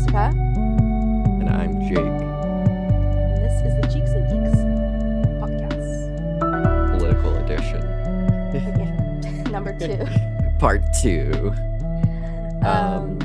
[0.00, 0.32] Jessica.
[0.34, 1.98] And I'm Jake.
[1.98, 4.56] And this is the Cheeks and Geeks
[5.42, 6.98] podcast.
[6.98, 7.82] Political edition.
[9.52, 10.06] Number two.
[10.58, 11.52] Part two.
[12.64, 13.18] Um,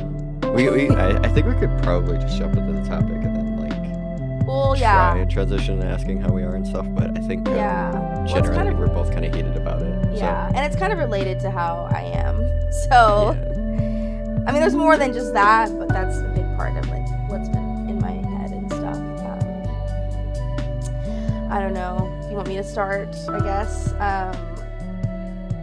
[0.54, 3.58] We, we I, I think we could probably just jump into the topic and then
[3.58, 5.16] like well, try yeah.
[5.16, 6.86] and transition to asking how we are and stuff.
[6.90, 7.92] But I think um, Yeah.
[7.94, 10.18] Well, generally kind of, we're both kind of heated about it.
[10.18, 10.48] yeah.
[10.54, 12.38] And it's kind of related to how I am.
[12.72, 13.52] So, So, yeah.
[14.48, 16.20] I mean, there's more than just that, but that's
[16.56, 18.96] part of like what's been in my head and stuff.
[18.98, 19.12] Um,
[21.52, 22.10] I don't know.
[22.30, 23.92] You want me to start, I guess.
[24.00, 24.36] Um,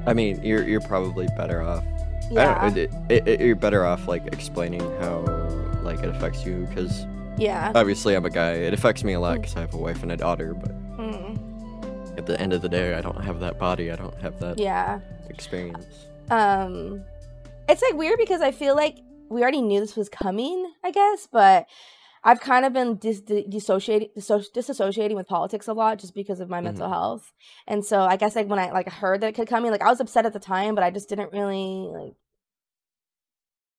[0.07, 1.85] I mean, you're you're probably better off.
[1.85, 2.61] I yeah.
[2.69, 5.21] don't, it, it, it, you're better off like explaining how
[5.83, 7.05] like it affects you because
[7.37, 7.73] yeah.
[7.75, 8.53] obviously I'm a guy.
[8.53, 10.55] It affects me a lot because I have a wife and a daughter.
[10.55, 11.39] But Mm,
[12.19, 13.91] at the end of the day, I don't have that body.
[13.91, 15.01] I don't have that yeah.
[15.29, 16.07] experience.
[16.31, 17.03] um
[17.69, 18.97] it's like weird because i feel like
[19.33, 21.67] we already knew this was coming i guess but
[22.25, 26.41] i've kind of been dis- di- dissociating disso- disassociating with politics a lot just because
[26.41, 26.93] of my mental Mhm.
[26.93, 27.33] health
[27.67, 29.83] and so i guess like when i like heard that it could come in like
[29.83, 32.15] i was upset at the time but i just didn't really like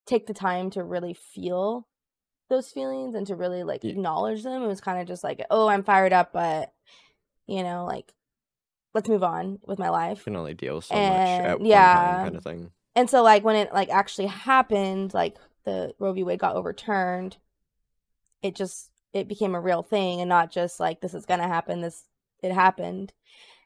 [0.05, 1.87] take the time to really feel
[2.49, 3.91] those feelings and to really like Yeah.
[3.91, 6.73] acknowledge them it was kind of just like oh i'm fired up but
[7.47, 8.13] you know like
[8.93, 11.69] let's move on with my life You can only deal so And, much at one
[11.69, 11.93] yeah.
[11.95, 12.71] time, kind of thing.
[12.95, 17.37] and so like when it like actually happened like the roe v wade got overturned
[18.41, 21.81] it just it became a real thing and not just like this is gonna happen
[21.81, 22.05] this
[22.41, 23.13] it happened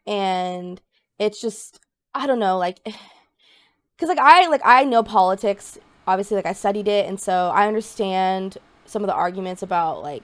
[0.06, 0.82] and
[1.20, 1.80] it's just
[2.14, 6.88] i don't know like because like i like i know politics obviously like i studied
[6.88, 10.24] it and so i understand some of the arguments about like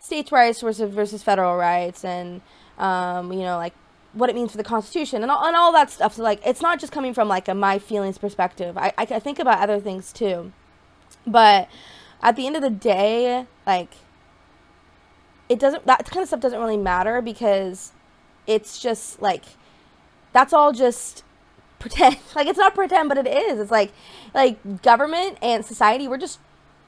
[0.00, 2.40] states rights versus versus federal rights and
[2.78, 3.72] um you know like
[4.14, 6.14] what it means for the Constitution and all, and all that stuff.
[6.14, 8.78] So like, it's not just coming from like a my feelings perspective.
[8.78, 10.52] I, I, I think about other things too,
[11.26, 11.68] but
[12.22, 13.94] at the end of the day, like,
[15.48, 15.86] it doesn't.
[15.86, 17.92] That kind of stuff doesn't really matter because
[18.46, 19.44] it's just like
[20.32, 21.22] that's all just
[21.78, 22.16] pretend.
[22.34, 23.58] Like it's not pretend, but it is.
[23.60, 23.92] It's like
[24.34, 26.08] like government and society.
[26.08, 26.38] We're just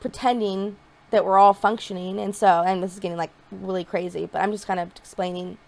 [0.00, 0.77] pretending
[1.11, 4.27] that we're all functioning, and so and this is getting like really crazy.
[4.31, 5.59] But I'm just kind of explaining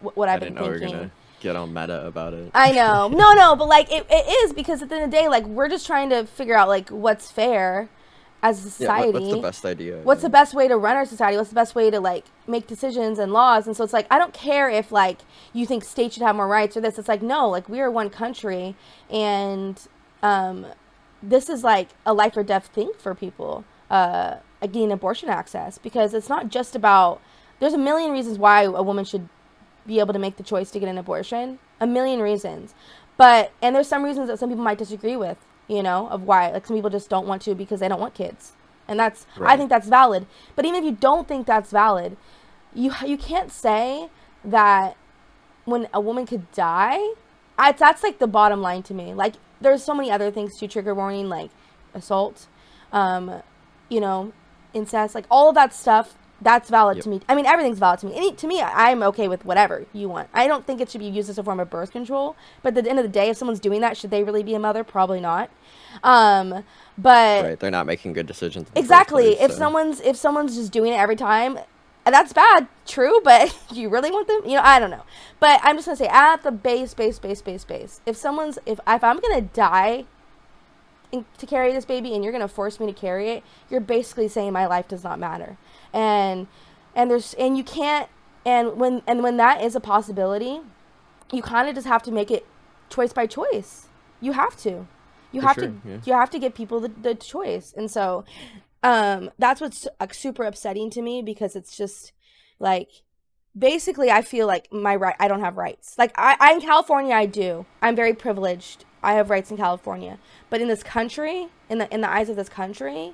[0.00, 1.10] wh- what I I've been didn't know we thinking.
[1.40, 2.50] Get on meta about it.
[2.54, 3.08] I know.
[3.12, 5.46] No, no, but like it, it is because at the end of the day, like
[5.46, 7.88] we're just trying to figure out like what's fair
[8.42, 9.12] as a Yeah, society.
[9.12, 10.00] what, what's the best idea?
[10.02, 11.36] What's the best way to run our society?
[11.36, 13.66] What's the best way to like make decisions and laws?
[13.66, 15.18] And so it's like I don't care if like
[15.52, 16.98] you think states should have more rights or this.
[16.98, 18.74] It's like no, like we are one country
[19.10, 19.80] and
[20.22, 20.66] um
[21.22, 26.14] this is like a life or death thing for people uh getting abortion access because
[26.14, 27.20] it's not just about
[27.58, 29.28] there's a million reasons why a woman should
[29.86, 31.58] be able to make the choice to get an abortion?
[31.80, 32.74] A million reasons.
[33.16, 36.50] But and there's some reasons that some people might disagree with you know of why
[36.50, 38.52] like some people just don't want to because they don't want kids.
[38.88, 40.26] And that's i think that's valid.
[40.56, 42.16] But even if you don't think that's valid
[42.74, 44.08] you you can't say
[44.44, 44.96] that
[45.64, 46.98] when a woman could die
[47.58, 49.12] I, that's like the bottom line to me.
[49.12, 51.50] Like there's so many other things to trigger warning like
[51.92, 52.46] assault
[52.92, 53.42] um
[53.88, 54.32] you know
[54.72, 57.04] incest like all of that stuff that's valid Yep.
[57.04, 57.20] to me.
[57.28, 58.14] I mean everything's valid to me.
[58.16, 60.28] Any, to me i'm okay with whatever you want.
[60.32, 62.84] I don't think it should be used as a form of birth control but at
[62.84, 64.84] the end of the day if someone's doing that should they really be a mother?
[64.84, 65.50] Probably not.
[66.02, 66.64] Um
[66.96, 67.60] but right?
[67.60, 68.68] They're not making good decisions.
[68.68, 69.34] in the first exactly.
[69.34, 71.58] place, if so- someone's if someone's just doing it every time
[72.06, 75.04] that's bad true but do you really want them you know i don't know.
[75.38, 78.80] But i'm just gonna say at the base base base base base if someone's if,
[78.86, 80.06] if i'm gonna die
[81.12, 84.52] to carry this baby and you're gonna force me to carry it you're basically saying
[84.52, 85.56] my life does not matter
[85.92, 86.46] and
[86.94, 88.08] and there's and you can't
[88.44, 90.60] and when and when that is a possibility
[91.32, 92.46] you kind of just have to make it
[92.88, 93.86] choice by choice.
[94.20, 94.86] You have to.
[95.32, 95.98] You For have sure, to yeah.
[96.04, 97.72] you have to give people the, the choice.
[97.76, 98.24] And so
[98.82, 102.12] um that's what's like super upsetting to me because it's just
[102.58, 102.88] like
[103.58, 105.96] basically i feel like my right i don't have rights.
[105.98, 107.66] Like i i in california i do.
[107.82, 108.84] I'm very privileged.
[109.02, 110.18] I have rights in california.
[110.48, 113.12] But in this country in the in the eyes of this country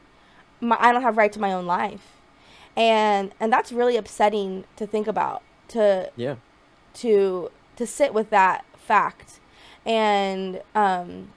[0.61, 2.16] my, i don't have right to my own life
[2.77, 6.37] and and that's really upsetting to think about to Yeah.
[6.95, 9.41] to to sit with that fact.
[9.85, 11.29] And um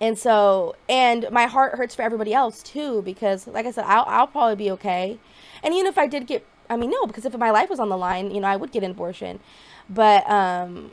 [0.00, 4.04] and so and my heart hurts for everybody else too because like i said i'll,
[4.08, 5.18] I'll probably be okay.
[5.62, 7.88] And even if i did get i mean no because if my life was on
[7.88, 9.40] the line you know i would get an abortion.
[9.88, 10.92] But um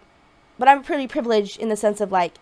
[0.59, 2.33] but i'm pretty privileged in the sense of like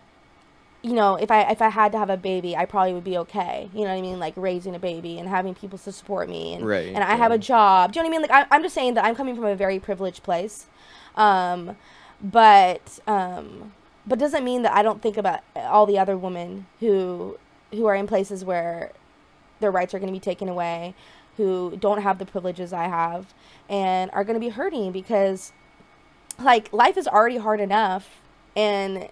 [0.82, 3.18] you know if i if i had to have a baby i probably would be
[3.18, 3.70] okay.
[3.74, 4.20] You know what i mean?
[4.20, 7.32] Like raising a baby and having people to support me and Right, and i have
[7.32, 7.92] a job.
[7.92, 8.30] Do you know what i mean?
[8.30, 10.68] Like I, i'm just saying that i'm coming from a very privileged place.
[11.16, 11.76] Um
[12.22, 13.74] but um
[14.10, 17.38] but doesn't mean that I don't think about all the other women who
[17.72, 18.92] who are in places where
[19.60, 20.96] their rights are going to be taken away,
[21.38, 23.34] who don't have the privileges I have,
[23.70, 25.52] and are going to be hurting because,
[26.40, 28.22] like, life is already hard enough,
[28.56, 29.10] and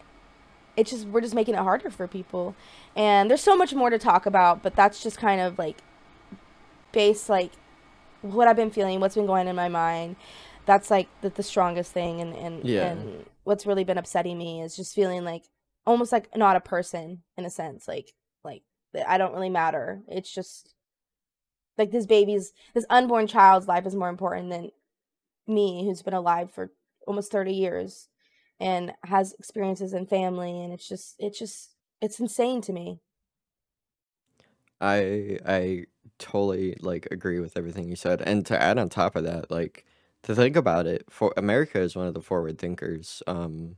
[0.77, 2.56] it's just we're just making it harder for people.
[2.95, 5.81] And there's so much more to talk about, but that's just kind of like
[6.91, 7.51] base like
[8.21, 10.15] what I've been feeling, what's been going in my mind.
[10.65, 12.91] That's like the, the strongest thing and, and Yeah.
[12.91, 15.44] and what's really been upsetting me is just feeling like
[15.85, 17.88] almost like not a person in a sense.
[17.88, 18.13] Like
[18.44, 18.63] like
[19.07, 20.01] I don't really matter.
[20.07, 20.74] It's just
[21.77, 24.71] like this baby's this unborn child's life is more important than
[25.47, 26.71] me who's been alive for
[27.07, 28.09] almost 30 years
[28.59, 33.01] and has experiences in family and it's just it's just it's insane to me
[34.81, 35.86] I I
[36.19, 38.21] totally like agree with everything you said.
[38.21, 39.86] And to add on top of that, like
[40.24, 43.24] to think about it, for America is one of the forward thinkers.
[43.27, 43.77] Um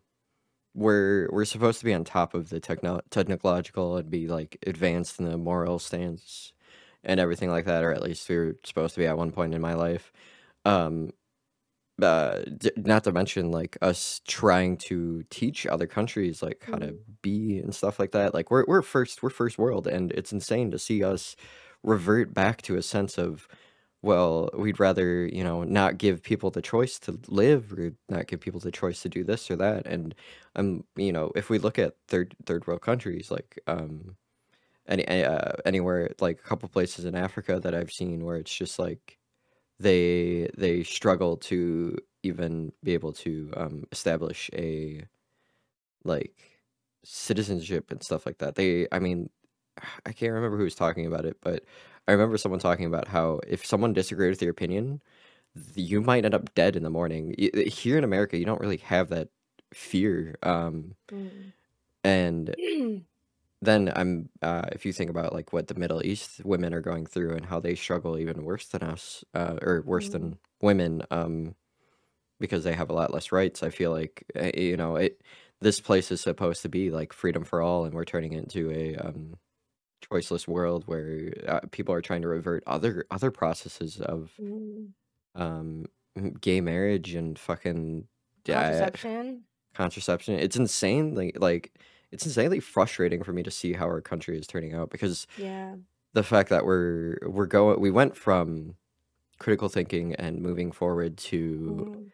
[0.76, 5.20] we're we're supposed to be on top of the techno technological and be like advanced
[5.20, 6.54] in the moral stance
[7.04, 9.54] and everything like that, or at least we were supposed to be at one point
[9.56, 10.14] in my life.
[10.66, 11.12] Um
[12.04, 16.96] uh d- not to mention like us trying to teach other countries like how to
[16.96, 17.18] Mm.
[17.22, 20.72] be and stuff like that like we're we're first we're first world and it's insane
[20.72, 21.36] to see us
[21.84, 23.48] revert back to a sense of
[24.02, 28.40] well we'd rather you know not give people the choice to live or not give
[28.40, 30.16] people the choice to do this or that and
[30.56, 34.16] um you know if we look at third third world countries like um
[34.88, 38.80] any uh, anywhere like a couple places in Africa that I've seen where it's just
[38.80, 39.19] like
[39.80, 45.06] they they struggle to even be able to um, establish a
[46.04, 46.62] like
[47.04, 48.56] citizenship and stuff like that.
[48.56, 49.30] They, I mean,
[50.06, 51.64] I can't remember who was talking about it, but
[52.08, 55.02] I remember someone talking about how if someone disagreed with your opinion,
[55.76, 57.36] you might end up dead in the morning.
[57.68, 59.30] Here in America, you don't really have that
[59.74, 60.38] fear.
[60.44, 61.54] Um, Mm.
[62.04, 62.56] and
[63.62, 67.06] then I'm uh, if you think about like what the Middle East women are going
[67.06, 70.12] through and how they struggle even worse than us, uh, or worse Mm.
[70.12, 71.56] than women, um,
[72.40, 73.64] because they have a lot less rights.
[73.64, 75.22] I feel like uh, you know it.
[75.62, 78.72] This place is supposed to be like freedom for all, and we're turning it into
[78.72, 79.36] a um,
[80.12, 84.94] choiceless world where uh, people are trying to revert other other processes of Mm.
[85.36, 85.86] um,
[86.42, 88.08] gay marriage and fucking
[88.50, 90.36] uh, contraception contraception.
[90.36, 91.16] It's insane.
[91.16, 91.80] Like like
[92.12, 95.76] it's insanely frustrating for me to see how our country is turning out because yeah
[96.14, 98.76] the fact that we're we're going we went from
[99.40, 102.12] critical thinking and moving forward to Mm.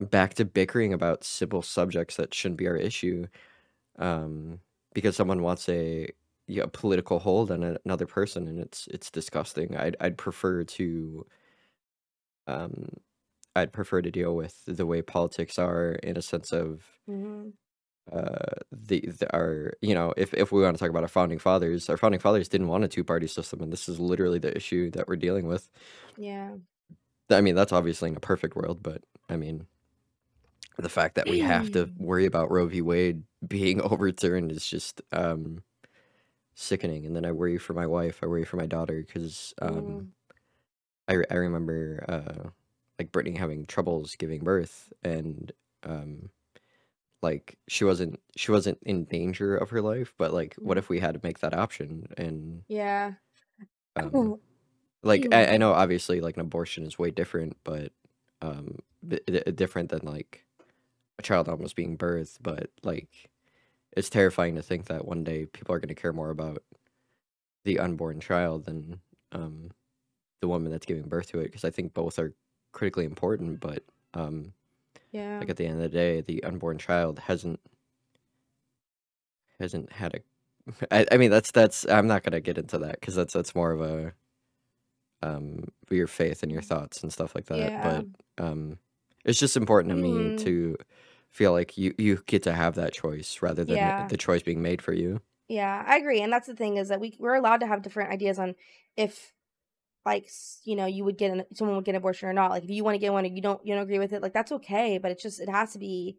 [0.00, 3.26] back to bickering about simple subjects that shouldn't be our issue
[3.98, 4.60] um
[4.94, 6.08] because someone wants a
[6.48, 11.26] yeah, political hold on another person and it's it's disgusting i'd i'd prefer to
[12.46, 12.88] um
[13.56, 17.52] i'd prefer to deal with the way politics are in a sense of Mhm.
[18.10, 21.38] Uh the, the our you know if if we want to talk about our founding
[21.38, 24.90] fathers our founding fathers didn't want a two-party system and this is literally the issue
[24.90, 25.68] that we're dealing with.
[26.16, 26.56] Yeah.
[27.30, 29.66] I mean that's obviously in a perfect world but i mean
[30.78, 32.80] the fact that we have to worry about roe v.
[32.82, 35.62] Wade being overturned is just um
[36.54, 40.08] sickening and then i worry for my wife i worry for my daughter because um
[41.08, 41.24] Mm.
[41.30, 42.50] I, I remember uh
[42.98, 45.50] like Brittany having troubles giving birth and
[45.84, 46.30] um
[47.22, 50.78] like she wasn't she wasn't in danger of her life but like what Mhm.
[50.78, 53.14] if we had to make that option and yeah.
[53.96, 54.34] Um
[55.02, 57.92] like I, I know obviously like an abortion is way different but
[58.42, 60.46] um b- d- different than like
[61.18, 63.30] a child almost being birthed but like
[63.96, 66.62] it's terrifying to think that one day people are going to care more about
[67.64, 69.00] the unborn child than
[69.32, 69.70] um
[70.40, 72.34] the woman that's giving birth to it because I think both are
[72.72, 74.54] critically important but um
[75.12, 77.60] yeah like at the end of the day the unborn child hasn't
[79.60, 80.20] hasn't had a
[80.94, 83.72] I, I mean that's that's i'm not gonna get into that because that's that's more
[83.72, 84.14] of a
[85.22, 87.80] um your faith and your thoughts and stuff like that Yeah.
[87.80, 88.06] but
[88.38, 88.78] um
[89.24, 90.36] it's just important to me Mhm.
[90.36, 90.76] to
[91.28, 94.08] feel like you you get to have that choice rather than Yeah.
[94.08, 96.20] the choice being made for you Yeah, I agree.
[96.22, 98.54] And that's the thing is that we we're allowed to have different ideas on
[98.96, 99.34] if
[100.04, 100.28] like
[100.64, 102.50] you know, you would get an someone would get an abortion or not.
[102.50, 104.22] Like if you want to get one and you don't you don't agree with it,
[104.22, 106.18] like that's okay, but it's just it has to be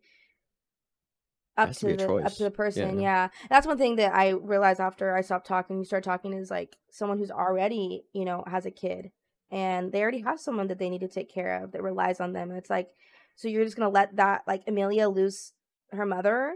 [1.57, 2.99] up to to, the up to the person.
[2.99, 3.03] Yeah.
[3.03, 3.29] Yeah.
[3.49, 6.75] That's one thing that I realized after I stopped talking, you start talking is like
[6.91, 9.11] someone who's already, you know, has a kid
[9.51, 12.33] and they already have someone that they need to take care of that relies on
[12.33, 12.49] them.
[12.49, 12.89] And it's like
[13.35, 15.53] so you're just going to let that like Amelia lose
[15.91, 16.55] her mother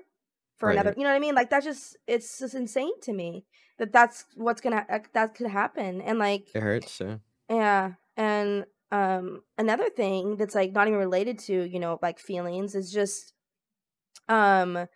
[0.57, 3.45] for another you know what i mean like that's just it's just insane to me
[3.77, 7.17] that that's what's gonna that, that could happen and like it hurts yeah
[7.49, 12.75] yeah and um another thing that's like not even related to you know like feelings
[12.75, 13.33] is just
[14.29, 14.87] um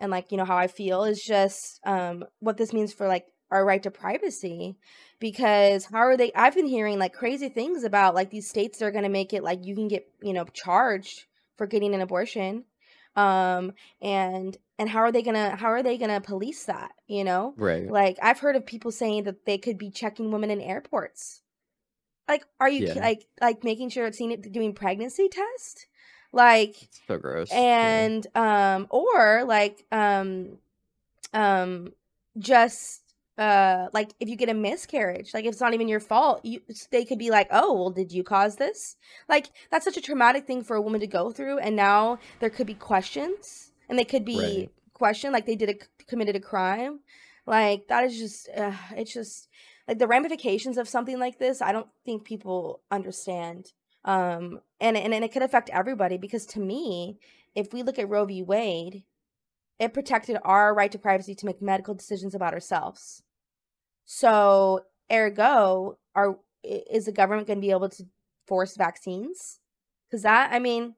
[0.00, 3.26] and like you know how i feel is just um what this means for like
[3.50, 4.76] our right to privacy
[5.20, 8.86] because how are they I've been hearing like crazy things about like these states that
[8.86, 12.00] are going to make it like you can get, you know, charged for getting an
[12.00, 12.64] abortion.
[13.14, 17.54] Um and and how are they to how are they to police that, you know?
[17.56, 17.88] Right.
[17.90, 21.42] Like I've heard of people saying that they could be checking women in airports.
[22.28, 23.00] Like are you Yeah.
[23.00, 25.86] like like making sure it's seen it doing pregnancy test?
[26.32, 27.50] Like It's so gross.
[27.50, 27.56] Yeah.
[27.56, 30.58] and um or like um
[31.32, 31.92] um
[32.38, 33.02] just
[33.38, 36.60] uh like if you get a miscarriage like if it's not even your fault you
[36.90, 38.96] they could be like oh well did you cause this
[39.28, 42.50] like that's such a traumatic thing for a woman to go through and now there
[42.50, 44.70] could be questions and they could be Right.
[44.92, 47.00] questioned like they did a committed a crime
[47.46, 49.48] like that is just uh, it's just
[49.88, 53.72] like the ramifications of something like this i don't think people understand
[54.04, 57.18] um and and, and it could affect everybody because to me
[57.54, 58.42] if we look at roe v.
[58.42, 59.04] Wade
[59.78, 63.22] it protected our right to privacy to make medical decisions about ourselves.
[64.04, 68.04] So ergo are is the government going to be able to
[68.46, 69.58] force vaccines?
[70.08, 70.94] Because that i mean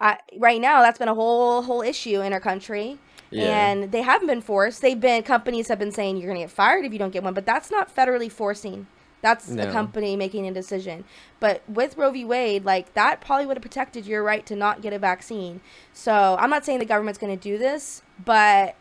[0.00, 2.98] I, right now that's been a whole whole issue in our country.
[3.30, 3.70] Yeah.
[3.70, 4.82] and they haven't been forced.
[4.82, 7.22] They've been companies have been saying you're going to get fired if you don't get
[7.22, 8.86] one but that's not federally forcing.
[9.22, 11.04] That's a company making a decision.
[11.40, 12.24] But with roe v.
[12.24, 15.60] Wade like that probably would have protected your right to not get a vaccine.
[15.94, 18.74] So i'm not saying the government's going to do this but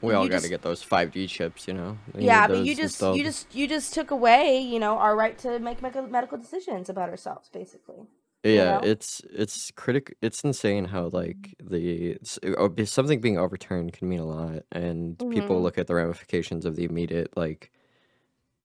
[0.00, 1.98] We all got to get those 5G chips, you know.
[2.14, 5.36] Need yeah but you just you just you just took away you know our right
[5.38, 8.06] to make medical decisions about ourselves basically
[8.52, 8.82] you Yeah, know?
[8.82, 10.16] it's it's critic.
[10.22, 14.62] It's insane how like the s- uh, be- something being overturned can mean a lot,
[14.72, 15.62] and people Mhm.
[15.62, 17.36] look at the ramifications of the immediate.
[17.36, 17.72] Like,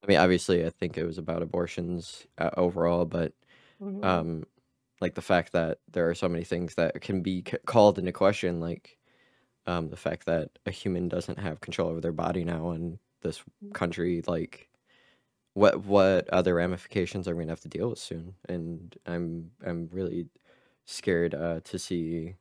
[0.03, 3.33] I mean, obviously, I think it was about abortions uh, overall, but
[3.79, 4.03] Mhm.
[4.03, 4.45] um,
[5.01, 8.13] like the fact that there are so many things that can be c- called into
[8.13, 8.99] question, like
[9.67, 13.43] um, the fact that a human doesn't have control over their body now in this
[13.63, 13.75] Mm-hmm.
[13.75, 14.70] country, like
[15.53, 18.35] what what other ramifications are we gonna have to deal with soon?
[18.49, 20.27] And I'm I'm really
[20.85, 22.35] scared uh, to see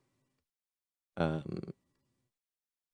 [1.17, 1.73] um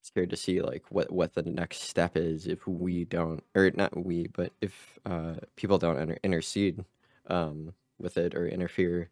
[0.01, 4.05] scared to see like what what the next step is if we don't or not
[4.05, 6.83] we but if uh people don't inter- intercede
[7.27, 9.09] um with it or interfere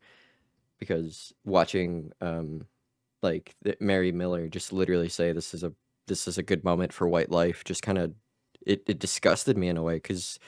[0.80, 2.66] because watching um
[3.24, 5.74] like Mary Miller just literally say this is a
[6.08, 8.14] this is a good moment for white life just kind of
[8.66, 10.40] it, it disgusted me in a way because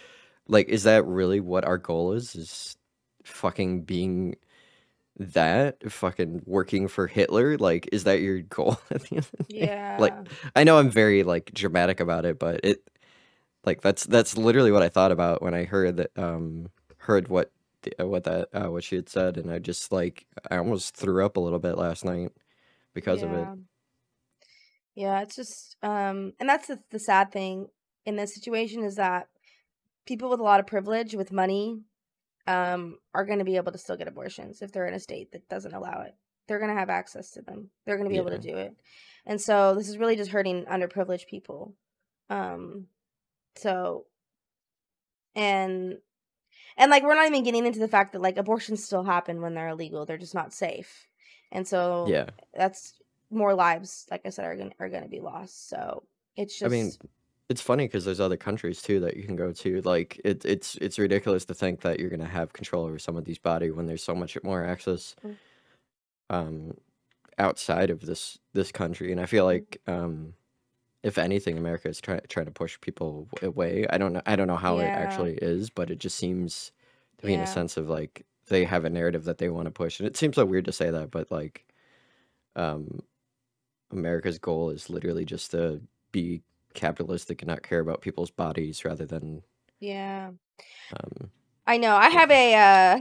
[0.48, 2.78] like is that really what our goal is is
[3.24, 4.36] fucking being
[5.18, 9.38] that fucking working for Hitler like is that your goal at the end of the
[9.38, 9.48] day?
[9.56, 10.14] yeah like
[10.56, 12.84] I know I'm very like dramatic about it but it
[13.66, 17.52] like that's that's literally what I thought about when I heard that um heard what
[17.84, 20.96] the, uh, what that uh, what she had said and I just like I almost
[20.96, 22.32] threw up a little bit last night
[22.94, 23.56] because of it Yeah.
[24.96, 27.68] Yeah, it's just um and that's the, the sad thing
[28.06, 29.28] in this situation is that
[30.08, 31.82] people with a lot of privilege with money
[32.48, 35.32] um are going to be able to still get abortions if they're in a state
[35.34, 36.16] that doesn't allow it.
[36.48, 37.70] They're going to have access to them.
[37.86, 38.74] They're going to be able to do it.
[39.26, 41.76] And so this is really just hurting underprivileged people.
[42.30, 42.88] Um
[43.56, 44.06] so
[45.36, 45.98] and
[46.78, 49.54] and like we're not even getting into the fact that like abortions still happen when
[49.54, 50.06] they're illegal.
[50.06, 51.08] They're just not safe.
[51.52, 52.94] And so yeah that's
[53.30, 56.04] more lives like i said are gonna are gonna be lost so
[56.36, 56.92] it's just I mean
[57.50, 60.76] it's funny because there's other countries too that you can go to like it, it's
[60.78, 64.16] it's ridiculous to think that you're gonna have control over someone's body when there's so
[64.16, 65.38] much more access Mm.
[66.30, 66.74] um
[67.40, 70.36] outside of this this country and I feel like um
[71.04, 74.48] if anything America is trying trying to push people away I don't know I don't
[74.48, 74.96] know how it Yeah.
[74.96, 76.72] actually is but it just seems
[77.20, 77.44] to me in Yeah.
[77.44, 80.18] a sense of like they have a narrative that they want to push and it
[80.18, 81.68] seems so weird to say that but like
[82.56, 83.00] um
[83.92, 86.44] America's goal is literally just to be
[86.78, 89.42] capitalistic and not care about people's bodies rather than
[89.80, 90.32] yeah
[90.94, 91.30] um
[91.66, 93.00] i know i have a uh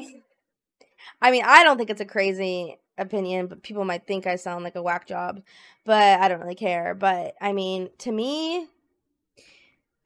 [1.22, 4.64] i mean i don't think it's a crazy opinion but people might think i sound
[4.64, 5.40] like a whack job
[5.84, 8.66] but i don't really care but i mean to me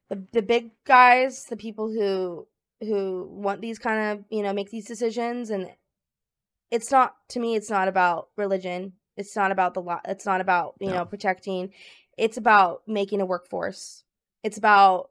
[0.09, 2.47] the, the big guys the people who
[2.81, 5.69] who want these kind of you know make these decisions and
[6.69, 10.41] it's not to me it's not about religion it's not about the law it's not
[10.41, 10.95] about you No.
[10.95, 11.71] know protecting
[12.21, 14.03] it's about making a workforce.
[14.43, 15.09] It's about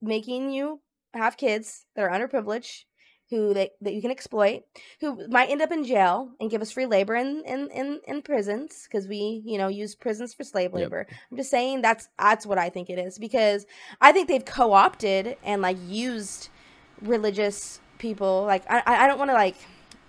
[0.00, 0.80] making you
[1.12, 2.84] have kids that are underprivileged
[3.28, 4.62] who they, that you can exploit
[5.00, 8.22] who might end up in jail and give us free labor in in in, in
[8.22, 10.80] prisons because we you know use prisons for slave Yep.
[10.80, 11.06] labor.
[11.30, 13.66] I'm just saying that's that's what i think it is because
[14.00, 16.48] i think they've co-opted and like used
[17.02, 19.56] religious people like i i I don't want to like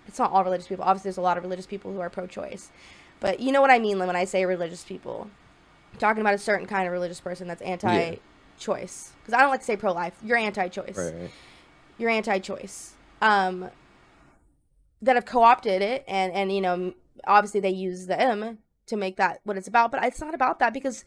[0.08, 2.70] it's not all religious people obviously there's a lot of religious people who are pro-choice
[3.20, 5.30] but you know what i mean when i say religious people
[5.98, 9.66] talking about a certain kind of religious person that's anti-choice because I don't like to
[9.66, 10.14] say pro-life.
[10.24, 10.96] You're anti-choice.
[10.96, 11.30] Right, right.
[11.98, 12.94] You're anti-choice.
[13.20, 13.70] Um,
[15.02, 16.94] that have co-opted it, and and you know,
[17.26, 20.58] obviously they use the M to make that what it's about, but it's not about
[20.60, 21.04] that because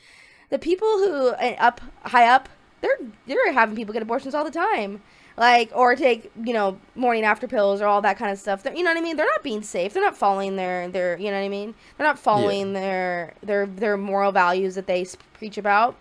[0.50, 2.50] the people who uh, up high up,
[2.82, 5.02] they're they're having people get abortions all the time.
[5.38, 8.64] Like or take you know morning after pills or all that kind of stuff.
[8.64, 9.18] They're, you know what I mean?
[9.18, 9.94] They're not being safe.
[9.94, 11.76] They're not following their their you know what I mean?
[11.98, 15.98] They're not following their their their moral values that they preach about.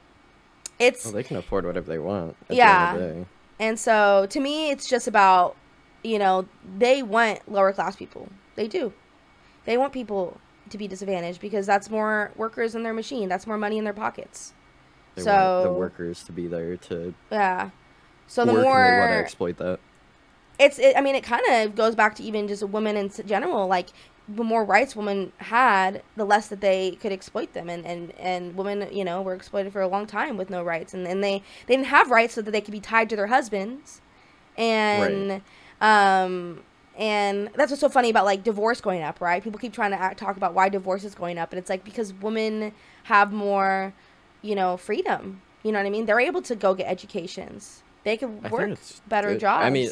[0.79, 2.37] It's Well, they can afford whatever they want.
[2.49, 2.95] At Yeah.
[2.95, 3.29] The end of the day.
[3.61, 5.57] and so to me, it's just about,
[6.03, 6.47] you know,
[6.79, 8.29] they want lower class people.
[8.57, 8.93] They do.
[9.65, 13.29] They want people to be disadvantaged because that's more workers in their machine.
[13.29, 14.53] That's more money in their pockets.
[15.15, 17.71] They so want the workers to be there to yeah.
[18.27, 19.79] So the work and they want to more exploit that.
[20.59, 23.67] it's, it, I mean, it kind of goes back to even just women in general.
[23.67, 23.89] Like
[24.29, 28.57] the more rights women had, the less that they could exploit them, and and and
[28.57, 31.43] women, you know, were exploited for a long time with no rights, and and they
[31.67, 34.01] they didn't have rights so that they could be tied to their husbands,
[34.57, 35.43] and
[35.81, 36.63] um
[36.97, 39.43] and that's what's so funny about like divorce going up right?
[39.43, 41.53] People keep trying to act, talk about why divorce is going up.
[41.53, 42.73] And it's like because women
[43.05, 43.93] have more
[44.43, 45.43] you know freedom.
[45.63, 46.07] You know what i mean?
[46.07, 49.41] They're able to go get educations they could work better good.
[49.41, 49.91] jobs I mean,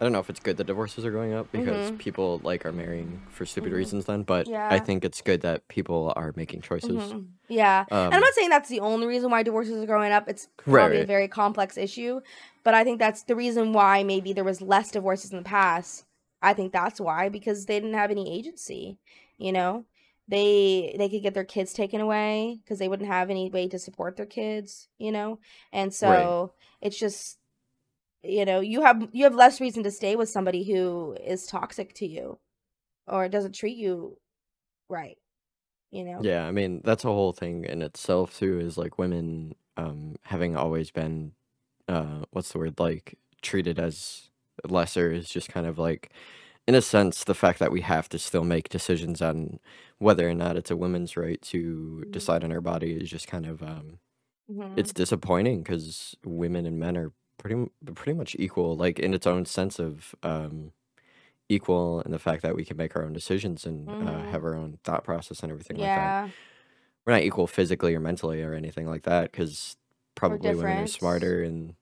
[0.00, 1.98] I don't know if it's good that divorces are going up because Mhm.
[1.98, 3.76] people like are marrying for stupid Mhm.
[3.76, 6.90] reasons then, but I think it's good that people are making choices.
[6.90, 7.26] Mhm.
[7.48, 10.28] yeah and i'm Um, not saying that's the only reason why divorces are growing up
[10.28, 12.20] it's Right, probably a very complex issue
[12.62, 16.04] but i think that's the reason why maybe there was less divorces in the past
[16.42, 18.98] i think that's why because they didn't have any agency
[19.38, 19.84] you know
[20.28, 23.78] they they could get their kids taken away because they wouldn't have any way to
[23.78, 25.38] support their kids you know?
[25.72, 27.38] And so it's just
[28.22, 31.94] you know you have you have less reason to stay with somebody who is toxic
[31.96, 32.38] to you
[33.08, 34.18] or doesn't treat you
[34.88, 35.18] right
[35.90, 36.24] you know?
[36.24, 40.56] Yeah, I mean, that's a whole thing in itself too, is like women um having
[40.56, 41.32] always been
[41.88, 44.30] uh what's the word, like treated as
[44.68, 46.12] lesser is just kind of like
[46.68, 49.60] in a sense the fact that we have to still make decisions on
[49.98, 52.12] whether or not it's a woman's right to Mhm.
[52.12, 53.98] decide on her body is just kind of um
[54.48, 54.76] Mhm.
[54.76, 59.44] it's disappointing because women and men are pretty pretty much equal like in its own
[59.46, 60.72] sense of um
[61.48, 64.26] equal in the fact that we can make our own decisions and uh, Mhm.
[64.26, 66.16] have our own thought process and everything like that
[67.06, 69.76] we're not equal physically or mentally or anything like that because
[70.14, 71.74] probably women are smarter and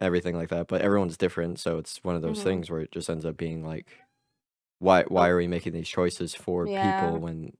[0.00, 2.42] everything like that but everyone's different so it's one of those Mhm.
[2.42, 3.98] things where it just ends up being like
[4.80, 6.70] why why are we making these choices for Yeah.
[6.70, 7.52] people when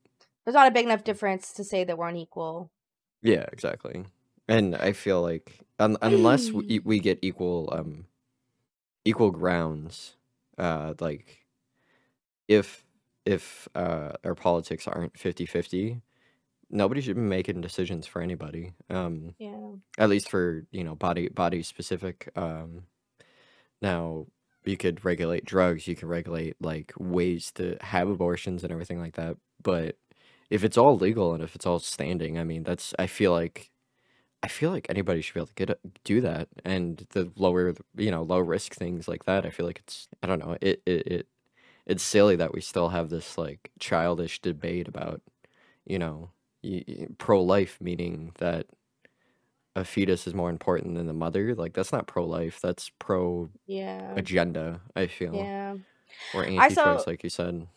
[0.45, 2.71] there's not a big enough difference to say that we're unequal.
[3.23, 4.05] yeah exactly
[4.49, 8.07] and i feel like un- unless we, we get equal um
[9.05, 10.17] equal grounds
[10.59, 11.45] uh like
[12.49, 12.85] if
[13.25, 16.01] if uh our politics aren't 50-50
[16.71, 19.57] nobody should be making decisions for anybody um Yeah.
[19.99, 22.85] at least for you know body body specific um
[23.81, 24.27] now
[24.65, 29.15] you could regulate drugs you can regulate like ways to have abortions and everything like
[29.17, 29.97] that but
[30.55, 33.71] if it's all legal and if it's all standing i mean that's i feel like
[34.43, 38.11] i feel like anybody should be able to get do that and the lower you
[38.11, 41.07] know low risk things like that i feel like it's i don't know it it,
[41.09, 41.29] it
[41.87, 45.23] it's silly that we still have this like childish debate about
[45.87, 46.31] you know
[47.19, 48.67] pro life meaning that
[49.77, 53.51] a fetus is more important than the mother like that's not pro life that's pro
[53.67, 54.17] Yeah.
[54.17, 55.77] agenda i feel Yeah.
[56.33, 57.69] or anti-choice like you said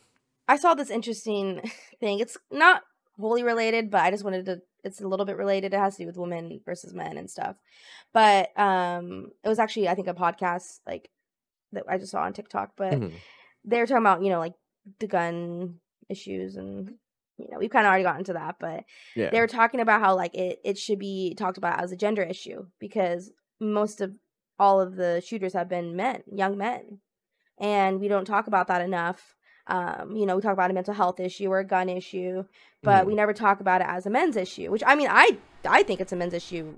[0.48, 1.62] I saw this interesting
[2.00, 2.20] thing.
[2.20, 2.84] It's not
[3.20, 5.74] wholly related, but I just wanted to it's a little bit related.
[5.74, 7.58] It has to do with women versus men and stuff.
[8.14, 11.10] But um it was actually I think a podcast like
[11.74, 13.14] that I just saw on TikTok, but Mhm.
[13.66, 14.54] they were talking about, you know, like
[15.00, 15.80] the gun
[16.10, 16.94] issues and
[17.38, 18.84] you know, we've kind of already gotten to that, but
[19.16, 21.98] yeah they were talking about how like it, it should be talked about as a
[21.98, 24.18] gender issue because most of
[24.58, 27.00] all of the shooters have been men young men
[27.60, 29.36] and we don't talk about that enough
[29.68, 32.44] um, you know we talk about a mental health issue or a gun issue
[32.84, 33.08] but Mhm.
[33.08, 36.00] we never talk about it as a men's issue which i mean i i think
[36.02, 36.76] it's a men's issue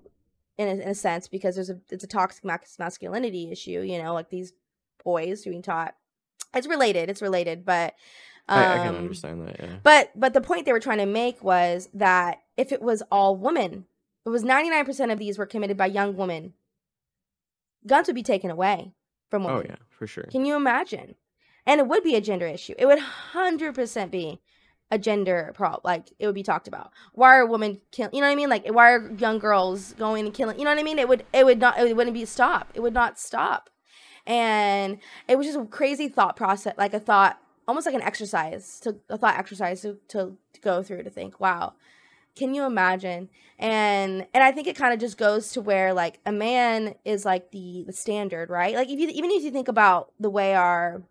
[0.57, 2.43] in a, in a sense because there's a it's a toxic
[2.79, 4.53] masculinity issue you know like these
[5.03, 5.95] boys being taught
[6.53, 7.93] it's related it's related but
[8.47, 11.05] um, I, I can understand that yeah but but the point they were trying to
[11.05, 13.85] make was that if it was all women,
[14.25, 16.53] it was 99% of these were committed by young women.
[17.87, 18.91] Guns would be taken away
[19.29, 19.61] from women.
[19.61, 21.15] oh yeah for sure Can you imagine?
[21.69, 22.73] And it would be a gender issue.
[22.79, 24.41] It would 100% be
[24.89, 25.81] a gender problem.
[25.83, 26.91] Like it would be talked about.
[27.13, 28.15] Why are women killing?
[28.15, 28.49] You know what I mean?
[28.49, 30.57] Like why are young girls going and killing?
[30.57, 30.97] You know what I mean?
[30.97, 32.71] It would it would not it wouldn't be stop.
[32.73, 33.69] It would not stop.
[34.25, 38.79] And it was just a crazy thought process, like a thought, almost like an exercise
[38.79, 41.73] to a thought exercise to, to, to go through to think, wow,
[42.35, 43.29] can you imagine?
[43.59, 47.25] And and I think it kind of just goes to where like a man is
[47.25, 48.73] like the the standard, right?
[48.73, 51.03] Like if you even if you think about the way our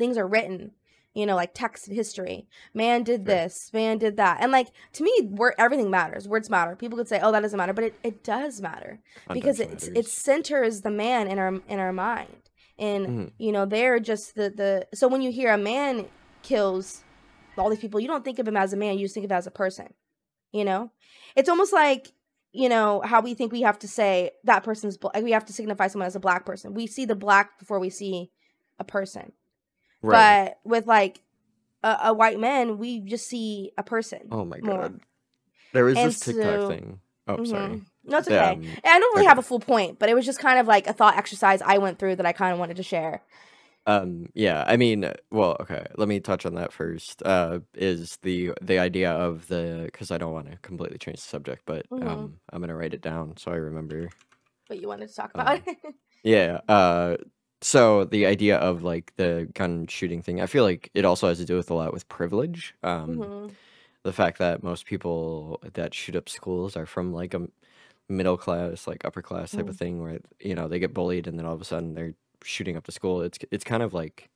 [0.00, 0.72] things are written,
[1.14, 2.48] you know, like text history.
[2.74, 4.38] Man did this, man did that.
[4.40, 6.26] And like to me, word everything matters.
[6.26, 6.74] Words matter.
[6.74, 8.98] People could say, "Oh, that doesn't matter," but it, it does matter
[9.32, 10.12] because it matters.
[10.12, 12.50] centers the man in our in our mind.
[12.78, 13.32] And Mhm.
[13.38, 16.06] you know, they're just the the so when you hear a man
[16.42, 17.04] kills
[17.58, 19.30] all these people, you don't think of him as a man, you just think of
[19.30, 19.92] him as a person.
[20.52, 20.90] You know?
[21.36, 22.08] It's almost like
[22.52, 25.44] you know how we think we have to say that person's bl- like we have
[25.44, 26.74] to signify someone as a black person.
[26.74, 28.30] We see the black before we see
[28.78, 29.32] a person.
[30.02, 30.46] Right.
[30.46, 31.20] But with like
[31.82, 34.28] a, a white man, we just see a person.
[34.30, 34.76] Oh my more.
[34.82, 35.00] god.
[35.72, 37.00] There is And this TikTok so- thing.
[37.28, 37.68] Oh, sorry.
[37.76, 37.84] Mhm.
[38.04, 38.38] No, it's okay.
[38.38, 39.28] Um, And I don't really okay.
[39.28, 41.78] have a full point, but it was just kind of like a thought exercise I
[41.78, 43.22] went through that I kind of wanted to share.
[43.86, 47.22] Um, yeah, I mean, well, okay, let me touch on that first.
[47.24, 51.28] Uh, is the the idea of the because I don't want to completely change the
[51.28, 52.06] subject, but Mhm.
[52.06, 54.08] um, I'm gonna write it down so I remember.
[54.66, 55.60] What you wanted to talk Um, about.
[56.24, 56.60] Yeah.
[56.68, 57.16] Uh,
[57.62, 61.38] so the idea of like the gun shooting thing, I feel like it also has
[61.38, 62.74] to do with a lot with privilege.
[62.82, 63.56] Um, Mhm.
[64.04, 67.48] the fact that most people that shoot up schools are from like a
[68.08, 69.70] middle class, like upper class type Mm.
[69.70, 72.14] of thing, where you know they get bullied and then all of a sudden they're
[72.44, 73.22] shooting up the school.
[73.22, 74.30] It's it's kind of like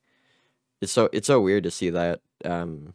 [0.80, 2.94] it's so it's so weird to see that um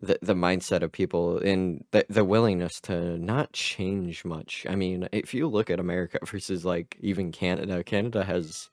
[0.00, 4.66] the the mindset of people and the the willingness to not change much.
[4.68, 8.70] I mean, if you look at America versus like even Canada, Canada has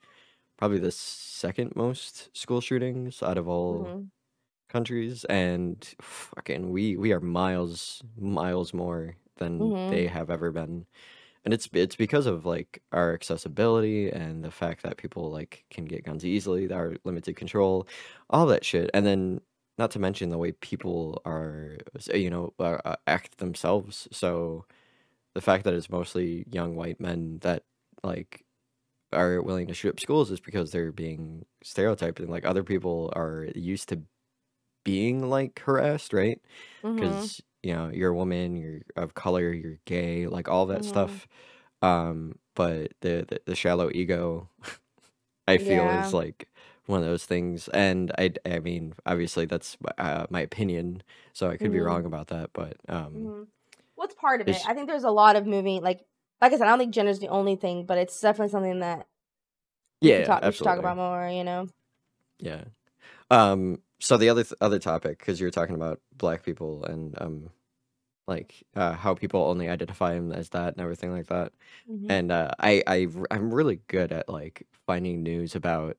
[0.57, 4.12] probably the second most school shootings out of all Mhm.
[4.69, 9.89] countries and fucking we we are miles miles more than Mhm.
[9.89, 10.86] they have ever been
[11.45, 15.86] and it's it's because of like our accessibility and the fact that people like can
[15.86, 17.88] get guns easily our limited control
[18.29, 19.41] all that shit and then
[19.77, 21.77] not to mention the way people are
[22.13, 24.65] you know uh, uh, act themselves so
[25.36, 27.63] the fact that it's mostly young white men that
[28.03, 28.45] like
[29.13, 33.12] are willing to shoot up schools is because they're being stereotyped and like other people
[33.15, 34.01] are used to
[34.84, 36.41] being like harassed, right?
[36.95, 40.86] Because you know you're a woman, you're of color, you're gay, like all that Mhm.
[40.86, 41.27] stuff.
[41.84, 44.49] Um, but the, the the shallow ego,
[45.47, 45.93] I feel Yeah.
[45.93, 46.49] is like
[46.91, 47.67] one of those things.
[47.69, 51.86] And I I mean, obviously that's uh, my opinion, so I could be Mhm.
[51.86, 52.51] wrong about that.
[52.54, 53.47] But um, Mhm.
[53.95, 54.62] What's part of it?
[54.67, 55.82] I think there's a lot of moving.
[55.84, 56.06] Like,
[56.41, 59.08] like I said, I don't think gender's the only thing, but it's definitely something that
[60.01, 60.43] yeah, talk.
[60.43, 61.30] We should talk about more.
[61.30, 61.67] You know.
[62.39, 62.63] yeah.
[63.32, 67.15] Um, so the other th- other topic, because you were talking about black people and
[67.21, 67.49] um,
[68.27, 71.54] like uh, how people only identify them as that and everything like that.
[71.89, 72.06] Mhm.
[72.10, 75.97] and uh, I, I I'm really good at like finding news about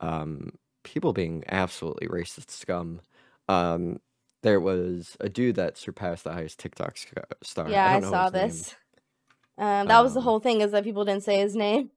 [0.00, 0.52] um
[0.84, 3.00] people being absolutely racist scum.
[3.48, 4.00] Um,
[4.42, 6.96] there was a dude that surpassed the highest TikTok
[7.42, 7.68] star.
[7.68, 8.74] Yeah, I I saw this.
[9.58, 11.90] Um, that was the Um, whole thing is that people didn't say his name.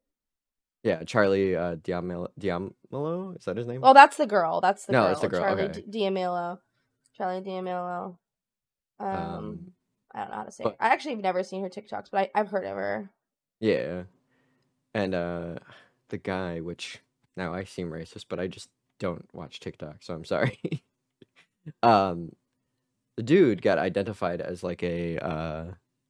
[0.83, 2.29] yeah, Charlie uh, Diamelo.
[2.39, 3.81] Diamelo is that his name?
[3.83, 4.61] Oh, that's the girl.
[4.61, 5.07] That's the No, girl.
[5.09, 5.81] that's the girl, Charlie okay.
[5.81, 5.91] D-.
[7.17, 8.17] Charlie D'Amelio.
[8.99, 9.71] Um, Um,
[10.13, 10.63] I don't know how to say.
[10.63, 10.77] but It.
[10.79, 13.09] I actually have never seen her TikToks, but I, I've heard of her.
[13.59, 14.03] yeah,
[14.93, 15.55] and uh,
[16.09, 16.99] the guy, which
[17.39, 20.59] now I seem racist, but I just don't watch TikTok, so I'm sorry.
[21.83, 22.31] um,
[23.17, 25.65] the dude got identified as like a uh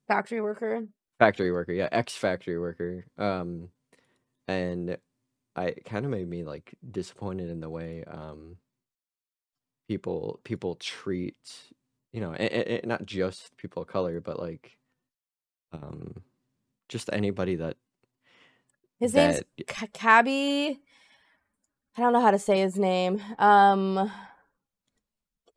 [0.07, 0.87] Factory worker.
[1.19, 3.05] Factory worker, yeah, ex factory worker.
[3.17, 3.69] Um,
[4.47, 4.97] and
[5.55, 8.57] I kind of made me like disappointed in the way um
[9.87, 11.35] people people treat
[12.11, 14.77] you know, a- a- not just people of color, but like
[15.73, 16.23] um
[16.89, 17.77] just anybody that
[18.99, 20.79] His name's that K- Khaby.
[21.97, 23.21] I don't know how to say his name.
[23.39, 24.11] Um,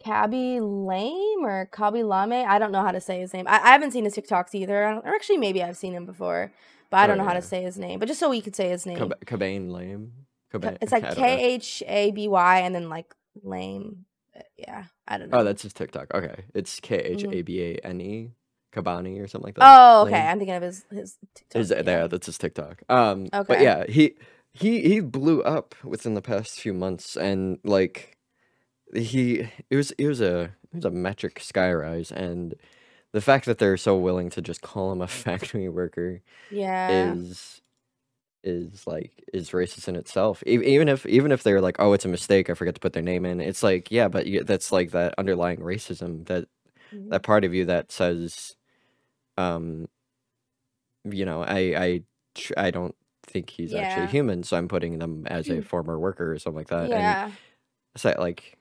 [0.04, 2.44] Khaby Lame or Khaby Lame.
[2.48, 3.46] I don't know how to say his name.
[3.46, 4.84] I, I haven't seen his TikToks either.
[4.84, 6.52] I don't, or actually, maybe I've seen him before,
[6.90, 7.98] but I oh don't know how to say his name.
[8.00, 10.12] But just so we could say his name, Cob- Cobain lame,
[10.50, 10.78] Ca- Cobain.
[10.80, 11.54] it's like K.
[11.54, 14.04] H A B Y and then like Lame.
[14.36, 15.38] Uh, Yeah, I don't know.
[15.38, 16.12] Oh, that's his TikTok.
[16.12, 18.04] Okay, it's K H A B A N E.
[18.04, 18.32] A B A N
[18.74, 19.76] Kabani or something like that.
[19.78, 20.12] Oh, okay.
[20.14, 20.26] Lame.
[20.28, 21.62] I'm thinking of his his TikTok.
[21.68, 22.06] that yeah, Yeah.
[22.08, 22.82] that's his TikTok.
[22.88, 23.44] Um, okay.
[23.46, 24.16] but yeah, he
[24.52, 28.18] he he blew up within the past few months, and like
[28.94, 32.54] he it was it was a it was a metric skyrise, and
[33.12, 36.82] the fact that they're so willing to just call him a factory worker Yeah.
[36.88, 37.62] is
[38.44, 40.42] is like is racist in itself.
[40.46, 42.92] E- Even if even if they're like, oh, it's a mistake, I forget to put
[42.94, 43.40] their name in.
[43.40, 46.48] It's like, yeah, but you, that's like that underlying racism that
[46.92, 47.12] Mhm.
[47.12, 48.56] that part of you that says,
[49.38, 49.88] um,
[51.04, 52.02] you know, I I
[52.56, 52.94] I don't
[53.32, 55.60] think he's actually human, so I'm putting them as a hmm.
[55.62, 56.84] former worker or something like that.
[56.84, 57.30] And Yeah.
[57.94, 58.58] it's that like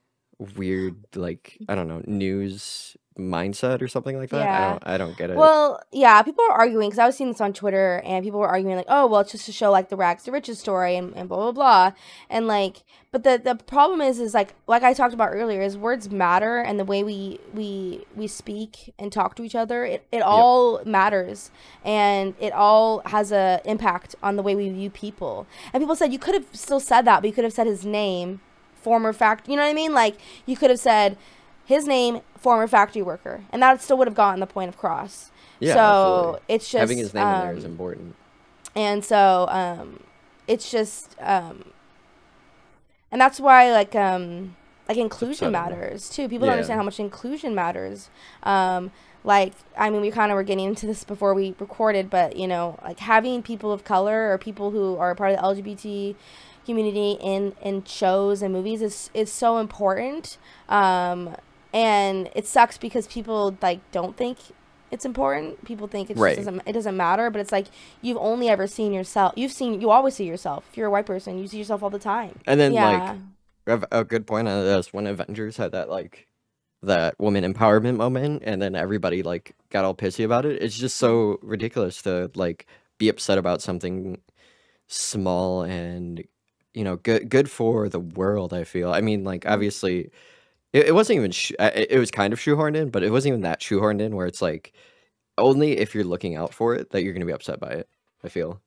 [0.56, 4.42] weird like I don't know news mindset or something like that.
[4.42, 4.70] I Yeah.
[4.70, 5.38] don't I don't get it.
[5.38, 8.48] Well, yeah, people were arguing because I was seeing this on Twitter, and people were
[8.48, 11.14] arguing like, "Oh, well, it's just to show like the rags to riches story and,
[11.16, 11.92] and blah blah blah,"
[12.30, 15.78] and like, but the the problem is, is like, like I talked about earlier, is
[15.78, 20.06] words matter, and the way we we we speak and talk to each other, it
[20.12, 21.52] it all matters,
[21.84, 25.46] and it all has a impact on the way we view people.
[25.74, 27.86] And people said you could have still said that, but you could have said his
[27.86, 28.40] name,
[28.82, 29.94] former fact, you know what I mean?
[29.94, 31.18] Like you could have said
[31.72, 35.32] his name, former factory worker, and that still would have gotten the point of cross.
[35.60, 36.42] Yeah, so absolutely.
[36.48, 38.16] it's just having his name in there is um, important.
[38.76, 40.04] and so um,
[40.48, 41.66] it's just um,
[43.12, 44.56] and that's why like um,
[44.88, 46.28] like inclusion matters too.
[46.28, 48.10] People don't understand how much inclusion matters.
[48.44, 48.92] Um,
[49.24, 52.48] like I mean, we kind of were getting into this before we recorded, but you
[52.48, 56.16] know, like having people of color or people who are part of the LGBT
[56.66, 60.38] community in in shows and movies is is so important.
[60.70, 61.36] Um,
[61.74, 64.38] and it sucks because people like don't think
[64.92, 65.64] it's important.
[65.66, 66.36] People think it just Right.
[66.36, 67.68] doesn't it doesn't matter, but it's like
[68.02, 69.34] you've only ever seen yourself.
[69.38, 70.66] You've seen you always see yourself.
[70.70, 72.40] If you're a white person, you see yourself all the time.
[72.46, 73.16] And then yeah.
[73.68, 76.28] like a, a good point on this when Avengers had that like
[76.84, 80.62] that woman empowerment moment and then everybody like got all pissy about it.
[80.62, 84.20] It's just so ridiculous to like be upset about something
[84.88, 86.24] small and
[86.74, 88.92] you know good good for the world, I feel.
[88.92, 90.10] I mean like obviously
[90.74, 93.32] it, it wasn't even sh- uh, it, was kind of shoehorned in, but it wasn't
[93.34, 94.74] even that shoehorned in where it's like
[95.38, 97.90] only if you're looking out for it that you're going to be upset by it,
[98.24, 98.62] I feel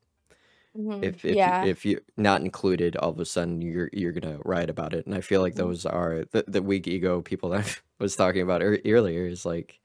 [0.74, 1.02] Mhm.
[1.02, 1.60] if if yeah.
[1.60, 5.14] if you not included all of a sudden you're you're gonna write about it and
[5.14, 5.56] i feel like Mhm.
[5.56, 7.70] those are the, the weak ego people that I
[8.02, 9.80] was talking about ear earlier is like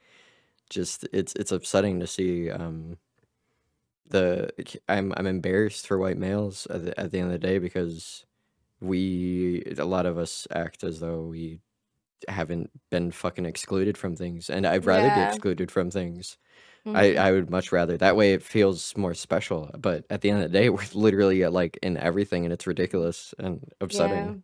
[0.70, 2.98] just it's it's upsetting to see um
[4.08, 4.50] the
[4.88, 8.26] i'm i'm embarrassed for white males at the, at the end of the day because
[8.82, 11.60] we a lot of us act as though we
[12.28, 16.38] haven't been fucking excluded from things and i'd rather be excluded from things
[16.86, 16.96] Mhm.
[16.96, 20.44] I, I would much rather that way it feels more special but at the end
[20.44, 24.44] of the day we're literally uh, like in everything and it's ridiculous and upsetting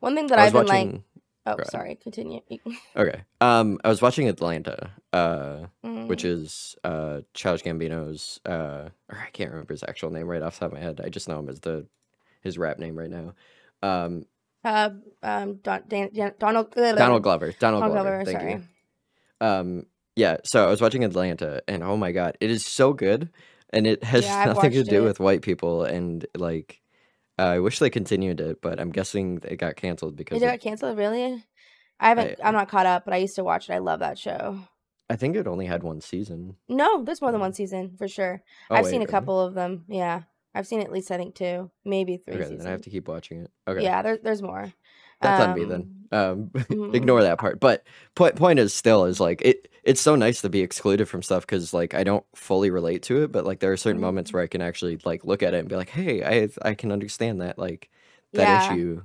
[0.00, 1.04] One thing that I've been like watching
[1.46, 1.70] oh go ahead.
[1.70, 2.40] sorry, continue.
[2.96, 5.66] okay um i was watching atlanta uh
[6.06, 6.24] which Mhm.
[6.24, 10.60] is uh Childish Gambino's uh or I can't remember his actual name right off the
[10.66, 11.86] top of my head I just know him as the
[12.42, 13.34] his rap name right now
[13.82, 14.24] um
[14.64, 14.90] uh
[15.22, 18.52] um Don, Dan, Dan, Donald uh, Donald Glover Donald, Donald Glover, Glover, thank sorry.
[18.52, 22.92] you um yeah so I was watching Atlanta and oh my god it is so
[22.92, 23.30] good
[23.70, 25.04] and it has Yeah, nothing to do it.
[25.06, 26.80] with white people and like
[27.38, 30.60] I wish they continued it but I'm guessing it got canceled because it it, got
[30.60, 30.98] canceled?
[30.98, 31.42] Really?
[31.98, 32.40] I haven't.
[32.42, 33.74] I I'm not caught up, but I used to watch it.
[33.74, 34.58] I love that show.
[35.10, 38.42] I think it only had one season No, there's more than one season for sure.
[38.70, 39.10] oh I've wait seen a really?
[39.10, 39.84] couple of them.
[39.88, 40.22] Yeah,
[40.54, 42.60] I've seen at least I think two, maybe three okay seasons.
[42.60, 44.72] then I have to keep watching it okay Yeah, there's there's more.
[45.22, 45.90] That's on me then.
[46.12, 46.94] Um, Um, mhm.
[46.94, 47.60] ignore that part.
[47.60, 47.84] But
[48.14, 49.68] point point is still is like it.
[49.82, 53.22] It's so nice to be excluded from stuff because like I don't fully relate to
[53.22, 54.34] it, but like there are certain moments Mhm.
[54.34, 56.90] where I can actually like look at it and be like, hey, I I can
[56.92, 57.90] understand that like
[58.34, 58.56] that Yeah.
[58.56, 59.02] issue.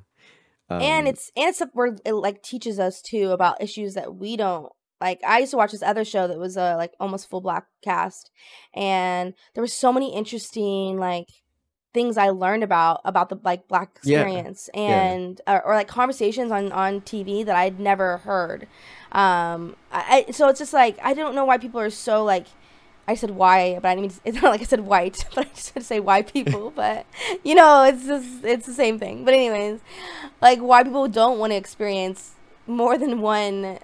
[0.70, 4.36] and Um, it's and it's where it like teaches us too about issues that we
[4.38, 4.72] don't
[5.06, 7.68] like i used to watch this other show that was uh, like almost full black
[7.84, 8.32] cast
[8.74, 11.30] and there were so many interesting like
[11.94, 14.82] things i learned about about the like black experience yeah.
[14.82, 18.68] and or, or like conversations on on tv that i'd never heard
[19.12, 22.48] um I, so it's just like i don't know why people are so like
[23.08, 25.46] I said why, but I didn't mean to, it's not like I said white, but
[25.46, 26.72] I just had to say white people.
[26.76, 27.06] But
[27.44, 29.26] you know, it's just it's the same thing.
[29.26, 29.80] But anyways,
[30.42, 32.32] like why people don't want to experience
[32.68, 33.80] more than one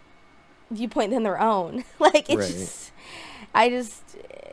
[0.71, 1.83] viewpoint than their own.
[1.99, 2.47] like it's Right.
[2.51, 2.91] just,
[3.53, 4.01] I just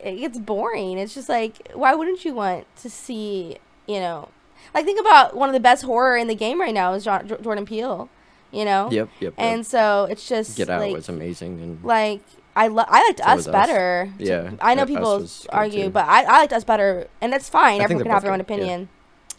[0.03, 0.99] it gets boring.
[0.99, 4.29] It's just like why wouldn't you want to see you know,
[4.75, 7.23] like think about one of the best horror in the game right now is Jo-
[7.25, 8.09] Jo- Jordan Peele,
[8.53, 9.35] you know, Yep, yep, yep.
[9.39, 12.21] and so it's just Get Out like was amazing, and like
[12.55, 13.53] I lo- I liked So us was Us.
[13.53, 14.13] better.
[14.19, 15.91] Yeah, I know people argue, too.
[15.91, 17.81] but I, I liked us better, and that's fine.
[17.81, 18.55] I Everyone can have their own good, yeah.
[18.57, 18.89] opinion.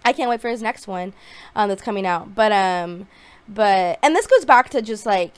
[0.06, 1.14] I can't wait for his next one,
[1.56, 2.34] um, that's coming out.
[2.34, 3.08] But um,
[3.48, 5.34] but and this goes back to just like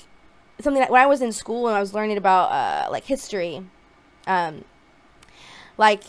[0.62, 3.64] something that when I was in school and I was learning about uh like history,
[4.28, 4.64] um,
[5.78, 6.04] like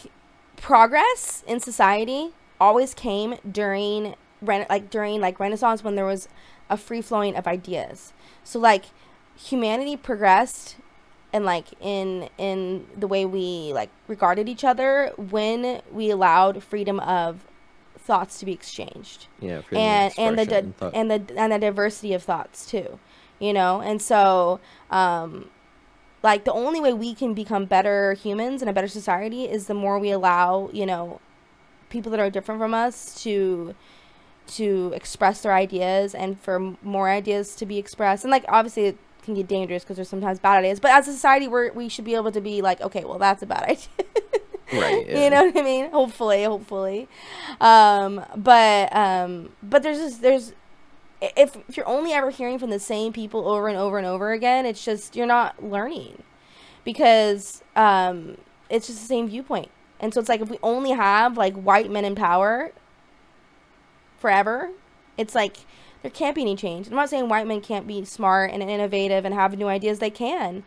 [0.56, 6.28] progress in society always came during like during like Renaissance when there was
[6.70, 8.12] a free flowing of ideas.
[8.44, 8.86] So like
[9.36, 10.76] humanity progressed
[11.32, 17.00] and like in in the way we like regarded each other when we allowed freedom
[17.00, 17.44] of
[17.98, 19.28] thoughts to be exchanged.
[19.40, 20.44] Yeah, and and the
[20.78, 22.98] thought- and the and the diversity of thoughts too
[23.42, 25.50] you know and so um
[26.22, 29.74] like the only way we can become better humans and a better society is the
[29.74, 31.20] more we allow you know
[31.90, 33.74] people that are different from us to
[34.46, 38.98] to express their ideas and for more ideas to be expressed and like obviously it
[39.22, 40.80] can get dangerous because there's sometimes bad ideas.
[40.80, 43.42] But as a society, we we should be able to be like, okay, well, that's
[43.42, 43.88] a bad idea.
[44.72, 45.06] Right.
[45.08, 45.90] you know what I mean?
[45.90, 47.08] Hopefully, hopefully.
[47.60, 50.52] Um, but um, but there's just there's
[51.22, 54.66] if, you're only ever hearing from the same people over and over and over again,
[54.66, 56.22] it's just you're not learning
[56.84, 58.36] because um,
[58.68, 59.70] it's just the same viewpoint.
[60.00, 62.72] And so it's like if we only have like white men in power
[64.18, 64.70] forever,
[65.16, 65.58] it's like
[66.02, 66.88] there can't be any change.
[66.88, 70.00] I'm not saying white men can't be smart and innovative and have new ideas.
[70.00, 70.64] They can,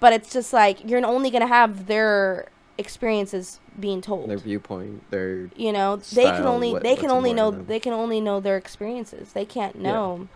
[0.00, 4.30] but it's just like you're only gonna have their experiences being told.
[4.30, 7.66] Their viewpoint, their you know, they can only what- they can only know important to
[7.66, 7.74] them.
[7.74, 9.32] they can only know their experiences.
[9.32, 9.82] They can't Yeah.
[9.92, 10.28] know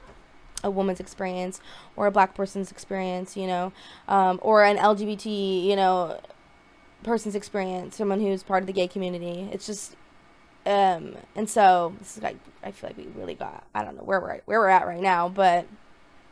[0.65, 1.61] a woman's experience
[1.97, 3.73] or a black person's experience, you know,
[4.09, 6.19] um, or an LGBT, you know,
[7.03, 9.49] person's experience, someone who's part of the gay community.
[9.53, 9.97] It's just,
[10.67, 14.05] um, and so this is like I feel like we really got I don't know
[14.05, 15.67] where we're at, where we're at right now, but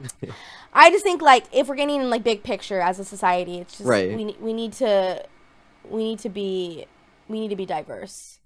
[0.73, 3.79] I just think like if we're getting in like big picture as a society, it's
[3.79, 4.17] just Right.
[4.17, 5.25] we we need to
[5.89, 6.87] we need to be
[7.29, 8.41] we need to be diverse.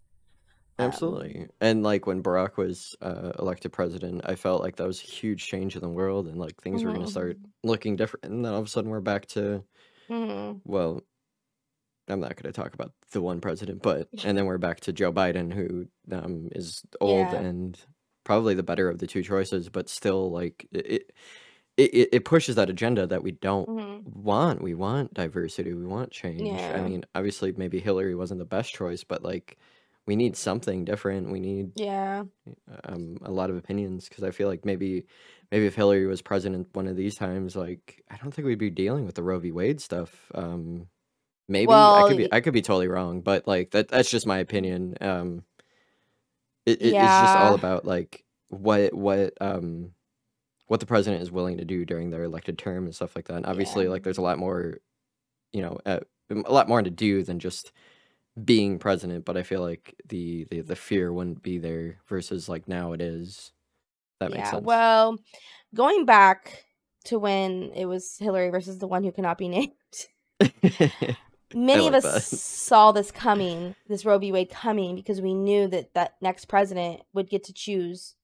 [0.79, 1.47] Um, Absolutely.
[1.61, 5.47] And like when Barack was uh, elected president, I felt like that was a huge
[5.47, 8.25] change in the world and like things were going to start looking different.
[8.25, 9.63] And then all of a sudden we're back to,
[10.11, 10.61] mhm.
[10.65, 11.01] well,
[12.09, 14.93] I'm not going to talk about the one president, but, and then we're back to
[14.93, 17.37] Joe Biden, who um, is old Yeah.
[17.37, 17.79] and
[18.25, 21.13] probably the better of the two choices, but still like it,
[21.77, 24.05] it, it, pushes that agenda that we don't Mhm.
[24.05, 24.63] want.
[24.63, 25.73] We want diversity.
[25.75, 26.71] We want change.
[26.75, 29.59] I mean, obviously, maybe Hillary wasn't the best choice, but like,
[30.07, 31.31] we need something different.
[31.33, 32.25] We need Yeah.
[32.85, 35.07] um, a lot of opinions because I feel like maybe,
[35.51, 38.71] maybe if Hillary was president one of these times, like I don't think we'd be
[38.71, 39.53] dealing with the Roe v.
[39.53, 40.31] Wade stuff.
[40.35, 40.89] Um,
[41.49, 44.39] maybe I could be I could be totally wrong, but like that that's just my
[44.39, 44.97] opinion.
[45.01, 45.45] Um,
[46.67, 49.93] it, it- it's just all about like what what um
[50.67, 53.37] what the president is willing to do during their elected term and stuff like that.
[53.37, 53.91] And obviously, Yeah.
[53.91, 54.79] like there's a lot more,
[55.53, 56.01] you know, uh,
[56.31, 57.71] a lot more to do than just
[58.45, 59.25] being president.
[59.25, 63.01] But I feel like the the, the fear wouldn't be there versus like now it
[63.01, 63.53] is.
[64.21, 64.51] That makes Yeah.
[64.53, 64.65] sense.
[64.65, 65.19] Well,
[65.75, 66.65] going back
[67.07, 69.73] to when it was Hillary versus the one who cannot be named.
[71.55, 72.23] Many of us that.
[72.23, 74.33] saw this coming, this Roe v.
[74.33, 78.15] Wade coming, because we knew that that next president would get to choose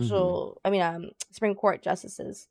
[0.00, 0.04] Mm-hmm.
[0.04, 2.48] social, I mean, um, Supreme Court justices,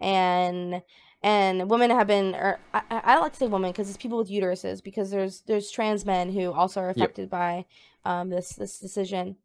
[0.00, 0.82] and
[1.22, 4.18] and women have been, or I, I I like to say women because it's people
[4.18, 6.96] with uteruses, because there's there's trans men who also are Yep.
[6.96, 7.64] affected by
[8.04, 9.36] um this this decision,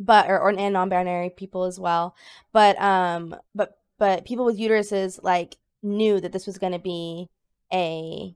[0.00, 2.14] but or, or and non-binary people as well,
[2.52, 7.28] but um but but people with uteruses like knew that this was going to be
[7.72, 8.34] a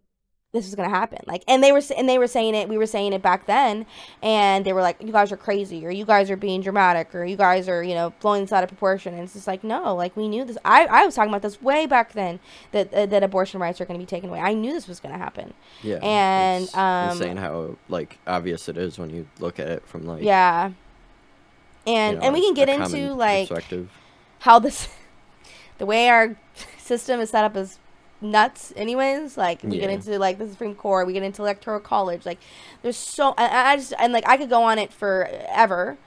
[0.57, 1.19] this was going to happen.
[1.27, 3.87] Like and they were and they were saying it we were saying it back then
[4.23, 7.25] and they were like you guys are crazy or you guys are being dramatic or
[7.25, 9.95] you guys are you know blowing this out of proportion and it's just like no
[9.95, 12.41] like we knew this i i was talking about this way back then
[12.73, 14.41] that uh, that abortion rights are going to be taken away.
[14.41, 15.53] I knew this was going to happen.
[15.83, 19.87] Yeah, and, it's um, insane how like obvious it is when you look at it
[19.87, 20.69] from like yeah.
[20.69, 23.91] You and know, and we can get into like perspective.
[24.41, 24.89] how this
[25.79, 26.37] the way our
[26.79, 27.79] system is set up is
[28.21, 29.37] nuts anyways.
[29.37, 32.27] Like we get into like the supreme court we get into electoral college.
[32.27, 32.41] Like
[32.83, 35.99] there's so I, I just and like i could go on it forever.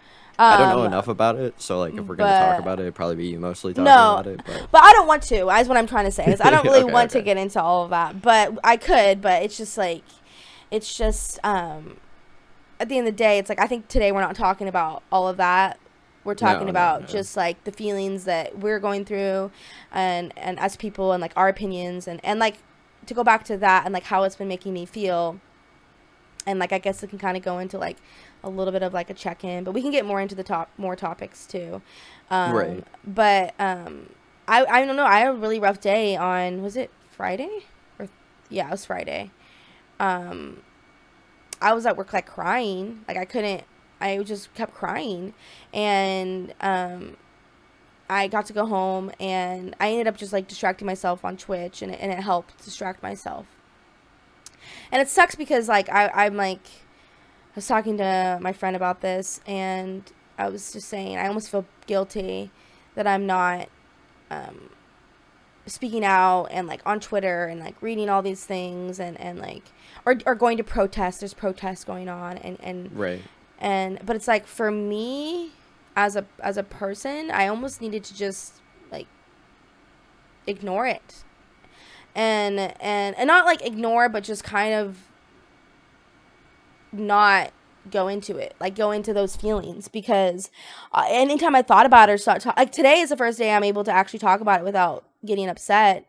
[0.50, 2.84] I don't know Um, enough about it, so like if we're gonna talk about it,
[2.84, 4.12] it'd probably be you mostly talking No.
[4.14, 4.44] about it.
[4.46, 5.50] But but i don't want to.
[5.50, 7.62] Is what i'm trying to say is i don't really Okay, want to get into
[7.62, 10.04] all of that but i could but it's just like
[10.72, 11.98] it's just um
[12.80, 15.04] at the end of the day it's like i think today we're not talking about
[15.12, 15.80] all of that
[16.30, 17.08] we're talking no, about no.
[17.08, 19.50] just like the feelings that we're going through
[19.92, 22.58] and and as people and like our opinions and and like
[23.08, 25.40] to go back to that and like how it's been making me feel.
[26.46, 27.98] And like i guess it can kind of go into like
[28.44, 30.70] a little bit of like a check-in but we can get more into the top
[30.78, 31.82] more topics too.
[32.30, 32.84] Um Right.
[33.06, 34.12] but um
[34.48, 35.06] i i don't know.
[35.06, 37.64] I had a really rough day on was it friday?
[38.00, 38.08] Or
[38.50, 39.32] yeah it was friday.
[40.00, 40.62] Um
[41.62, 43.04] i was at work like crying.
[43.08, 43.64] Like i couldn't
[44.02, 45.34] i just kept crying
[45.74, 47.16] and um
[48.10, 51.82] I got to go home and I ended up just like distracting myself on Twitch
[51.84, 53.46] and and it helped distract myself.
[54.92, 59.02] And it sucks because like I, I'm like I was talking to my friend about
[59.02, 60.04] this and
[60.40, 62.50] I was just saying I almost feel guilty
[62.96, 63.70] that I'm not
[64.32, 64.72] um
[65.68, 69.64] speaking out and like on Twitter and like reading all these things and, and like
[70.04, 71.20] or, or going to protest.
[71.20, 73.22] There's protests going on and, and right,
[73.60, 75.52] and but it's like for me
[75.96, 79.08] as a as a person i almost needed to just like
[80.48, 81.24] ignore it.
[82.16, 84.98] And and and not like ignore but just kind of
[86.92, 87.52] not
[87.92, 90.50] go into it like go into those feelings because
[90.92, 93.64] uh, anytime i thought about it or start like today is the first day i'm
[93.64, 96.06] able to actually talk about it without getting upset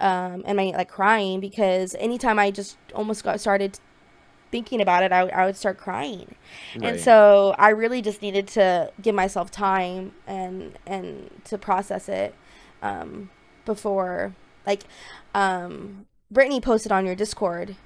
[0.00, 3.78] um, and my like crying because anytime I just almost got started
[4.50, 6.34] thinking about it, I, I would start crying.
[6.74, 6.92] Right.
[6.92, 12.34] And so I really just needed to give myself time and and to process it
[12.82, 13.30] um,
[13.64, 14.34] before
[14.66, 14.84] like
[15.34, 17.76] um, Brittany posted on your Discord,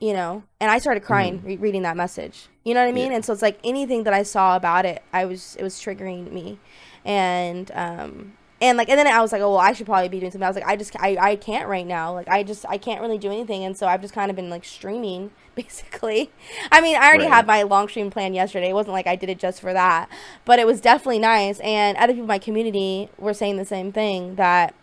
[0.00, 1.46] you know, and I started crying mm-hmm.
[1.46, 2.48] re- reading that message.
[2.64, 3.10] You know what I mean?
[3.10, 3.16] Yeah.
[3.16, 6.32] And so it's like anything that I saw about it, I was it was triggering
[6.32, 6.58] me,
[7.04, 10.20] and um, and like and then i was like oh well i should probably be
[10.20, 10.44] doing something.
[10.44, 12.12] I was like i just i, I can't right now.
[12.12, 13.64] Like i just i can't really do anything.
[13.64, 16.30] And so i've just kind of been like streaming basically.
[16.70, 17.32] I mean i already right.
[17.32, 18.70] had my long stream plan yesterday.
[18.70, 20.08] It wasn't like i did it just for that.
[20.44, 21.60] But it was definitely nice.
[21.60, 24.74] And other people in my community were saying the same thing that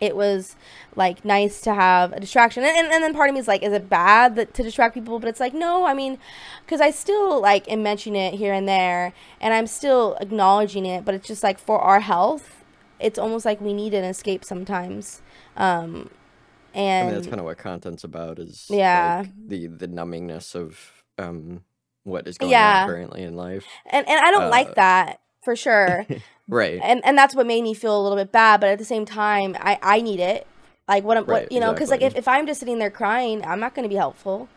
[0.00, 0.54] it was
[0.94, 2.62] like nice to have a distraction.
[2.62, 4.94] And, and, and then part of me is like is it bad that, to distract
[4.94, 5.20] people?
[5.20, 6.18] But it's like no i mean
[6.64, 9.12] because i still like am mentioning it here and there.
[9.40, 11.04] And i'm still acknowledging it.
[11.04, 12.57] But it's just like for our health
[13.00, 15.22] it's almost like we need an escape sometimes.
[15.56, 16.10] Um,
[16.74, 20.54] and I mean, that's kind of what content's about is yeah like the the numbingness
[20.54, 21.62] of um
[22.04, 22.82] what is going yeah.
[22.82, 23.64] on currently in life.
[23.86, 26.06] And and I don't uh, like that for sure.
[26.48, 26.80] right.
[26.82, 29.04] And and that's what made me feel a little bit bad, but at the same
[29.04, 30.46] time, I I need it.
[30.86, 32.06] Like what right, what you know, because exactly.
[32.06, 34.48] like if, if I'm just sitting there crying, I'm not going to be helpful.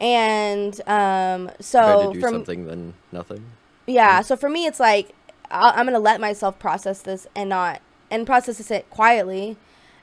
[0.00, 3.44] And um, so from something then nothing.
[3.86, 4.20] Yeah.
[4.20, 5.14] So for me, it's like
[5.50, 7.80] i am going to let myself process this and not
[8.10, 9.56] and processes it quietly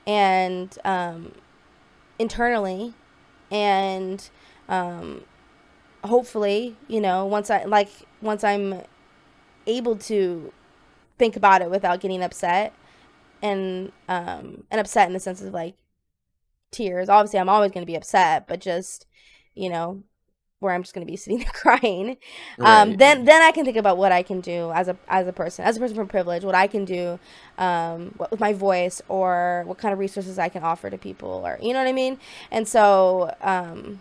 [0.05, 1.33] and um,
[2.19, 2.93] internally
[3.51, 4.29] and
[4.69, 5.23] um,
[6.03, 7.89] hopefully you know once i like
[8.21, 8.81] once i'm
[9.67, 10.51] able to
[11.17, 12.73] think about it without getting upset
[13.41, 15.75] and um and upset in the sense of like
[16.71, 17.09] tears.
[17.09, 19.05] Obviously i'm always going to be upset but just
[19.53, 20.03] you know
[20.59, 22.17] where I'm just going to be sitting there crying.
[22.59, 22.81] Um, right.
[22.81, 25.33] Um, then then I can think about what I can do as a as a
[25.33, 27.19] person, as a person from privilege, what I can do
[27.57, 31.43] um, what, with my voice, or what kind of resources I can offer to people,
[31.45, 32.19] or you know what I mean.
[32.51, 33.99] And so um,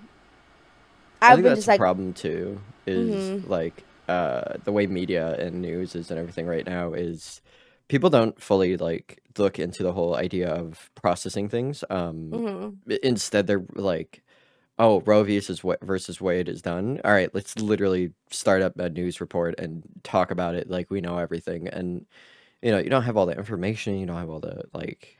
[1.20, 2.60] I've I think that's just like, problem too.
[2.86, 3.50] Is mm-hmm.
[3.50, 7.40] like uh, the way media and news is and everything right now is
[7.88, 11.84] people don't fully like look into the whole idea of processing things.
[11.90, 12.92] Um, mm-hmm.
[13.02, 14.23] Instead, they're like
[14.78, 17.00] oh, Roe versus versus Wade is done.
[17.04, 21.00] All right, let's literally start up a news report and talk about it like we
[21.00, 21.68] know everything.
[21.68, 22.06] And
[22.62, 23.98] you know, you don't have all the information.
[23.98, 25.18] You don't have all the like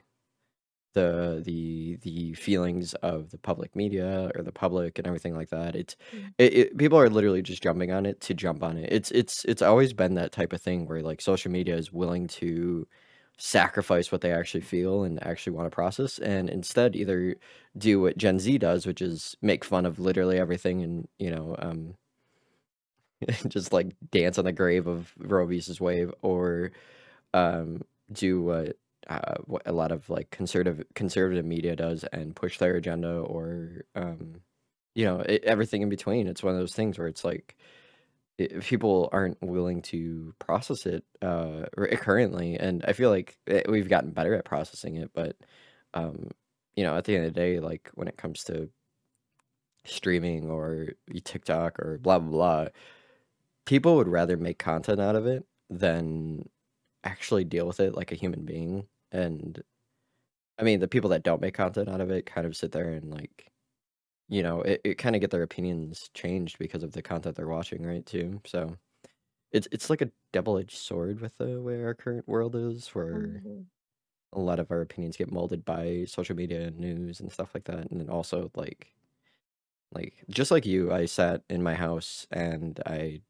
[0.95, 5.77] the the the feelings of the public media or the public and everything like that.
[5.77, 6.29] It's mm-hmm.
[6.39, 8.91] it, it, people are literally just jumping on it to jump on it.
[8.93, 12.29] It's it's it's always been that type of thing where like social media is willing
[12.29, 12.87] to
[13.37, 17.37] sacrifice what they actually feel and actually want to process and instead either
[17.77, 21.57] do what Gen Z does, which is make fun of literally everything and, you know,
[21.59, 21.95] um,
[23.49, 26.73] just like dance on the grave of Roe versus Wade or
[27.35, 27.83] um,
[28.13, 28.77] do what,
[29.09, 33.85] uh, what a lot of like conservative conservative media does and push their agenda or
[33.95, 34.37] um,
[34.95, 36.27] you know it, everything in between.
[36.27, 37.57] It's one of those things where it's like
[38.39, 41.65] if people aren't willing to process it uh,
[41.97, 45.37] currently, and I feel like eh, we've gotten better at processing it, but
[45.95, 46.31] um,
[46.77, 48.69] you know, at the end of the day, like when it comes to
[49.85, 50.89] streaming or
[51.25, 52.69] TikTok or blah blah blah,
[53.67, 56.49] people would rather make content out of it than
[57.05, 58.87] actually deal with it like a human being.
[59.13, 59.63] And
[60.59, 62.91] I mean, the people that don't make content out of it kind of sit there
[62.91, 63.51] and like
[64.29, 67.47] you know, it, it kind of get their opinions changed because of the content they're
[67.47, 68.05] watching, right?
[68.05, 68.41] Too.
[68.47, 68.77] So
[69.53, 73.15] it's it's like a double edged sword with the way our current world is, where
[73.15, 73.61] mm-hmm.
[74.33, 77.65] a lot of our opinions get molded by social media and news and stuff like
[77.65, 78.95] that, and then also like
[79.95, 83.21] like just like you, I sat in my house and I,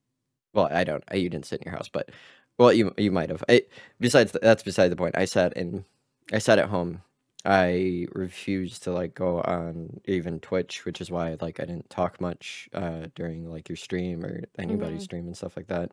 [0.55, 2.11] well, I don't, I you didn't sit in your house, but
[2.59, 3.45] well, you you might have.
[3.49, 3.63] I
[4.01, 5.17] besides that's beside the point.
[5.17, 5.85] I sat in,
[6.33, 7.03] I sat at home
[7.45, 12.21] I refuse to like go on even Twitch, which is why like I didn't talk
[12.21, 15.93] much uh during like your stream or anybody's hmm stream and stuff like that.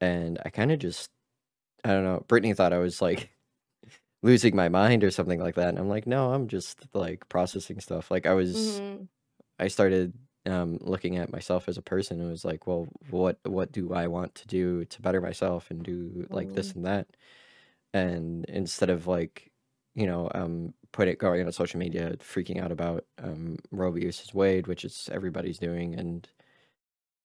[0.00, 1.10] And I kind of just
[1.84, 2.24] I don't know.
[2.28, 3.30] Brittany thought I was like
[4.22, 7.80] losing my mind or something like that, and I'm like, no, I'm just like processing
[7.80, 8.10] stuff.
[8.10, 9.08] Like I was, hmm
[9.58, 10.14] I started
[10.46, 14.06] um looking at myself as a person and was like, well, what what do I
[14.08, 17.08] want to do to better myself and do like this hmm and that?
[17.94, 19.51] And instead of like
[19.94, 24.34] you know, um, put it going on social media, freaking out about um, Roe versus
[24.34, 26.28] Wade, which is everybody's doing, and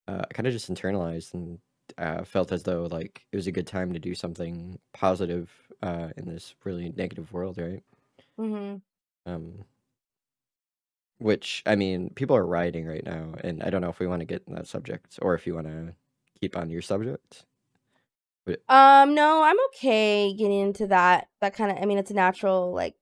[0.08, 1.60] uh, I kind of just internalized and
[1.98, 5.52] uh, felt as though like it was a good time to do something positive
[5.82, 7.84] uh, in this really negative world, right?
[8.38, 8.82] hmm
[9.26, 9.66] Um,
[11.20, 14.22] which I mean, people are rioting right now, and I don't know if we want
[14.22, 15.96] to get in that subject or if you want to
[16.40, 17.46] keep on your subject.
[18.70, 21.28] Um, no, I'm okay getting into that.
[21.42, 22.96] That kind of, I mean, it's a natural like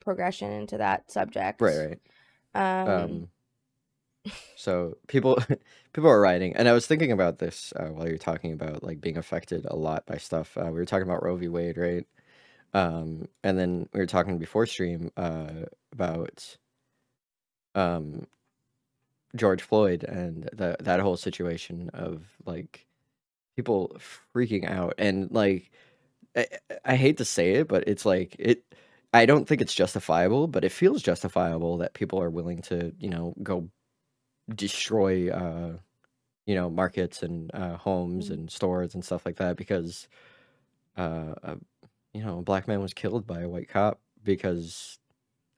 [0.00, 1.60] progression into that subject.
[1.60, 2.00] Right, right.
[2.54, 3.28] Um,
[4.24, 5.38] Um, so people
[5.92, 9.00] people are writing, and I was thinking about this uh, while you're talking about like
[9.00, 10.56] being affected a lot by stuff.
[10.56, 11.48] Uh, we were talking about Roe v.
[11.48, 12.06] Wade, right?
[12.72, 16.56] Um, and then we were talking before stream uh, about
[17.74, 18.26] um,
[19.36, 22.86] George Floyd and the, that whole situation of like
[23.56, 23.96] people
[24.34, 25.70] freaking out and like
[26.36, 26.46] I,
[26.84, 28.64] I hate to say it, but it's like it.
[29.14, 33.08] I don't think it's justifiable, but it feels justifiable that people are willing to, you
[33.10, 33.70] know, go
[34.54, 35.78] destroy, uh,
[36.46, 38.34] you know, markets and uh, homes Mm.
[38.34, 40.08] and stores and stuff like that because,
[40.96, 41.58] uh, a,
[42.14, 44.98] you know, a black man was killed by a white cop because,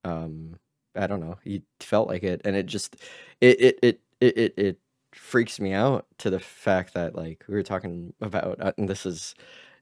[0.04, 0.56] um,
[0.96, 2.96] I don't know, he felt like it, and it just,
[3.40, 4.80] it, it, it, it, it, it
[5.14, 9.06] freaks me out to the fact that like we were talking about, uh, and this
[9.06, 9.34] is,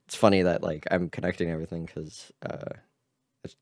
[0.07, 2.75] it's funny that like I'm connecting everything because, uh,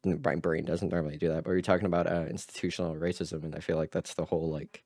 [0.05, 3.55] my brain doesn't normally do that, but we are talking about uh, institutional racism, and
[3.55, 4.85] I feel like that's the whole like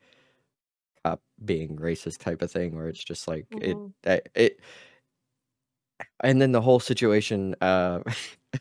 [1.05, 3.95] cop being racist type of thing, where it's just like it, Mhm.
[4.07, 4.61] I- it,
[6.23, 7.55] and then the whole situation.
[7.61, 8.03] Uh,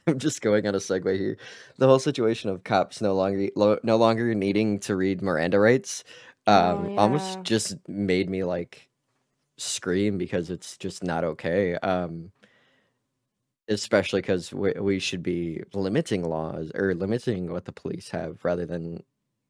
[0.08, 1.38] I'm just going on a segue here.
[1.78, 6.04] The whole situation of cops no longer lo, no longer needing to read Miranda rights,
[6.54, 8.90] Oh, um, almost just made me like
[9.58, 11.76] scream because it's just not okay.
[11.78, 12.32] Um,
[13.68, 18.66] especially because we, we should be limiting laws or limiting what the police have rather
[18.66, 19.04] than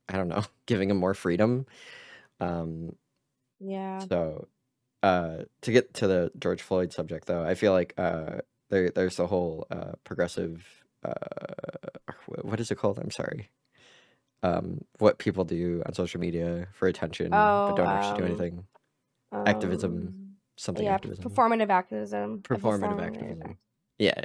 [0.10, 1.66] i don't know giving them more freedom
[2.42, 2.92] um
[3.60, 4.08] Yeah.
[4.10, 4.48] so
[5.04, 8.40] uh to get to the george floyd subject though i feel like uh
[8.70, 11.14] there there's the whole uh progressive uh
[12.42, 13.50] what is it called i'm sorry
[14.46, 18.26] um what people do on social media for attention but Oh, don't actually do um,
[18.26, 18.66] anything
[19.46, 22.44] activism um, something yeah, activism performative activism.
[22.44, 23.58] performative performative activism.
[23.98, 24.24] Yeah, yeah.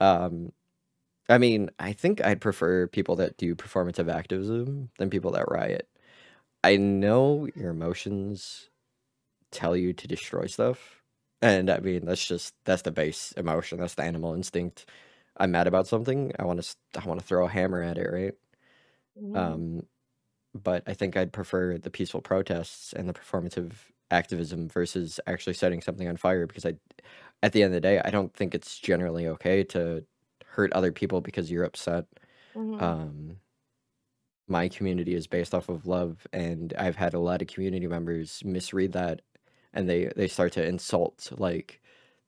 [0.00, 0.52] Um,
[1.28, 5.88] I mean, I think I'd prefer people that do performative activism than people that riot.
[6.64, 8.70] I know your emotions
[9.52, 11.02] tell you to destroy stuff,
[11.42, 13.80] and I mean that's just that's the base emotion.
[13.80, 14.86] That's the animal instinct.
[15.38, 16.32] I'm mad about something.
[16.38, 18.34] I want to I want to throw a hammer at it, right?
[19.20, 19.62] Mhm.
[19.62, 19.82] Um,
[20.54, 23.74] but I think I'd prefer the peaceful protests and the performative
[24.10, 26.74] activism versus actually setting something on fire because I
[27.42, 30.06] at the end of the day, I don't think it's generally okay to
[30.46, 32.06] hurt other people because you're upset.
[32.54, 32.80] Mhm.
[32.80, 33.40] Um
[34.48, 38.42] my community is based off of love and I've had a lot of community members
[38.44, 39.22] misread that
[39.72, 41.80] and they they start to insult like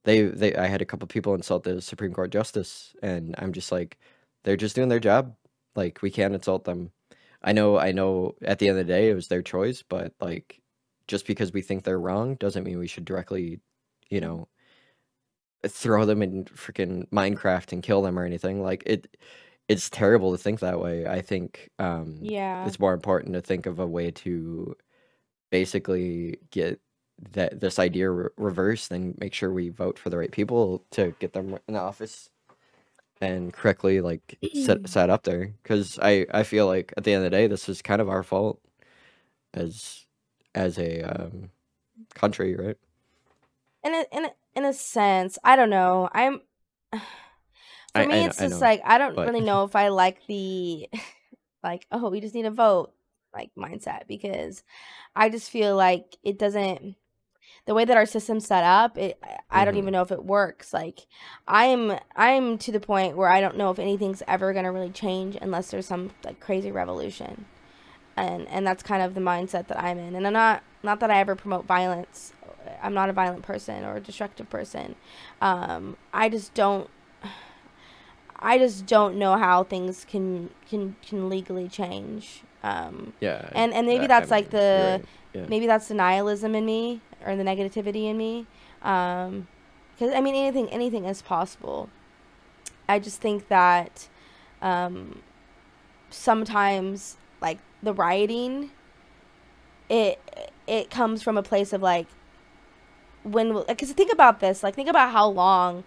[0.05, 3.73] they they I had a couple people insult the Supreme Court justice and I'm just
[3.73, 3.99] like
[4.45, 5.37] they're just doing their job.
[5.75, 6.93] Like we can't insult them.
[7.43, 10.15] I know I know at the end of the day it was their choice, but
[10.21, 10.61] like
[11.09, 13.61] just because we think they're wrong doesn't mean we should directly,
[14.11, 14.49] you know,
[15.67, 18.63] throw them in freaking Minecraft and kill them or anything.
[18.63, 19.17] Like it
[19.69, 21.07] it's terrible to think that way.
[21.07, 22.67] I think um yeah.
[22.67, 24.77] it's more important to think of a way to
[25.51, 26.81] basically get
[27.33, 31.15] that this idea re- reversed and make sure we vote for the right people to
[31.21, 32.29] get them in office
[33.23, 37.25] and correctly like set set up there because I I feel like at the end
[37.25, 38.61] of the day this is kind of our fault
[39.55, 40.05] as
[40.55, 41.51] as a um
[42.15, 42.77] country right
[43.85, 46.09] in a in a, in a sense, I don't know.
[46.13, 46.41] I'm
[46.93, 46.99] for
[47.95, 49.89] I- me, I it's I just know, like I don't but- really know if I
[49.89, 50.89] like the
[51.63, 52.93] like oh we just need to vote
[53.35, 54.63] like mindset because
[55.17, 56.97] I just feel like it doesn't
[57.65, 59.19] the way that our system's set up it
[59.51, 59.79] I don't Mhm.
[59.79, 60.73] even know if it works.
[60.73, 61.07] Like
[61.47, 65.37] I'm I'm to the point where I don't know if anything's ever gonna really change
[65.41, 67.45] unless there's some like crazy revolution.
[68.17, 70.15] And and that's kind of the mindset that I'm in.
[70.17, 72.33] And I'm not not that I ever promote violence.
[72.83, 74.97] I'm not a violent person or a destructive person.
[75.41, 76.89] Um I just don't
[78.45, 82.43] I just don't know how things can can can legally change.
[82.65, 85.05] Um yeah and and maybe I- I that's like mean, you're the right,
[85.35, 85.47] yeah.
[85.49, 88.47] maybe that's the nihilism in me or the negativity in me
[88.83, 89.47] um
[89.95, 91.89] because i mean anything anything is possible.
[92.89, 94.09] I just think that
[94.61, 95.21] um
[96.11, 98.71] sometimes like the rioting
[99.89, 100.19] it
[100.67, 102.07] it comes from a place of like
[103.23, 105.85] when because think about this like think about how long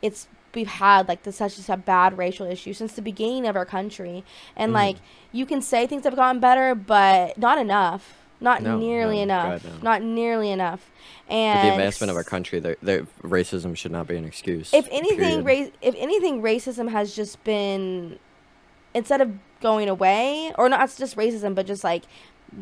[0.00, 3.64] it's we've had like this such a bad racial issue since the beginning of our
[3.64, 4.22] country.
[4.56, 4.74] And Mhm.
[4.74, 4.96] like
[5.30, 9.62] you can say things have gotten better but not enough not No, nearly no, enough
[9.62, 9.78] God, no.
[9.82, 10.90] not nearly enough
[11.28, 14.72] and With the advancement of our country the, the racism should not be an excuse
[14.74, 18.18] if anything ra- if anything racism has just been
[18.94, 19.30] instead of
[19.60, 22.02] going away or not just racism but just like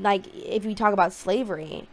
[0.01, 1.89] like if we talk about slavery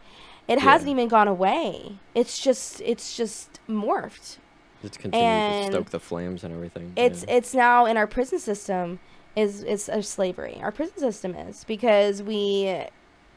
[0.48, 1.98] It hasn't even gone away.
[2.16, 4.38] It's just it's just morphed.
[4.84, 6.94] It's continued to stoke the flames and everything.
[6.96, 7.36] It's yeah.
[7.38, 9.00] it's now in our prison system
[9.36, 10.58] is is a slavery.
[10.62, 12.86] Our prison system is because we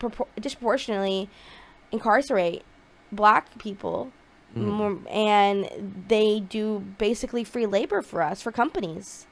[0.00, 1.28] propor- disproportionately
[1.92, 2.62] incarcerate
[3.12, 4.12] black people
[4.56, 4.62] Mhm.
[4.62, 9.26] more, and they do basically free labor for us for companies.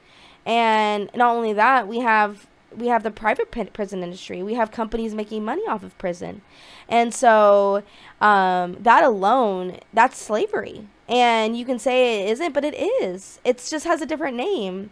[0.45, 2.47] And not only that we have
[2.77, 4.43] we have the private pri- prison industry.
[4.43, 6.41] We have companies making money off of prison.
[6.87, 7.81] And so
[8.21, 10.87] um, that alone that's slavery.
[11.07, 13.39] And you can say it isn't but it is.
[13.43, 14.91] It just has a different name.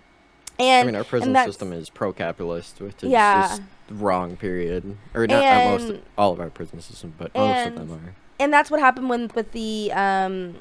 [0.59, 3.57] And I mean, our prison system is pro-capitalist, which is Yeah.
[3.89, 4.35] Wrong.
[4.37, 4.97] Period.
[5.13, 8.15] Or not, not most, all of our prison system, but most of them are.
[8.39, 10.55] and that's what happened when with the um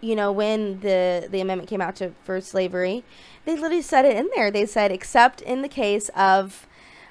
[0.00, 3.02] you know when the the amendment came out to for slavery
[3.46, 6.66] they literally said it in there they said except in the case of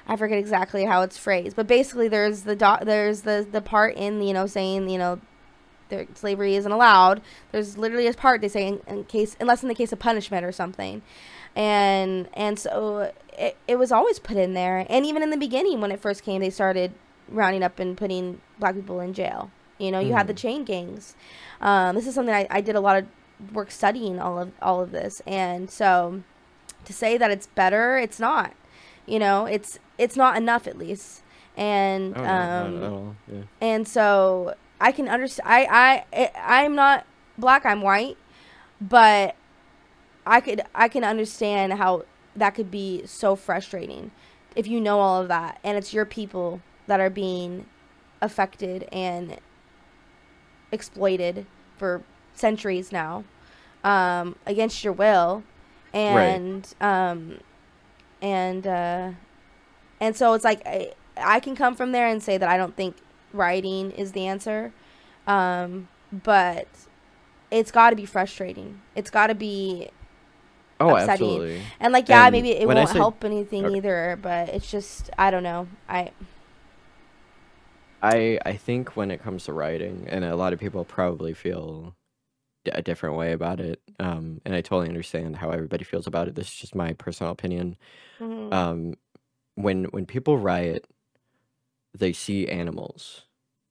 [0.06, 3.94] i forget exactly how it's phrased but basically there's the doc there's the the part
[3.96, 5.20] in you know saying you know
[5.88, 9.68] there, slavery isn't allowed there's literally a part they say in, in case unless in
[9.68, 11.02] the case of punishment or something
[11.56, 15.80] and and so it, it was always put in there and even in the beginning
[15.80, 16.92] when it first came they started
[17.28, 20.38] rounding up and putting black people in jail you know you had the Mhm.
[20.38, 21.16] chain gangs
[21.60, 23.06] um, this is something I, I did a lot of
[23.54, 26.22] work studying all of all of this and so
[26.84, 28.52] to say that it's better it's not
[29.06, 31.22] you know it's it's not enough at least
[31.56, 33.16] and Oh, no, um at all.
[33.32, 33.42] Yeah.
[33.62, 35.48] and so I can understand.
[35.48, 37.06] I I I'm not
[37.38, 37.64] black.
[37.64, 38.18] I'm white,
[38.78, 39.34] but
[40.26, 42.04] I could I can understand how
[42.34, 44.10] that could be so frustrating
[44.54, 47.66] if you know all of that and it's your people that are being
[48.20, 49.38] affected and
[50.72, 51.46] exploited
[51.76, 52.02] for
[52.34, 53.24] centuries now
[53.84, 55.42] um, against your will
[55.94, 57.38] and um,
[58.20, 59.10] and uh,
[60.00, 62.76] and so it's like I, I can come from there and say that I don't
[62.76, 62.96] think
[63.32, 64.72] writing is the answer
[65.26, 66.68] um, but
[67.50, 68.80] it's got to be frustrating.
[68.94, 69.90] It's got to be
[70.78, 71.12] Oh, upsetting.
[71.12, 71.62] absolutely.
[71.80, 73.76] and like yeah And maybe it won't say- help anything Okay.
[73.76, 76.10] either but it's just i don't know i
[78.02, 81.94] I I think when it comes to writing, and a lot of people probably feel
[82.64, 83.80] d- a different way about it.
[83.98, 86.34] Um, and I totally understand how everybody feels about it.
[86.34, 87.76] This is just my personal opinion.
[88.20, 88.52] Mhm.
[88.52, 88.94] Um,
[89.54, 90.86] when when people riot,
[91.98, 93.24] they see animals,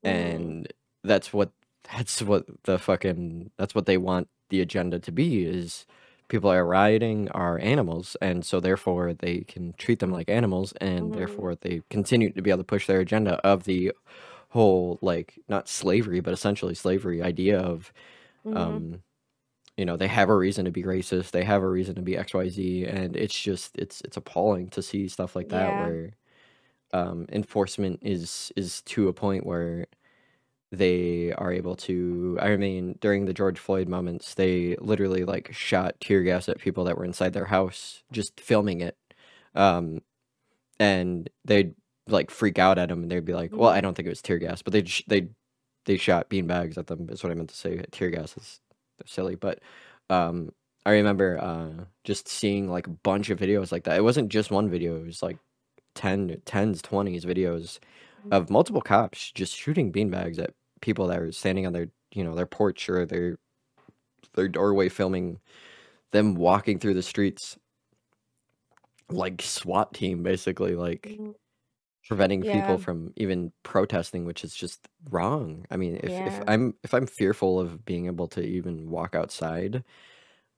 [0.04, 0.10] Mhm.
[0.12, 1.52] and that's what
[1.96, 5.86] that's what the fucking that's what they want the agenda to be is
[6.28, 11.14] people are rioting are animals and so therefore they can treat them like animals and
[11.14, 11.14] Mhm.
[11.14, 13.92] therefore they continue to be able to push their agenda of the
[14.50, 17.94] whole like not slavery but essentially slavery idea of
[18.44, 18.86] Mhm.
[18.86, 19.04] um
[19.78, 22.16] you know they have a reason to be racist they have a reason to be
[22.16, 25.76] xyz and it's just it's it's appalling to see stuff like that Yeah.
[25.76, 26.14] where
[26.94, 29.86] um enforcement is is to a point where
[30.76, 35.96] they are able to i mean during the george floyd moments they literally like shot
[36.02, 38.98] tear gas at people that were inside their house just filming it.
[39.56, 40.02] Um
[40.80, 41.74] and they'd
[42.08, 43.76] like freak out at them and they'd be like well Mhm.
[43.76, 45.30] i don't think it was tear gas but they they
[45.86, 47.84] they shot bean bags at them is what i meant to say.
[47.92, 48.60] Tear gas is
[49.06, 49.36] silly.
[49.36, 49.60] But
[50.10, 50.52] um
[50.86, 53.98] i remember uh just seeing like a bunch of videos like that.
[53.98, 55.38] It wasn't just one video it was like
[55.96, 57.80] 10 10s 20s videos
[58.32, 60.54] of multiple cops just shooting beanbags at
[60.86, 63.38] people that are standing on their you know their porch or their
[64.36, 65.40] their doorway filming
[66.12, 67.58] them walking through the streets
[69.10, 71.36] like SWAT team basically like Mhm.
[72.10, 72.52] preventing Yeah.
[72.52, 77.08] people from even protesting which is just wrong i mean if, if i'm if i'm
[77.08, 79.84] fearful of being able to even walk outside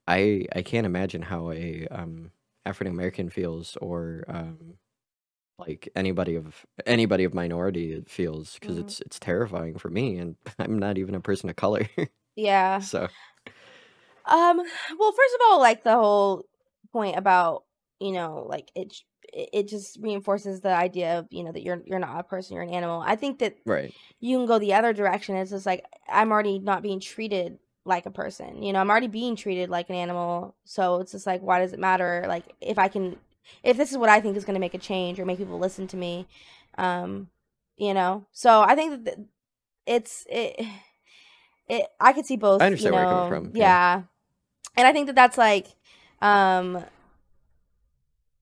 [0.07, 2.31] i i can't imagine how a um
[2.65, 4.77] african american feels or um
[5.59, 8.81] like anybody of anybody of minority it feels because Mhm.
[8.81, 11.87] it's it's terrifying for me and i'm not even a person of color
[12.35, 13.07] yeah so
[14.25, 16.45] Um, well, first of all, like the whole
[16.91, 17.63] point about,
[17.99, 18.93] you know, like it
[19.33, 22.55] it it just reinforces the idea of, you know, that you're you're not a person,
[22.55, 23.01] you're an animal.
[23.05, 25.35] I think that right you can go the other direction.
[25.37, 28.61] It's just like I'm already not being treated like a person.
[28.63, 30.55] You know, I'm already being treated like an animal.
[30.65, 33.15] So it's just like why does it matter like if I can
[33.63, 35.59] if this is what I think is going to make a change or make people
[35.59, 36.27] listen to me.
[36.77, 37.29] Um,
[37.77, 38.25] you know.
[38.31, 39.19] So I think that
[39.85, 40.59] it's it
[41.69, 44.03] it I could see both, i you understand where you're coming from Yeah.
[44.75, 45.67] And I think that that's like
[46.21, 46.83] um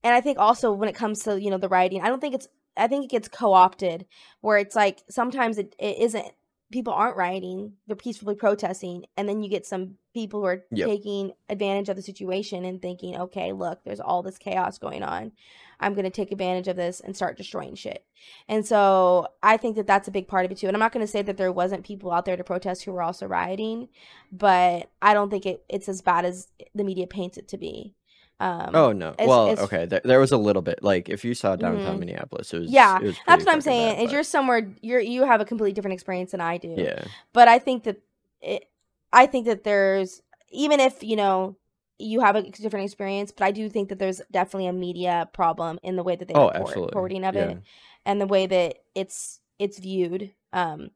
[0.04, 2.36] and I think also when it comes to, you know, the writing, I don't think
[2.36, 2.48] it's
[2.78, 4.06] I think it gets co-opted
[4.42, 6.26] where it's like sometimes it, it isn't
[6.72, 10.88] people aren't rioting they're peacefully protesting and then you get some people who are Yep.
[10.88, 15.32] taking advantage of the situation and thinking okay look there's all this chaos going on.
[15.78, 18.06] I'm going to take advantage of this and start destroying shit.
[18.48, 20.92] And so i think that that's a big part of it too and i'm not
[20.94, 23.90] going to say that there wasn't people out there to protest who were also rioting
[24.32, 27.94] but i don't think it, it's as bad as the media paints it to be
[28.40, 29.10] um Oh no.
[29.10, 29.86] it's- well, it's- okay.
[29.86, 32.00] There, there was a little bit like if you saw downtown Mhm.
[32.00, 34.74] Minneapolis, it was Yeah, It was that's what i'm saying bad, is but- you're somewhere
[34.82, 37.06] you're you have a completely different experience than i do yeah.
[37.34, 37.98] but I think that
[38.42, 38.66] it,
[39.14, 40.22] I think that there's
[40.52, 41.56] even if you know
[41.98, 45.80] you have a different experience, but I do think that there's definitely a media problem
[45.82, 47.52] in the way that they Oh, report reporting of yeah.
[47.52, 47.58] it
[48.06, 50.90] and the way that it's it's viewed um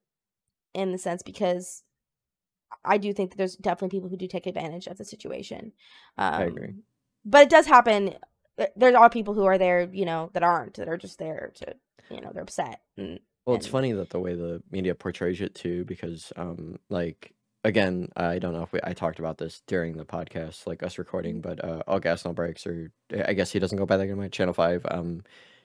[0.74, 1.84] in the sense because
[2.84, 5.72] I do think that there's definitely people who do take advantage of the situation.
[6.18, 6.74] Um, I agree.
[7.26, 8.16] But it does happen.
[8.58, 11.52] uh, There are people who are there, you know, that aren't that are just there
[11.56, 11.76] to,
[12.10, 12.82] you know, they're upset.
[12.98, 16.80] And, Well, it's and- funny that the way the media portrays it too, because um,
[16.90, 17.34] like
[17.66, 20.98] again, I don't know if we, I talked about this during the podcast, like us
[20.98, 24.04] recording, but uh, all gas no brakes, or I guess he doesn't go by that
[24.04, 24.30] anymore.
[24.30, 25.24] Channel Five um,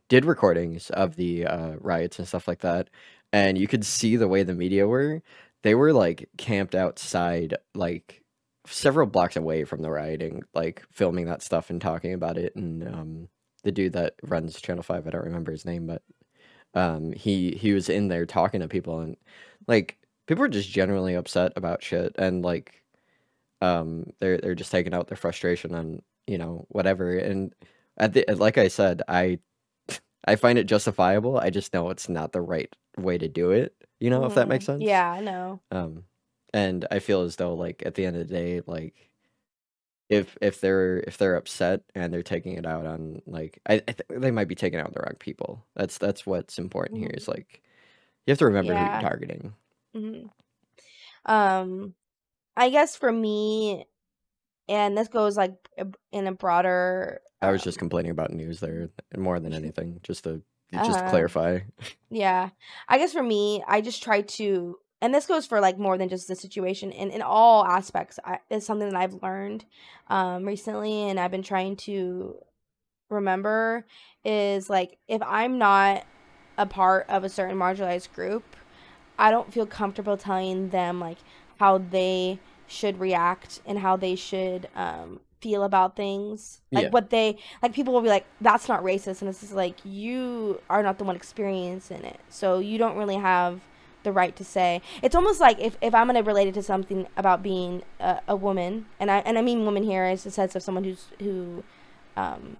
[0.09, 2.91] did recordings of the uh, riots and stuff like that,
[3.33, 5.23] and you could see the way the media were.
[5.63, 8.24] They were like camped outside, like
[8.67, 12.55] several blocks away from the rioting, like filming that stuff and talking about it.
[12.57, 13.29] And um,
[13.63, 16.03] the dude that runs Channel Five, I don't remember his name, but
[16.75, 19.17] um he he was in there talking to people and
[19.69, 19.97] like
[20.27, 22.83] people were just generally upset about shit and like
[23.61, 27.55] um they're they're just taking out their frustration on you know whatever and
[27.99, 29.39] at the like I said I
[30.27, 33.75] I find it justifiable I just know it's not the right way to do it
[34.01, 34.51] you know if that Mhm.
[34.51, 35.61] makes sense Yeah, I know.
[35.71, 36.05] um
[36.55, 39.11] and I feel as though like at the end of the day like
[40.09, 43.93] if if they're if they're upset and they're taking it out on like I, I
[43.93, 45.65] think they might be taking out the wrong people.
[45.75, 47.63] That's that's what's important here is like
[48.27, 49.55] you have to remember who you're targeting.
[49.95, 50.27] hmm
[51.25, 51.95] Um,
[52.57, 53.87] I guess for me,
[54.69, 55.55] and this goes like
[56.13, 57.21] in a broader.
[57.43, 60.43] I was just um, complaining about news there more than anything, just to
[60.81, 61.05] just Uh-huh.
[61.05, 61.61] clarify.
[62.11, 62.51] Yeah,
[62.89, 66.09] I guess for me, I just try to, and this goes for like more than
[66.09, 69.67] just the situation, and in all aspects, I, it's something that I've learned
[70.09, 72.37] um recently, and I've been trying to
[73.11, 73.85] remember
[74.25, 76.07] is like if I'm not
[76.57, 78.57] a part of a certain marginalized group,
[79.19, 81.19] I don't feel comfortable telling them like
[81.59, 86.63] how they should react and how they should um feel about things.
[86.73, 86.91] Like Yeah.
[86.91, 90.63] what they like people will be like that's not racist and it's just like you
[90.71, 92.21] are not the one experiencing it.
[92.31, 93.61] So you don't really have
[94.05, 94.81] the right to say.
[95.03, 98.21] It's almost like if, if I'm going to relate it to something about being a,
[98.29, 101.07] a woman and I and I mean woman here is the sense of someone who's
[101.21, 101.65] who
[102.17, 102.57] um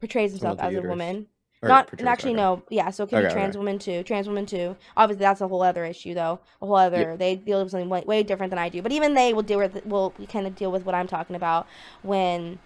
[0.00, 1.26] portrays himself as a woman.
[1.62, 2.62] Or not and actually no.
[2.70, 3.58] Yeah so it can Okay, be trans okay.
[3.58, 4.76] women too trans woman too.
[4.96, 6.40] Obviously that's a whole other issue though.
[6.60, 8.82] A whole other they deal with something way, way different than i do.
[8.82, 11.66] But even they will deal with will kind of deal with what i'm talking about
[12.02, 12.58] when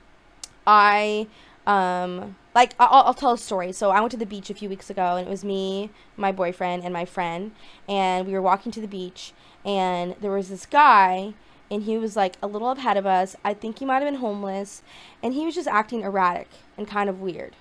[0.66, 1.27] i
[1.66, 4.68] um like I'll, I'll tell a story so i went to the beach a few
[4.68, 7.52] weeks ago and it was me my boyfriend and my friend
[7.88, 9.32] and we were walking to the beach
[9.64, 11.34] and there was this guy
[11.70, 14.20] and he was like a little ahead of us i think he might have been
[14.20, 14.82] homeless
[15.22, 16.48] and he was just acting erratic
[16.78, 17.54] and kind of weird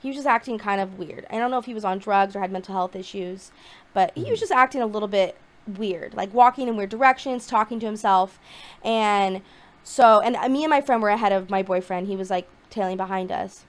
[0.00, 1.26] he was just acting kind of weird.
[1.30, 3.52] I don't know if he was on drugs or had mental health issues,
[3.94, 4.40] but he was Mhm.
[4.40, 8.40] just acting a little bit weird, like walking in weird directions, talking to himself.
[8.84, 9.42] And
[9.84, 12.08] so, and uh, me and my friend were ahead of my boyfriend.
[12.08, 13.64] He was like tailing behind us.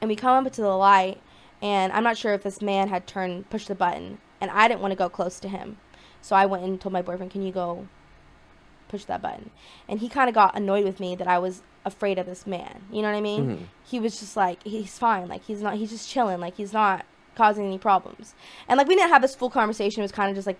[0.00, 1.20] And we come up to the light,
[1.60, 4.80] and I'm not sure if this man had turned, pushed the button, and I didn't
[4.80, 5.78] want to go close to him.
[6.22, 7.88] So I went and told my boyfriend, Can you go
[8.88, 9.50] push that button?
[9.88, 12.82] And he kind of got annoyed with me that I was afraid of this man.
[12.92, 13.46] You know what I mean?
[13.48, 13.62] Mhm.
[13.84, 17.06] he was just like he's fine like he's not he's just chilling like he's not
[17.34, 18.34] causing any problems
[18.68, 20.58] and like we didn't have this full conversation it was kind of just like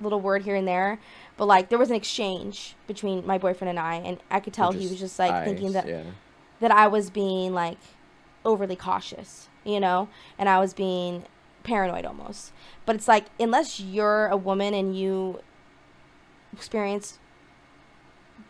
[0.00, 1.00] little word here and there
[1.36, 4.70] but like there was an exchange between my boyfriend and i and i could tell
[4.70, 6.02] he was just like thinking that yeah.
[6.60, 7.78] that i was being like
[8.44, 11.24] overly cautious you know and i was being
[11.62, 12.52] paranoid almost
[12.84, 15.40] but it's like unless you're a woman and you
[16.52, 17.18] experience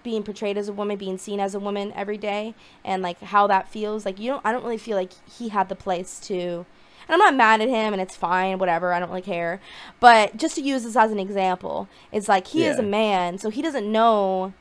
[0.02, 3.46] being portrayed as a woman, being seen as a woman every day, and like how
[3.46, 4.04] that feels.
[4.04, 6.66] Like you don't, I don't really feel like he had the place to.
[7.08, 8.92] And I'm not mad at him, and it's fine, whatever.
[8.92, 9.60] I don't really care.
[9.98, 13.50] But just to use this as an example, it's like he is a man, so
[13.50, 14.52] he doesn't know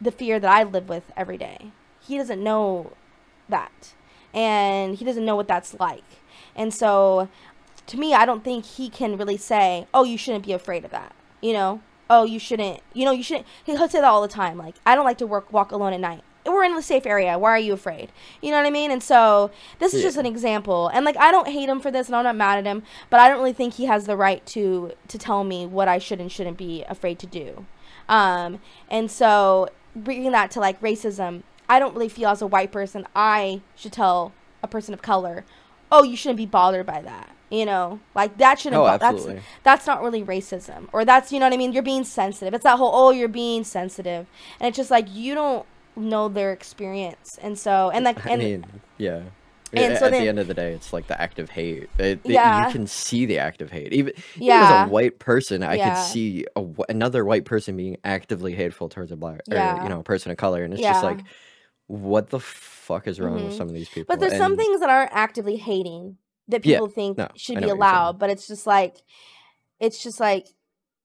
[0.00, 1.72] the fear that I live with every day.
[2.00, 2.92] He doesn't know
[3.48, 3.94] that,
[4.34, 6.04] and he doesn't know what that's like.
[6.56, 7.28] And so,
[7.86, 10.90] to me, I don't think he can really say, "Oh, you shouldn't be afraid of
[10.90, 14.20] that." You know, oh you shouldn't you know you shouldn't he- he'll say that all
[14.20, 16.82] the time like i don't like to work walk alone at night we're in a
[16.82, 17.38] safe area.
[17.38, 18.10] Why are you afraid?
[18.40, 18.90] You know what I mean?
[18.90, 20.06] And so this is Yeah.
[20.08, 20.88] just an example.
[20.88, 23.20] And like I don't hate him for this, and I'm not mad at him, but
[23.20, 26.18] I don't really think he has the right to to tell me what I should
[26.18, 27.66] and shouldn't be afraid to do.
[28.08, 28.60] Um,
[28.90, 33.06] and so bringing that to like racism, I don't really feel as a white person
[33.16, 35.44] I should tell a person of color,
[35.92, 37.34] oh, you shouldn't be bothered by that.
[37.48, 38.80] You know, like that shouldn't.
[38.80, 39.26] Oh, bo- that's
[39.64, 41.72] that's not really racism, or that's you know what I mean.
[41.72, 42.54] You're being sensitive.
[42.54, 44.26] It's that whole oh, you're being sensitive,
[44.60, 45.66] and it's just like you don't
[45.96, 48.66] know their experience, and so and like I and mean,
[48.98, 49.22] yeah.
[49.72, 51.50] and A- so At then- the end of the day, it's like the act of
[51.50, 51.90] hate.
[51.98, 52.66] It, it- Yeah.
[52.68, 53.92] you can see the act of hate.
[53.94, 55.94] Even, even as a white person, I Yeah.
[55.94, 59.98] could see a, another white person being actively hateful towards a black, or you know,
[59.98, 61.18] a person of color, and it's just like,
[61.90, 63.56] what the fuck is wrong with Mhm.
[63.56, 64.04] some of these people?
[64.08, 66.18] But there's some things that aren't actively hating
[66.48, 67.94] that Yeah, people think no, should be know what you're saying.
[67.94, 68.98] allowed, but it's just like
[69.80, 70.46] it's just like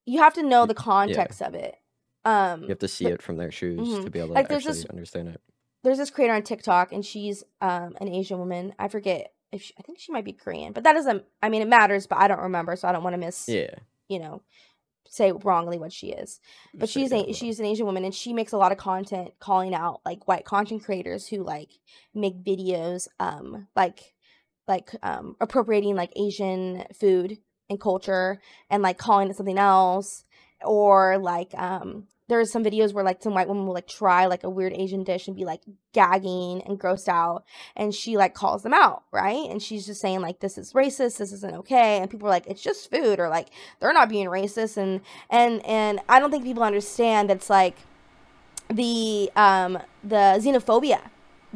[0.06, 0.82] you have to know the yeah.
[0.84, 1.76] context of it.
[2.24, 4.04] Um You have to see but it from their shoes Mhm.
[4.04, 5.42] to be able to Like, there's actually this- understand it.
[5.84, 8.76] there's this creator on TikTok and she's um an Asian woman.
[8.78, 11.62] I forget if she, I think she might be Korean, but that doesn't I mean
[11.64, 13.74] it matters, but I don't remember, so I don't want to miss, Yeah.
[14.08, 14.44] you know,
[15.10, 16.40] say wrongly what she is.
[16.74, 19.74] But she's a she's an Asian woman and she makes a lot of content calling
[19.74, 21.70] out like white content creators who like
[22.14, 24.14] make videos um like
[24.68, 27.38] like um appropriating like Asian food
[27.70, 28.40] and culture
[28.70, 30.26] and like calling it something else
[30.64, 34.44] or like um there's some videos where like some white woman will like try like
[34.44, 35.62] a weird Asian dish and be like
[35.94, 37.44] gagging and grossed out
[37.76, 39.50] and she like calls them out, right?
[39.50, 42.48] And she's just saying like this is racist, this isn't okay and people are like
[42.48, 43.50] it's just food or like
[43.80, 47.78] they're not being racist and and and I don't think people understand that's like
[48.70, 51.00] the um the xenophobia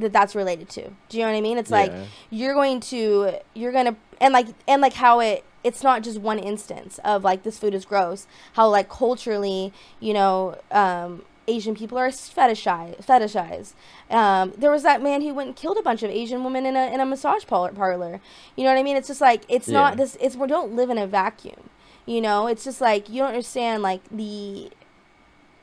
[0.02, 0.90] that that's related to.
[1.10, 1.58] Do you know what I mean?
[1.58, 2.06] It's like yeah.
[2.30, 6.20] you're going to you're going to and like and like how it it's not just
[6.20, 8.28] one instance of like this food is gross.
[8.54, 13.04] How like culturally, you know, um Asian people are fetishized.
[13.04, 13.74] Fetishized.
[14.10, 16.76] Um, there was that man who went and killed a bunch of Asian women in
[16.76, 17.72] a in a massage parlor.
[17.72, 18.22] parlor.
[18.56, 18.96] You know what I mean?
[18.96, 20.16] It's just like it's not this.
[20.22, 21.70] It's we don't live in a vacuum.
[22.06, 24.72] You know, it's just like you don't understand like the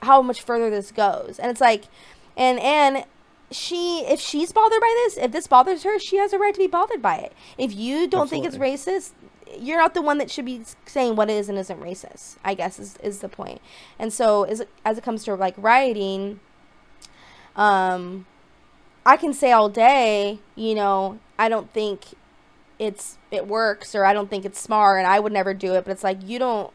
[0.03, 1.85] how much further this goes, and it's like,
[2.37, 3.05] and and
[3.51, 6.61] she if she's bothered by this, if this bothers her, she has a right to
[6.61, 7.33] be bothered by it.
[7.59, 9.13] If you don't think it's racist,
[9.59, 12.37] you're not the one that should be saying what is and isn't racist.
[12.45, 13.61] I guess is is the point.
[13.99, 16.41] And so as as it comes to like rioting,
[17.55, 18.27] um,
[19.05, 22.15] I can say all day, you know, I don't think
[22.79, 25.85] it's it works or I don't think it's smart and I would never do it,
[25.85, 26.73] but it's like you don't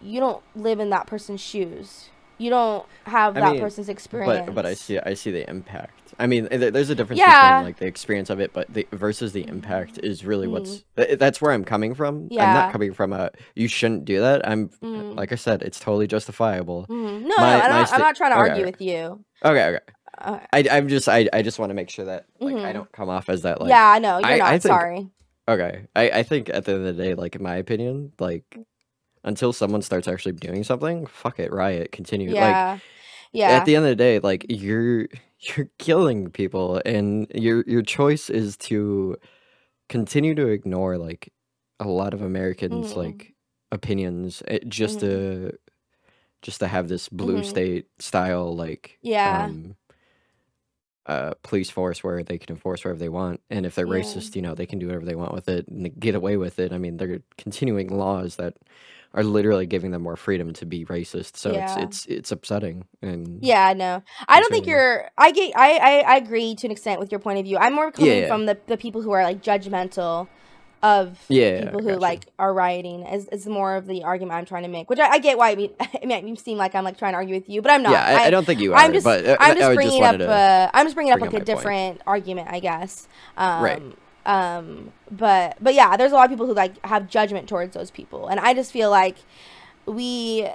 [0.00, 2.10] you don't live in that person's shoes.
[2.38, 4.46] You don't have I that mean, person's experience.
[4.46, 5.92] But but I see I see the impact.
[6.20, 7.58] I mean, there- there's a difference Yeah.
[7.58, 10.50] between like the experience of it, but the versus the impact is really Mhm.
[10.52, 12.28] what's th- that's where I'm coming from.
[12.32, 14.46] I'm not coming from a you shouldn't do that.
[14.48, 15.16] I'm Mm.
[15.16, 16.86] like I said, it's totally justifiable.
[16.88, 17.22] Mhm.
[17.22, 18.70] No, my- no, I'm not, sta- I'm not trying to okay, argue okay.
[18.70, 19.24] with you.
[19.44, 19.78] Okay, okay.
[20.20, 22.72] Uh, I I'm just I I just want to make sure that like I Mhm.
[22.72, 24.18] don't come off as that like yeah, I know.
[24.18, 24.46] You're I- not.
[24.48, 25.08] I think- sorry.
[25.48, 25.86] okay.
[25.94, 28.44] I I think at the end of the day, like in my opinion, like
[29.24, 32.34] until someone starts actually doing something, fuck it, riot, continue.
[32.36, 32.80] Like Yeah.
[33.32, 33.48] yeah.
[33.48, 35.08] at the end of the day like you're
[35.40, 39.16] you're killing people and your your choice is to
[39.88, 41.32] continue to ignore like
[41.80, 42.96] a lot of americans Mhm.
[42.96, 43.34] like
[43.72, 45.52] opinions eh, just to
[46.42, 47.44] just to have this blue Mhm.
[47.44, 49.54] state style like Yeah.
[49.54, 49.76] um
[51.06, 53.88] uh police force where they can enforce whatever they want and if they're Yeah.
[53.88, 56.58] racist you know they can do whatever they want with it and get away with
[56.58, 58.54] it i mean they're continuing laws that
[59.14, 61.64] are literally giving them more freedom to be racist so Yeah.
[61.64, 64.02] it's it's it's upsetting and Yeah, no.
[64.28, 67.18] I don't think you're I get I, I I agree to an extent with your
[67.18, 67.56] point of view.
[67.56, 68.28] I'm more coming yeah.
[68.28, 70.28] from the, the people who are like judgmental
[70.82, 72.00] of Yeah, people who gotcha.
[72.00, 74.88] like are rioting is, is more of the argument I'm trying to make.
[74.88, 77.16] Which I, I get why I mean I mean seem like I'm like trying to
[77.16, 77.92] argue with you, but I'm not.
[77.92, 78.78] yeah, I, I don't think you are.
[78.78, 81.32] I'm just but uh, I'm just bringing up uh, I'm just bringing up like a
[81.32, 81.46] my point.
[81.46, 83.08] different argument, I guess.
[83.36, 83.82] Um, Right.
[84.28, 87.90] Um, but but yeah, there's a lot of people who like have judgment towards those
[87.90, 89.16] people, and I just feel like
[89.86, 90.46] we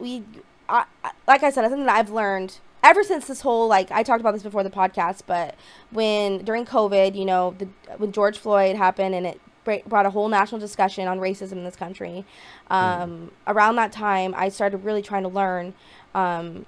[0.00, 0.24] we
[0.68, 0.84] I,
[1.28, 4.34] like I said, something that I've learned ever since this whole like I talked about
[4.34, 5.54] this before the podcast, but
[5.92, 7.68] when during COVID, you know, the
[7.98, 9.40] when George Floyd happened and it
[9.86, 12.24] brought a whole national discussion on racism in this country.
[12.68, 15.74] Um, Around that time, I started really trying to learn.
[16.16, 16.66] Um,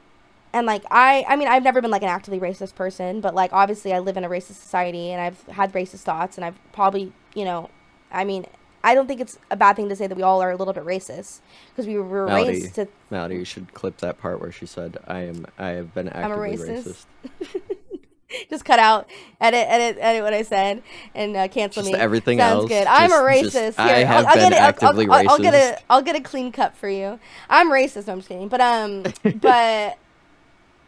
[0.53, 3.53] and like I, I mean, I've never been like an actively racist person, but like
[3.53, 7.13] obviously I live in a racist society and I've had racist thoughts and I've probably,
[7.35, 7.71] you know,
[8.11, 8.47] I mean,
[8.85, 10.75] I don't think it's a bad thing to say that we all are a little
[10.75, 11.41] bit racist
[11.71, 14.99] because we were Malady, raised to Malady, you should clip that part where she said,
[15.07, 15.47] "I am.
[15.59, 17.07] I have been a actively racist.
[17.41, 17.61] racist."
[18.51, 19.09] just cut out,
[19.41, 20.83] edit, edit, edit what I said,
[21.15, 21.99] and uh, cancel Just me.
[21.99, 22.87] everything Sounds else, good.
[22.89, 23.53] I'm a racist.
[23.53, 24.59] just, I Here, have I'll, I'll been get it.
[24.61, 27.19] I'll- actively I'll, I'll, I'll get a I'll get a clean cut for you.
[27.49, 28.07] I'm racist.
[28.09, 28.49] No, I'm just kidding.
[28.49, 29.05] But um,
[29.41, 29.99] but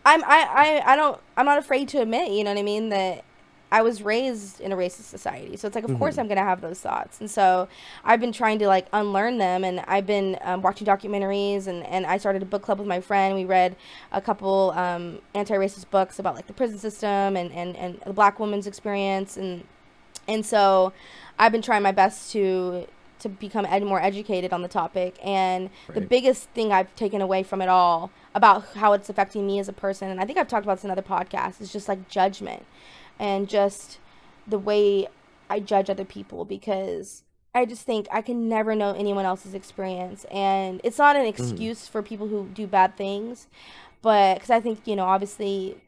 [0.05, 2.88] I'm I, I I don't I'm not afraid to admit, you know what I mean,
[2.90, 3.24] that
[3.72, 5.57] I was raised in a racist society.
[5.57, 7.20] So it's like of course hmm I'm going to have those thoughts.
[7.20, 7.68] And so
[8.05, 12.07] I've been trying to like unlearn them and I've been um, watching documentaries and and
[12.07, 13.34] I started a book club with my friend.
[13.34, 13.76] We read
[14.12, 18.38] a couple um, anti-racist books about like the prison system and and and the black
[18.38, 19.64] woman's experience and
[20.28, 20.92] and so
[21.38, 22.86] I've been trying my best to
[23.25, 25.18] to become ed- more educated on the topic.
[25.25, 29.61] And the biggest thing I've taken away from it all about how it's affecting me
[29.61, 31.89] as a person, and I think I've talked about this in other podcasts, is just
[31.89, 32.66] like judgment
[33.18, 34.01] and just
[34.47, 35.09] the way
[35.51, 40.25] I judge other people because I just think I can never know anyone else's experience.
[40.31, 43.49] And it's not an hmm excuse for people who do bad things,
[44.03, 45.79] but because I think, you know, obviously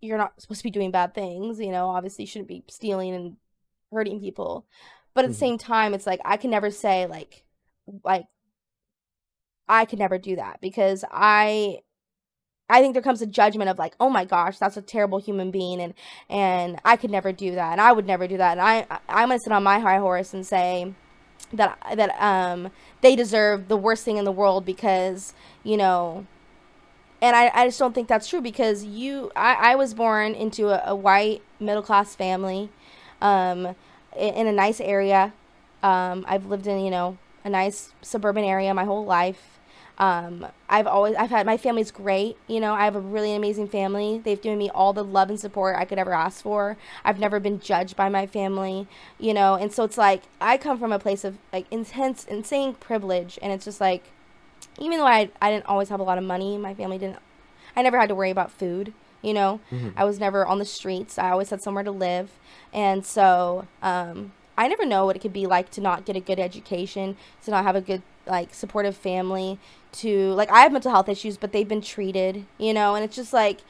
[0.00, 3.14] you're not supposed to be doing bad things, you know, obviously you shouldn't be stealing
[3.14, 3.36] and
[3.92, 4.66] hurting people.
[5.14, 7.44] But at the hmm same time, it's like I can never say like
[8.04, 8.26] like
[9.68, 11.80] I could never do that because I
[12.70, 15.50] I think there comes a judgment of like, oh my gosh, that's a terrible human
[15.50, 15.94] being, and
[16.30, 19.28] and I could never do that, and I would never do that, and I I'm
[19.28, 20.94] gonna sit on my high horse and say
[21.54, 22.70] that that um
[23.02, 25.34] they deserve the worst thing in the world because
[25.64, 26.26] you know,
[27.20, 30.68] and I I just don't think that's true because you I I was born into
[30.68, 32.70] a, a white middle class family,
[33.20, 33.74] um,
[34.16, 35.32] in a nice area,
[35.82, 39.58] um, I've lived in you know a nice suburban area my whole life.
[39.98, 42.36] Um, I've always I've had my family's great.
[42.46, 44.20] You know, I have a really amazing family.
[44.24, 46.76] They've given me all the love and support I could ever ask for.
[47.04, 48.88] I've never been judged by my family,
[49.18, 52.74] you know, and so it's like I come from a place of like intense, insane
[52.74, 54.04] privilege, and it's just like
[54.78, 57.18] even though I I didn't always have a lot of money, my family didn't.
[57.76, 58.92] I never had to worry about food.
[59.22, 61.18] You know, hmm I was never on the streets.
[61.18, 62.30] I always had somewhere to live,
[62.72, 66.20] and so um, I never know what it could be like to not get a
[66.20, 69.58] good education, to not have a good like supportive family,
[69.92, 72.44] to like I have mental health issues, but they've been treated.
[72.58, 73.60] You know, and it's just like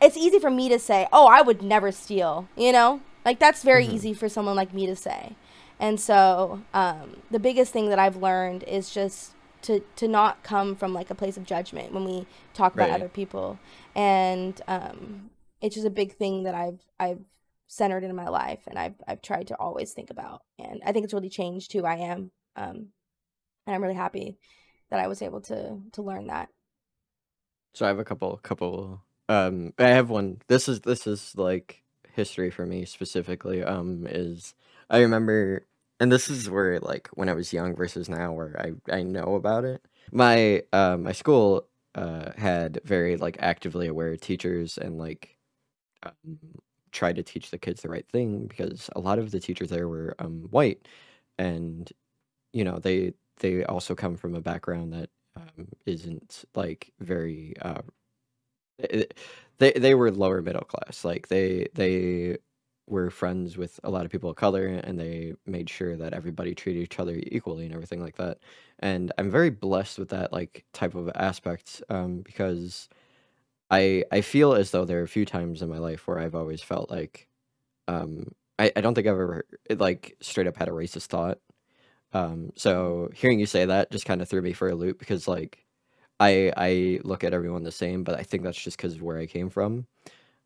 [0.00, 3.00] it's easy for me to say, "Oh, I would never steal," you know?
[3.24, 5.36] Like that's very hmm easy for someone like me to say.
[5.78, 9.32] And so, um, the biggest thing that I've learned is just
[9.62, 12.96] to to not come from like a place of judgment when we talk about Right.
[12.96, 13.58] other people.
[13.94, 17.24] And um, it's just a big thing that I've I've
[17.68, 20.42] centered in my life and I've I've tried to always think about.
[20.58, 22.30] And I think it's really changed who I am.
[22.56, 22.88] Um,
[23.66, 24.36] and I'm really happy
[24.90, 26.48] that I was able to to learn that.
[27.74, 31.82] So I have a couple couple um I have one this is this is like
[32.12, 34.54] history for me specifically um is
[34.90, 35.66] I remember
[36.02, 39.36] and this is where like when I was young versus now where I I know
[39.36, 39.82] about it.
[40.12, 45.38] My uh my school uh had very like actively aware teachers and like
[46.04, 46.38] um,
[46.92, 49.88] tried to teach the kids the right thing because a lot of the teachers there
[49.88, 50.88] were um white
[51.38, 51.92] and
[52.52, 57.82] you know they they also come from a background that um, isn't like very uh
[58.78, 59.14] it-
[59.58, 61.04] they they were lower middle class.
[61.04, 62.38] Like they they
[62.86, 66.54] were friends with a lot of people of color and they made sure that everybody
[66.54, 68.38] treated each other equally and everything like that.
[68.80, 72.88] And I'm very blessed with that like type of aspect um because
[73.70, 76.34] I I feel as though there are a few times in my life where I've
[76.34, 77.28] always felt like
[77.88, 81.40] um I, I don't think I've ever like straight up had a racist thought.
[82.12, 85.28] Um so hearing you say that just kind of threw me for a loop because
[85.28, 85.66] like
[86.20, 89.18] I I look at everyone the same, but I think that's just because of where
[89.18, 89.86] I came from.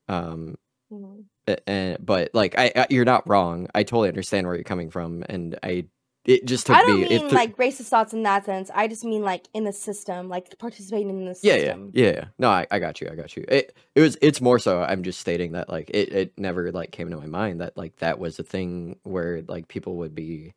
[0.08, 0.56] Um,
[0.90, 1.28] Mhm.
[1.28, 1.35] a-
[1.66, 3.68] and, but like I, I, you're not wrong.
[3.74, 5.86] I totally understand where you're coming from, and I
[6.26, 7.08] it just took I don't me.
[7.08, 8.70] Mean took, like racist thoughts in that sense.
[8.74, 12.24] I just mean like in the system, like participating in the yeah, yeah, yeah, yeah.
[12.38, 13.08] No, I, I got you.
[13.10, 13.44] I got you.
[13.46, 14.82] It it was it's more so.
[14.82, 17.96] I'm just stating that like it it never like came to my mind that like
[17.98, 20.54] that was a thing where like people would be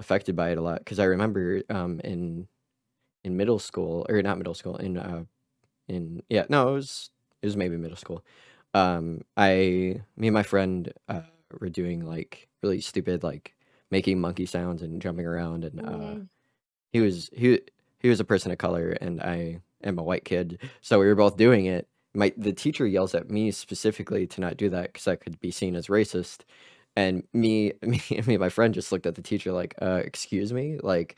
[0.00, 0.80] affected by it a lot.
[0.80, 2.48] Because I remember um in
[3.22, 5.24] in middle school or not middle school in uh
[5.88, 7.10] in yeah no it was
[7.42, 8.24] it was maybe middle school
[8.74, 11.22] um i me and my friend uh
[11.60, 13.54] were doing like really stupid like
[13.90, 16.28] making monkey sounds and jumping around and uh Mm.
[16.92, 17.60] he was he
[18.00, 21.14] he was a person of color and i am a white kid so we were
[21.14, 25.04] both doing it my the teacher yells at me specifically to not do that because
[25.04, 26.40] that could be seen as racist
[26.96, 30.52] and me me me and my friend just looked at the teacher like uh excuse
[30.52, 31.16] me like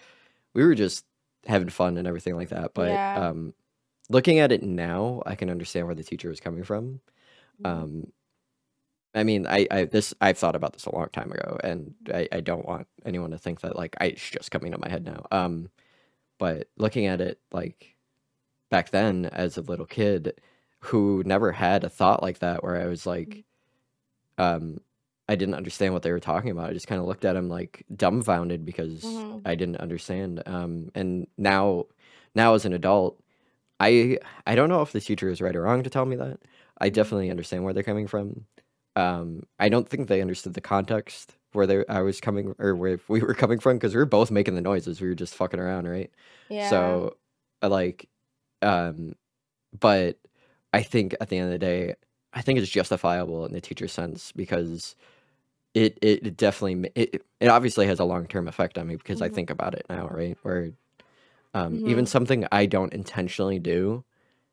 [0.55, 1.05] we were just
[1.47, 3.29] having fun and everything like that but Yeah.
[3.29, 3.55] um
[4.11, 7.01] looking at it now i can understand where the teacher was coming from.
[7.65, 8.07] Um
[9.15, 12.29] i mean i i this i've thought about this a long time ago and i
[12.33, 15.05] i don't want anyone to think that like I, it's just coming to my head
[15.05, 15.71] now um
[16.39, 17.97] but looking at it like
[18.71, 20.41] back then as a little kid
[20.81, 23.45] who never had a thought like that where i was like
[24.39, 24.79] um
[25.29, 27.49] i didn't understand what they were talking about i just kind of looked at him
[27.49, 29.43] like dumbfounded because Mhm.
[29.45, 31.87] i didn't understand um and now
[32.35, 33.19] now as an adult
[33.81, 36.41] I I don't know if the teacher is right or wrong to tell me that.
[36.83, 37.03] I Mm-hmm.
[37.03, 38.47] definitely understand where they're coming from.
[38.97, 43.01] Um, I don't think they understood the context where they I was coming or where
[43.09, 45.01] we were coming from because we were both making the noises.
[45.01, 46.13] We were just fucking around, right?
[46.49, 47.03] Yeah.
[47.03, 47.19] So,
[47.63, 48.09] like,
[48.63, 49.15] um,
[49.79, 50.19] but
[50.75, 51.95] I think at the end of the day,
[52.35, 54.97] I think it's justifiable in the teacher sense because
[55.75, 59.23] it it, it definitely it it obviously has a long term effect on me because
[59.23, 59.31] I Mhm.
[59.31, 60.39] think about it now, right?
[60.43, 60.73] Where
[61.55, 62.07] um, even Mhm.
[62.07, 64.05] something I don't intentionally do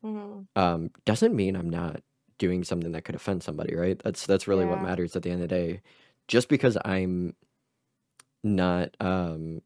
[0.02, 0.48] Mhm.
[0.56, 2.02] um, doesn't mean I'm not
[2.40, 4.00] doing something that could offend somebody, right?
[4.04, 5.82] That's that's really what matters at the end of the day.
[6.28, 7.36] Just because I'm
[8.42, 9.62] not um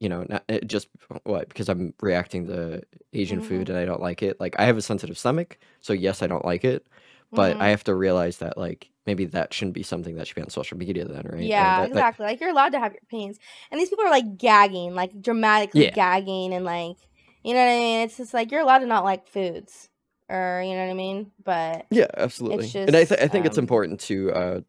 [0.00, 0.88] you know, not it just
[1.24, 2.82] what because I'm reacting to
[3.14, 3.42] Asian Mhm.
[3.42, 4.38] food and I don't like it.
[4.40, 6.86] Like I have a sensitive stomach, so yes, I don't like it,
[7.34, 7.60] but Mhm.
[7.60, 10.50] I have to realize that like maybe that shouldn't be something that should be on
[10.50, 11.40] social media then, right?
[11.44, 12.26] Yeah, that, that exactly.
[12.26, 13.38] Like you're allowed to have your opinions,
[13.70, 16.96] and these people are like gagging, like dramatically yeah, gagging, and like
[17.44, 18.00] you know what I mean.
[18.00, 19.90] It's just like you're allowed to not like foods,
[20.28, 21.32] or you know what I mean.
[21.44, 22.70] But yeah, it's absolutely.
[22.74, 24.60] And I th- I think it's um, important to uh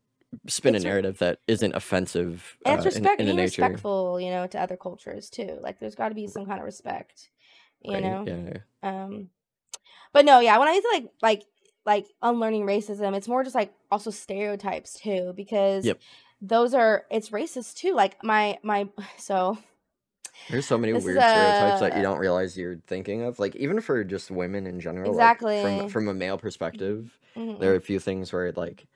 [0.47, 4.19] spin a narrative that isn't offensive and it's uh in respect in the being respectful,
[4.19, 5.57] you know, to other cultures too.
[5.61, 7.29] Like there's got to be some kind of respect,
[7.81, 8.03] you right?
[8.03, 8.23] know.
[8.25, 8.57] Yeah.
[8.83, 9.29] Um,
[10.13, 10.57] but no, yeah.
[10.57, 11.43] When I say like like
[11.85, 15.99] like unlearning racism, it's more just like also stereotypes too, because Yep.
[16.41, 17.93] those are it's racist too.
[17.93, 19.57] Like my my so
[20.49, 23.37] There's so many this is weird stereotypes that you don't realize you're thinking of.
[23.39, 27.19] Like even for just women in general, like from from a male perspective,
[27.57, 28.87] there hmm are a few things where like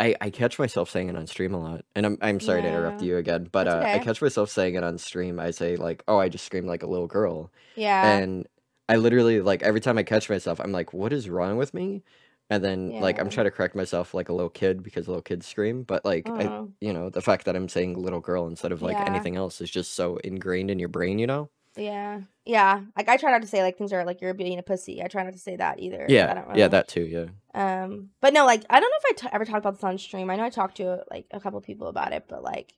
[0.00, 1.84] I I catch myself saying it on stream a lot.
[1.96, 4.84] And I'm I'm sorry to interrupt you again, but uh I catch myself saying it
[4.84, 5.40] on stream.
[5.40, 8.48] I say like, "Oh, I just screamed like a little girl." Yeah, And
[8.88, 12.04] I literally like every time I catch myself, I'm like, "What is wrong with me?"
[12.50, 15.46] And then like I'm trying to correct myself like a little kid because little kids
[15.46, 18.72] scream, but like I Uh, you know, the fact that I'm saying little girl instead
[18.72, 21.50] of like yeah, anything else is just so ingrained in your brain, you know?
[21.76, 22.80] yeah, yeah.
[22.96, 25.02] Like I try not to say like things are like you're being a pussy.
[25.02, 26.06] I try not to say that either.
[26.08, 27.26] Yeah, don't yeah, that too, yeah.
[27.54, 29.96] Um, but no, like I don't know if I t- ever talked about this on
[29.98, 30.28] stream.
[30.30, 32.74] I know I talked to like a couple people about it, but like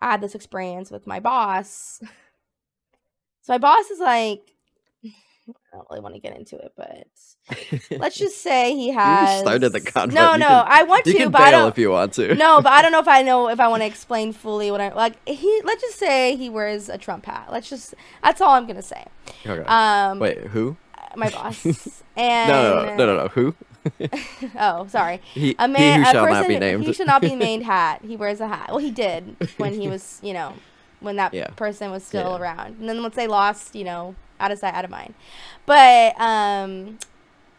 [0.00, 2.00] I had this experience with my boss.
[3.42, 4.51] So my boss is like,
[5.48, 7.06] I don't really want to get into it, but
[7.98, 9.94] let's just say he You started the has.
[9.94, 10.12] convo.
[10.12, 11.68] No, You no, can I want you to, can but I don't.
[11.68, 12.36] if you want to.
[12.36, 14.80] No, but I don't know if I know if I want to explain fully what
[14.80, 15.16] I like.
[15.28, 17.48] He let's just say he wears a Trump hat.
[17.50, 19.06] Let's just that's all I'm gonna say.
[19.46, 19.64] Okay.
[19.66, 20.76] Um, Wait, who?
[21.16, 23.28] my boss and no, no, no, no, no.
[23.28, 23.54] Who?
[24.58, 25.20] oh, sorry.
[25.34, 26.84] He A he man, who a shall not be person, named.
[26.84, 28.02] he should not be named hat.
[28.04, 28.68] He wears a hat.
[28.70, 30.54] Well, he did when he was, you know,
[31.00, 32.36] when that Yeah, person was still yeah.
[32.36, 32.78] around.
[32.80, 35.14] And then once they lost, you know, out of sight, out of mind.
[35.66, 36.98] But um,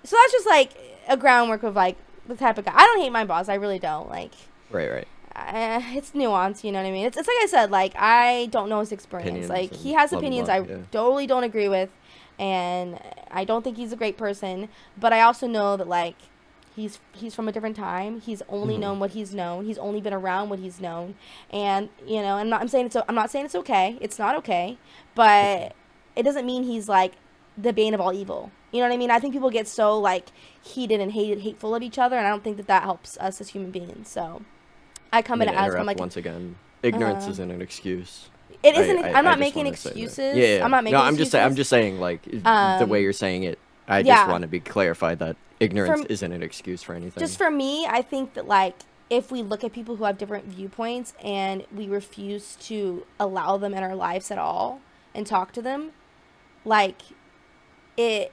[0.04, 0.72] so that's just like
[1.08, 2.74] a groundwork of like the type of guy.
[2.76, 3.50] I don't hate my boss.
[3.50, 4.10] I really don't.
[4.10, 4.32] Like,
[4.70, 5.08] Right, right.
[5.36, 6.64] uh, it's nuance.
[6.64, 7.06] You know what I mean?
[7.06, 7.72] It's, it's like I said.
[7.72, 9.46] Like I don't know his experience.
[9.48, 10.50] Opinions Like he has opinions.
[10.50, 10.78] I Yeah.
[10.92, 11.90] totally don't agree with,
[12.40, 13.00] and
[13.32, 14.70] I don't think he's a great person.
[15.00, 16.16] But I also know that like
[16.76, 18.22] he's he's from a different time.
[18.22, 19.66] He's only hmm known what he's known.
[19.66, 21.16] He's only been around what he's known,
[21.52, 22.38] and you know.
[22.38, 23.98] And not, I'm saying it's I'm not saying it's okay.
[24.02, 24.78] It's not okay,
[25.16, 25.74] but
[26.16, 27.14] it doesn't mean he's like
[27.58, 28.52] the bane of all evil.
[28.72, 29.12] You know what I mean?
[29.12, 30.28] I think people get so like
[30.62, 33.40] heated and hated, hateful of each other, and I don't think that that helps us
[33.40, 34.10] as human beings.
[34.10, 34.42] So
[35.12, 36.56] I come it as interrupt like once again.
[36.82, 38.30] Ignorance uh, isn't an excuse.
[38.62, 39.06] it isn't.
[39.06, 39.98] I, I'm not making want to say that.
[39.98, 40.38] Yeah, excuses.
[40.38, 40.66] yeah.
[40.66, 41.46] I'm not No, I'm just saying.
[41.46, 43.60] I'm just saying, like the way Um, you're saying it.
[43.88, 47.20] I just want to be clarified that ignorance m- isn't an excuse for anything.
[47.22, 48.76] just for me, I think that like
[49.10, 53.74] if we look at people who have different viewpoints and we refuse to allow them
[53.74, 54.82] in our lives at all
[55.14, 55.92] and talk to them,
[56.66, 57.02] like
[57.98, 58.32] it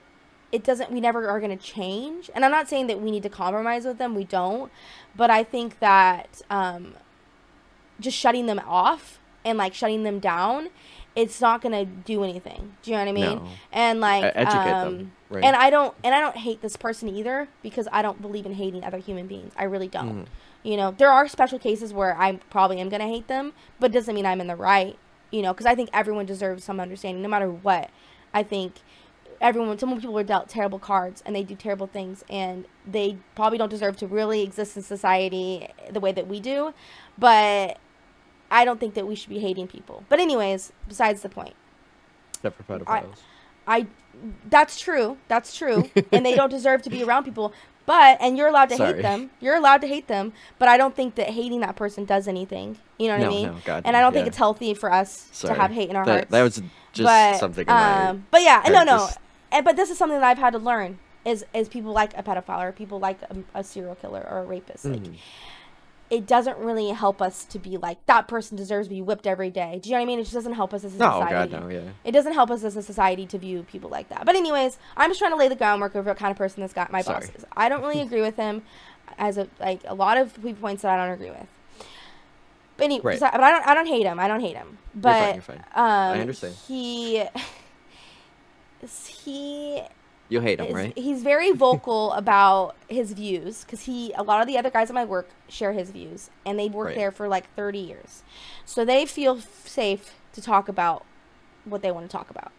[0.51, 2.29] it doesn't we never are going to change.
[2.35, 4.71] And i'm not saying that we need to compromise with them we don't.
[5.15, 6.95] But i think that um
[7.99, 10.69] just shutting them off and like shutting them down
[11.13, 12.77] it's not going to do anything.
[12.81, 13.35] Do you know what i mean?
[13.39, 13.47] No.
[13.73, 15.43] and like educate them, um right?
[15.43, 18.53] and i don't and i don't hate this person either because i don't believe in
[18.53, 19.51] hating other human beings.
[19.57, 20.23] I really don't.
[20.23, 20.25] Mhm.
[20.63, 23.91] you know there are special cases where i probably am going to hate them but
[23.91, 24.97] it doesn't mean i'm in the right
[25.31, 27.89] you know because i think everyone deserves some understanding no matter what
[28.33, 28.75] i think
[29.39, 33.57] everyone some people are dealt terrible cards and they do terrible things and they probably
[33.57, 36.73] don't deserve to really exist in society the way that we do
[37.17, 37.77] but
[38.51, 41.55] i don't think that we should be hating people but anyways besides the point
[42.43, 43.03] Except for I.
[43.67, 43.87] I
[44.49, 45.17] that's true.
[45.27, 45.89] That's true.
[46.11, 47.53] and they don't deserve to be around people.
[47.91, 49.31] But and you're allowed to hate them.
[49.41, 52.77] You're allowed to hate them, but I don't think that hating that person does anything.
[52.97, 53.47] You know what I mean?
[53.47, 56.05] no, God, And I don't think it's healthy for us to have hate in our
[56.05, 56.31] That hearts.
[56.31, 56.61] that was
[56.93, 58.97] just but something in my um but yeah, no no.
[58.99, 59.17] Just
[59.51, 62.23] And, but this is something that I've had to learn is is people like a
[62.23, 64.85] pedophile or people like a, a serial killer or a rapist.
[64.85, 65.17] Like mhm.
[66.11, 69.49] It doesn't really help us to be like that person deserves to be whipped every
[69.49, 69.79] day.
[69.81, 70.19] Do you know what I mean?
[70.19, 71.51] It just doesn't help us as a No, society.
[71.53, 71.81] God, no, yeah.
[72.03, 74.25] It doesn't help us as a society to view people like that.
[74.25, 76.73] But anyways, I'm just trying to lay the groundwork of what kind of person this
[76.73, 77.35] guy, my boss Sorry.
[77.35, 77.45] is.
[77.55, 78.61] I don't really agree with him,
[79.17, 81.47] as a like a lot of points that I don't agree with.
[82.77, 83.19] But anyway, Right.
[83.19, 84.19] so- but I don't I don't hate him.
[84.19, 84.77] I don't hate him.
[84.93, 85.57] But fine, you're fine.
[85.75, 86.55] Um, I understand.
[86.67, 87.23] He
[89.23, 89.81] he
[90.31, 90.97] You hate him, is- right?
[90.97, 94.93] he's very vocal about his views because he a lot of the other guys at
[94.95, 96.95] my work share his views and they've worked Right.
[96.97, 98.23] there for like 30 years
[98.65, 101.05] so they feel f- safe to talk about
[101.65, 102.51] what they want to talk about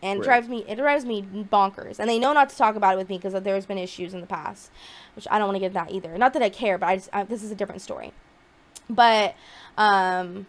[0.00, 0.24] and it Right.
[0.26, 3.08] drives me it drives me bonkers and they know not to talk about it with
[3.08, 4.70] me because there's been issues in the past
[5.16, 7.08] which i don't want to get that either not that i care but i just
[7.12, 8.12] I, this is a different story
[8.88, 9.34] but
[9.76, 10.46] um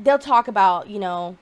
[0.00, 1.36] they'll talk about you know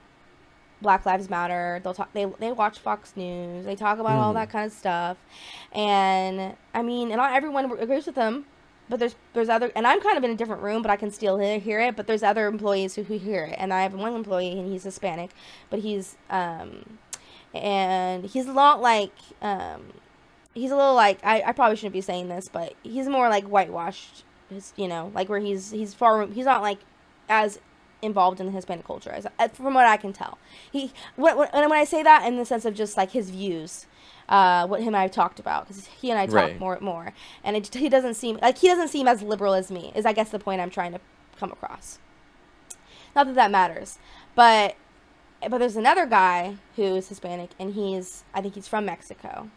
[0.82, 1.81] Black Lives Matter.
[1.82, 2.12] They'll talk.
[2.12, 3.65] They they watch Fox News.
[3.65, 4.36] They talk about all Mhm.
[4.36, 5.16] that kind of stuff,
[5.73, 8.44] and I mean, and not everyone agrees with them,
[8.89, 11.11] but there's there's other, and I'm kind of in a different room, but I can
[11.11, 11.97] still hear, hear it.
[11.97, 14.85] But there's other employees who, who hear it, and I have one employee, and he's
[14.85, 15.31] Hispanic,
[15.70, 16.98] but he's um,
[17.55, 19.12] and he's a lot like
[19.43, 19.82] um,
[20.55, 23.44] he's a little like I, I probably shouldn't be saying this, but he's more like
[23.44, 24.24] whitewashed.
[24.77, 26.78] You know, like where he's he's far he's not like
[27.28, 27.59] as
[28.02, 30.39] involved in the Hispanic culture, as uh, from what I can tell.
[30.70, 33.31] He when, when, and when I say that in the sense of just like his
[33.31, 33.86] views,
[34.28, 36.60] uh, what him and I have talked about, because he and I talk Right.
[36.60, 37.12] more more,
[37.44, 39.93] and it, he doesn't seem like he doesn't seem as liberal as me.
[39.94, 41.01] Is I guess the point I'm trying to
[41.39, 41.98] come across.
[43.14, 43.98] Not that that matters,
[44.35, 44.77] but
[45.48, 49.51] but there's another guy who is Hispanic, and he's I think he's from Mexico,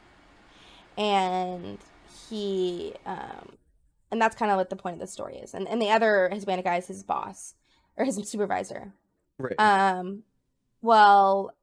[0.97, 1.79] and
[2.29, 3.57] he um,
[4.11, 5.53] and that's kind of what the point of the story is.
[5.53, 7.55] And and the other Hispanic guy is his boss
[7.97, 8.93] or his supervisor.
[9.37, 9.59] Right.
[9.59, 10.23] Um,
[10.81, 11.53] well,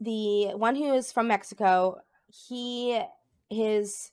[0.00, 3.00] the one who is from Mexico, he
[3.48, 4.12] his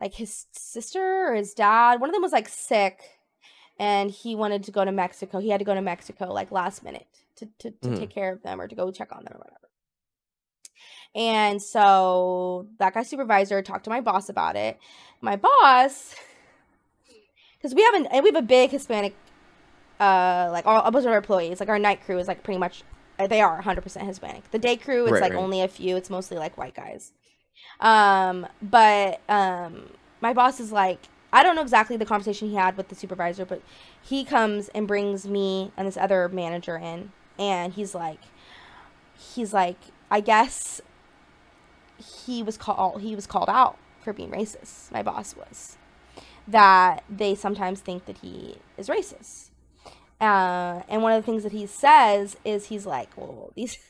[0.00, 3.00] like his sister or his dad, one of them was like sick,
[3.78, 5.38] and he wanted to go to Mexico.
[5.40, 7.06] He had to go to Mexico like last minute
[7.36, 7.98] to to, to Mhm.
[7.98, 9.56] take care of them or to go check on them or whatever.
[11.14, 14.78] And so that guy supervisor talked to my boss about it.
[15.20, 16.14] My boss,
[17.58, 19.14] because we have an we have a big Hispanic
[20.00, 22.84] uh like all of our employees like our night crew is like pretty much
[23.18, 24.50] uh, they are 100% hispanic.
[24.50, 25.38] The day crew is Right, like right.
[25.38, 25.96] only a few.
[25.96, 27.12] It's mostly like white guys.
[27.80, 29.90] Um but um
[30.20, 33.44] my boss is like i don't know exactly the conversation he had with the supervisor
[33.44, 33.62] but
[34.02, 38.20] he comes and brings me and this other manager in and he's like
[39.18, 39.78] he's like
[40.10, 40.80] i guess
[41.98, 45.76] he was called he was called out for being racist my boss was
[46.48, 49.49] that they sometimes think that he is racist
[50.20, 53.76] uh, and one of the things that he says is he's like, well, these.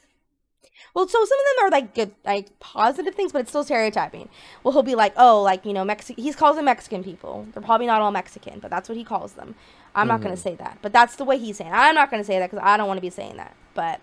[0.95, 4.29] Well, so some of them are like good, like positive things, but it's still stereotyping.
[4.65, 6.25] Well, he'll be like, oh, like you know, Mexican.
[6.25, 7.47] He calls them Mexican people.
[7.53, 9.55] They're probably not all Mexican, but that's what he calls them.
[9.95, 10.39] I'm not gonna Mhm.
[10.43, 11.71] say that, but that's the way he's saying.
[11.71, 11.75] it.
[11.77, 13.55] I'm not gonna say that because I don't want to be saying that.
[13.75, 14.01] But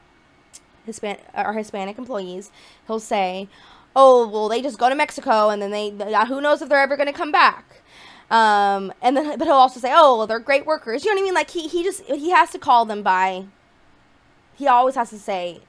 [0.85, 2.51] Hispanic, our Hispanic employees,
[2.85, 3.49] he'll say,
[3.95, 5.89] oh, well, they just go to Mexico and then they,
[6.27, 7.81] who knows if they're ever gonna come back.
[8.29, 11.21] Um, and then, but he'll also say, "Oh, well, they're great workers." You know what
[11.21, 11.33] I mean?
[11.33, 13.45] Like he, he just he has to call them by.
[14.55, 15.61] He always has to say,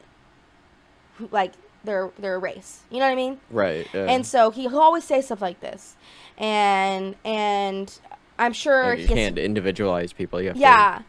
[1.30, 1.52] like
[1.84, 2.82] their their race.
[2.90, 3.40] You know what I mean?
[3.50, 3.86] right.
[3.92, 4.06] Yeah.
[4.06, 5.96] And so he, he'll always say stuff like this,
[6.36, 7.98] and and
[8.38, 10.40] I'm sure And you can't individualize people.
[10.40, 11.02] You have to yeah.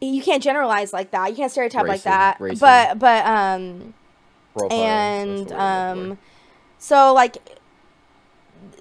[0.00, 1.30] You can't generalize like that.
[1.30, 2.38] You can't stereotype like that.
[2.38, 3.94] But but um
[4.54, 6.18] role and the word I'm looking um
[6.78, 7.36] so like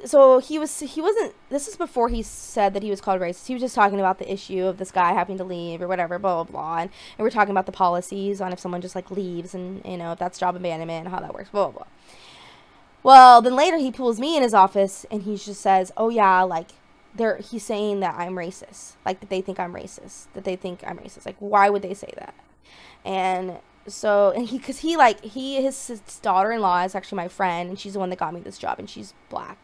[0.05, 3.47] so he was he wasn't this is before he said that he was called racist.
[3.47, 6.17] He was just talking about the issue of this guy having to leave or whatever
[6.19, 6.77] blah blah blah.
[6.79, 9.97] And, and we're talking about the policies on if someone just like leaves and you
[9.97, 11.87] know if that's job abandonment and how that works blah blah blah.
[13.03, 16.41] Well then later he pulls me in his office and he just says oh yeah
[16.41, 16.69] like
[17.13, 20.83] they're he's saying that i'm racist like that they think i'm racist that they think
[20.85, 21.25] i'm racist.
[21.25, 22.33] Like why would they say that?
[23.03, 23.57] And
[23.87, 27.79] so and he because he like he his, his daughter-in-law is actually my friend and
[27.79, 29.57] she's the one that got me this job and she's black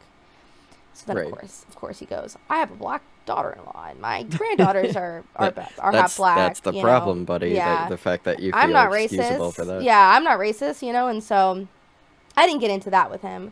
[0.98, 1.26] so then Right.
[1.28, 5.24] of course of course he goes i have a black daughter-in-law and my granddaughters are
[5.36, 6.84] are, That- are black That's the you know?
[6.84, 7.50] problem, buddy.
[7.50, 9.84] yeah that- the fact that you feel i'm not racist for that.
[9.84, 11.68] yeah i'm not racist you know and so
[12.36, 13.52] i didn't get into that with him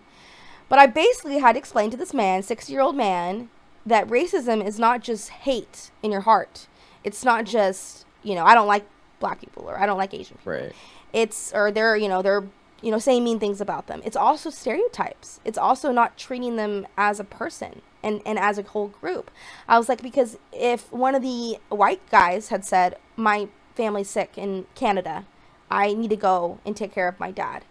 [0.70, 3.50] but i basically had to explain to this man 60 year old man
[3.86, 6.68] that racism is not just hate in your heart
[7.04, 8.86] it's not just you know i don't like
[9.20, 10.72] black people or i don't like asian people Right.
[11.14, 12.44] it's or they're you know they're
[12.82, 16.86] you know saying mean things about them it's also stereotypes it's also not treating them
[16.98, 19.32] as a person and and as a whole group
[19.68, 24.38] i was like because if one of the white guys had said my family's sick
[24.38, 25.26] in canada
[25.72, 27.64] i need to go and take care of my dad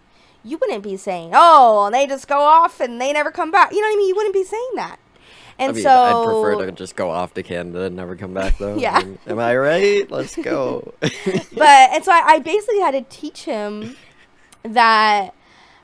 [0.43, 3.81] you wouldn't be saying oh they just go off and they never come back you
[3.81, 4.99] know what i mean you wouldn't be saying that
[5.57, 8.33] And I mean, so I'd prefer to just go off to Canada and never come
[8.33, 8.75] back, though.
[8.85, 8.97] Yeah.
[8.97, 10.11] I mean, am I right?
[10.11, 10.93] Let's go.
[10.99, 11.13] but
[11.93, 13.95] and so I, I basically had to teach him
[14.73, 15.33] that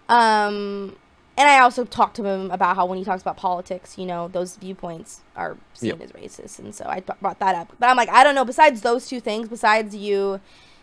[0.10, 0.96] um
[1.38, 4.28] and I also talked to him about how when he talks about politics, you know,
[4.28, 6.02] those viewpoints are seen Yep.
[6.02, 7.74] as racist, and so I brought that up.
[7.80, 8.46] But I'm like, I don't know.
[8.46, 10.40] Besides those two things, besides you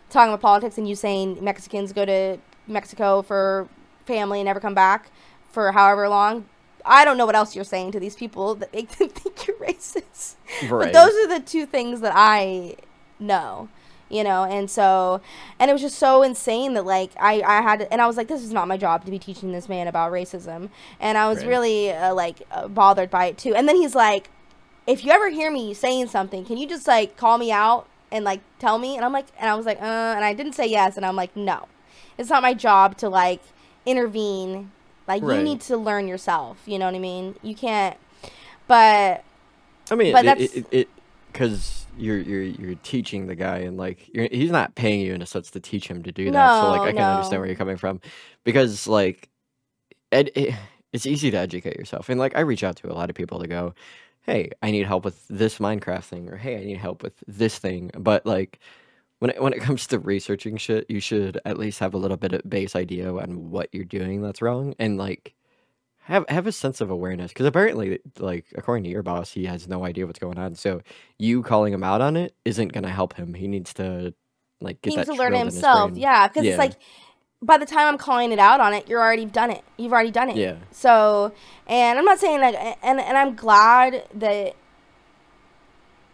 [0.09, 3.67] talking about politics and you saying Mexicans go to Mexico for
[4.05, 5.11] family and never come back
[5.51, 6.45] for however long,
[6.83, 9.55] I don't know what else you're saying to these people that make them think you're
[9.57, 10.35] racist.
[10.63, 10.91] right.
[10.91, 12.75] But those are the two things that I
[13.19, 13.69] know,
[14.09, 15.21] you know, and so,
[15.59, 18.27] and it was just so insane that like I I had, and I was like,
[18.27, 20.69] this is not my job to be teaching this man about racism,
[20.99, 21.47] and I was Right.
[21.47, 23.53] really uh, like uh, bothered by it too.
[23.55, 24.29] And then he's like,
[24.87, 28.25] if you ever hear me saying something, can you just like call me out and
[28.25, 28.95] like tell me?
[28.95, 31.15] And I'm like, and I was like, uh, and I didn't say yes, and I'm
[31.15, 31.67] like, no,
[32.17, 33.41] it's not my job to like
[33.85, 34.71] intervene.
[35.07, 36.57] Like you need to learn yourself.
[36.65, 37.35] You know what I mean?
[37.41, 37.97] You can't.
[38.67, 39.23] But
[39.91, 40.89] I mean, But it, that's- it, it,
[41.31, 45.21] because you're you're you're teaching the guy, and like you're, he's not paying you in
[45.21, 46.31] a sense to teach him to do that.
[46.31, 48.01] No, So like, I can understand where you're coming from,
[48.43, 49.29] because like,
[50.11, 50.55] ed, it,
[50.93, 53.39] it's easy to educate yourself, and like I reach out to a lot of people
[53.39, 53.73] to go,
[54.21, 57.59] hey, I need help with this Minecraft thing, or hey, I need help with this
[57.59, 58.59] thing, but like.
[59.21, 62.15] When it, when it comes to researching shit, you should at least have a little
[62.15, 65.35] bit of base idea on what you're doing that's wrong, and like
[66.09, 69.67] have have a sense of awareness because apparently like according to your boss he has
[69.67, 70.81] no idea what's going on so
[71.17, 74.13] you calling him out on it isn't going to help him he needs to
[74.61, 75.91] like get he that needs to learn it drilled in his himself.
[75.95, 76.51] Yeah, because Yeah.
[76.51, 76.73] it's like
[77.41, 79.63] by the time I'm calling it out on it, you're already done it.
[79.77, 80.35] You've already done it.
[80.35, 81.31] yeah So,
[81.67, 84.55] and I'm not saying like, and and I'm glad that,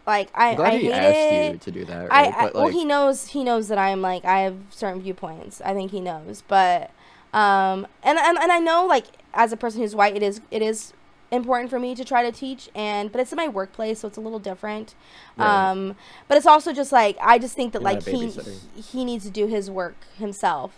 [0.05, 1.51] like, I i'm glad I he asked it.
[1.53, 4.01] you to do that I, right I but well, he knows he knows that I'm
[4.03, 5.61] like I have certain viewpoints.
[5.65, 6.91] I think he knows, but
[7.35, 10.61] um, and and and I know like as a person who's white, it is it
[10.61, 10.93] is
[11.31, 14.17] important for me to try to teach and but it's in my workplace so it's
[14.17, 14.95] a little different.
[15.35, 15.69] Right.
[15.71, 15.95] um
[16.27, 19.25] but it's also just like i just think that You're like he, he he needs
[19.25, 20.71] to do his work himself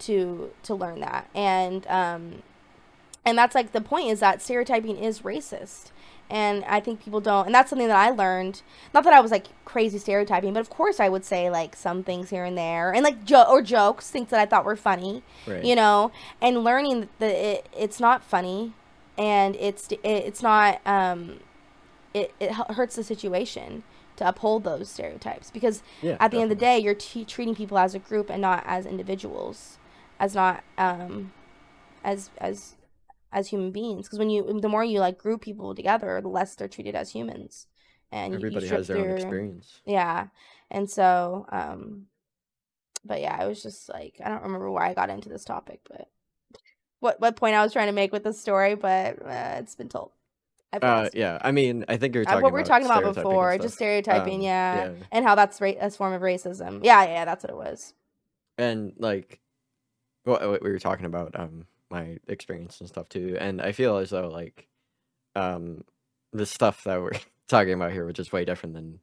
[0.00, 1.28] to to learn that.
[1.34, 2.42] And um
[3.24, 5.90] and that's like the point is that stereotyping is racist
[6.28, 8.62] and i think people don't and that's something that i learned.
[8.92, 12.02] Not that i was like crazy stereotyping but of course i would say like some
[12.02, 15.22] things here and there and like jo- or jokes things that i thought were funny
[15.46, 15.64] right.
[15.64, 18.72] you know and learning that it, it's not funny
[19.18, 21.40] and it's it, it's not um
[22.14, 23.82] it, it hurts the situation
[24.16, 27.54] to uphold those stereotypes because yeah at the end of the day you're t- treating
[27.54, 29.78] people as a group and not as individuals
[30.18, 31.32] as not um
[32.02, 32.74] as as
[33.32, 36.54] as human beings because when you the more you like group people together the less
[36.54, 37.66] they're treated as humans.
[38.12, 39.80] And you- you everybody has their own experience.
[39.84, 40.28] Yeah.
[40.70, 42.06] And so um
[43.04, 45.78] but yeah i was just like i don't remember why i got into this topic
[45.88, 46.08] but
[46.98, 49.88] what what point i was trying to make with this story but uh, it's been
[49.88, 50.10] told.
[50.72, 51.38] I uh yeah.
[51.40, 53.76] I mean i think you're Uh, talking what we were about talking about before just
[53.76, 54.84] stereotyping Um, yeah.
[54.86, 54.92] yeah.
[55.12, 56.82] and how that's ra- a form of racism.
[56.84, 57.94] Yeah yeah that's what it was.
[58.58, 59.40] And like
[60.24, 63.36] what what we were talking about um my experience and stuff too.
[63.40, 64.68] And i feel as though like
[65.34, 65.84] um
[66.32, 67.12] the stuff that we're
[67.48, 69.00] talking about here which is way different than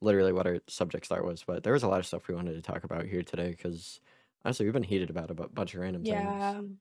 [0.00, 2.54] literally what our subject start was but there was a lot of stuff we wanted
[2.54, 4.00] to talk about here today because
[4.44, 6.52] honestly we've been heated about a bunch of random yeah.
[6.52, 6.76] things.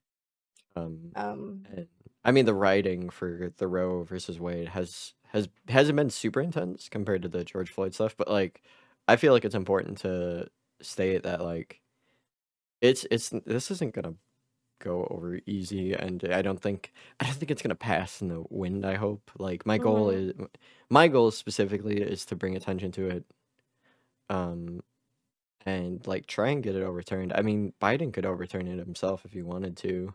[0.75, 1.87] Um um and
[2.25, 6.89] i mean the writing for the roe versus wade has has hasn't been super intense
[6.89, 8.61] compared to the george floyd stuff but like
[9.07, 10.47] i feel like it's important to
[10.81, 11.81] state that like
[12.81, 14.15] it's it's this isn't gonna
[14.79, 18.43] go over easy and i don't think i don't think it's gonna pass in the
[18.49, 19.31] wind i hope.
[19.39, 20.33] Like my goal is
[20.89, 23.25] my goal specifically is to bring attention to it
[24.29, 24.81] um
[25.65, 27.33] and like try and get it overturned.
[27.33, 30.13] I mean biden could overturn it himself if he wanted to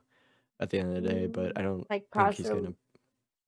[0.60, 2.74] at the end of the day but i don't like think he's gonna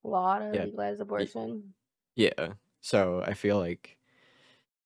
[0.05, 0.64] law to Yeah.
[0.64, 1.74] legalize abortion?
[2.16, 2.55] Yeah.
[2.80, 3.98] So I feel like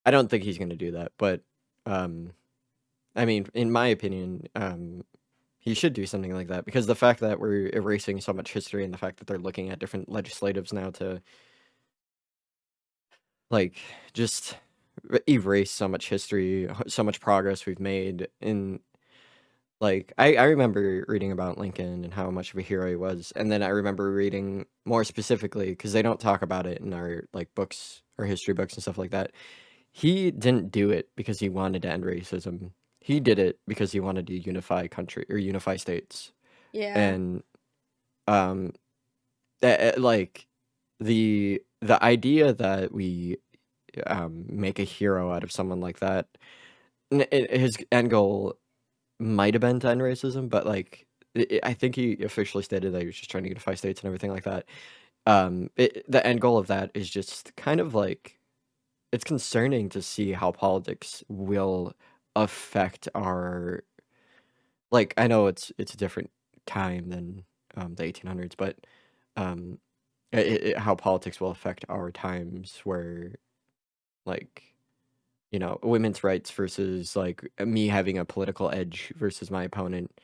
[0.05, 1.43] I don't think he's going to do that, but
[1.85, 2.33] um
[3.15, 5.03] I mean, in my opinion, um
[5.67, 8.85] he should do something like that because the fact that we're erasing so much history
[8.85, 11.21] and the fact that they're looking at different legislatives now to
[13.51, 13.77] like
[14.13, 14.57] just
[15.27, 18.79] erase so much history, so much progress we've made in
[19.79, 23.31] like I, I remember reading about Lincoln and how much of a hero he was,
[23.35, 27.25] and then I remember reading more specifically because they don't talk about it in our
[27.33, 29.31] like books or history books and stuff like that.
[29.91, 32.71] He didn't do it because he wanted to end racism.
[33.07, 36.33] He did it because he wanted to unify country or unify states.
[36.73, 36.93] Yeah.
[36.95, 37.43] And
[38.27, 38.73] um
[39.61, 40.47] that like
[40.99, 43.37] the the idea that we
[44.07, 46.27] um make a hero out of someone like that
[47.31, 48.55] his end goal
[49.19, 51.07] might have been to end racism but like
[51.37, 54.07] i i think he officially stated that he was just trying to unify states and
[54.07, 54.65] everything like that.
[55.27, 58.39] Um, it, the end goal of that is just kind of like
[59.11, 61.93] it's concerning to see how politics will
[62.43, 63.83] affect our
[64.91, 66.31] like I know it's it's a different
[66.65, 67.45] time than
[67.75, 68.77] um, the 1800s, but
[69.35, 69.79] um,
[70.31, 73.35] it, it, how politics will affect our times where
[74.25, 74.75] like
[75.51, 80.19] you know women's rights versus like me having a political edge versus my opponent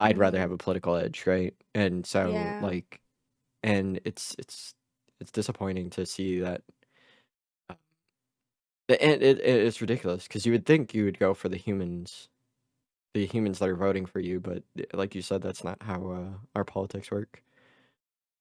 [0.00, 0.40] i'd rather Mhm.
[0.40, 2.60] have a political edge right and so Yeah.
[2.60, 3.00] like
[3.64, 4.74] and it's it's
[5.20, 6.62] it's disappointing to see that
[8.92, 12.28] and it, it it's ridiculous because you would think you would go for the humans
[13.14, 16.10] the humans that are voting for you but uh, like you said that's not how
[16.10, 17.42] uh, our politics work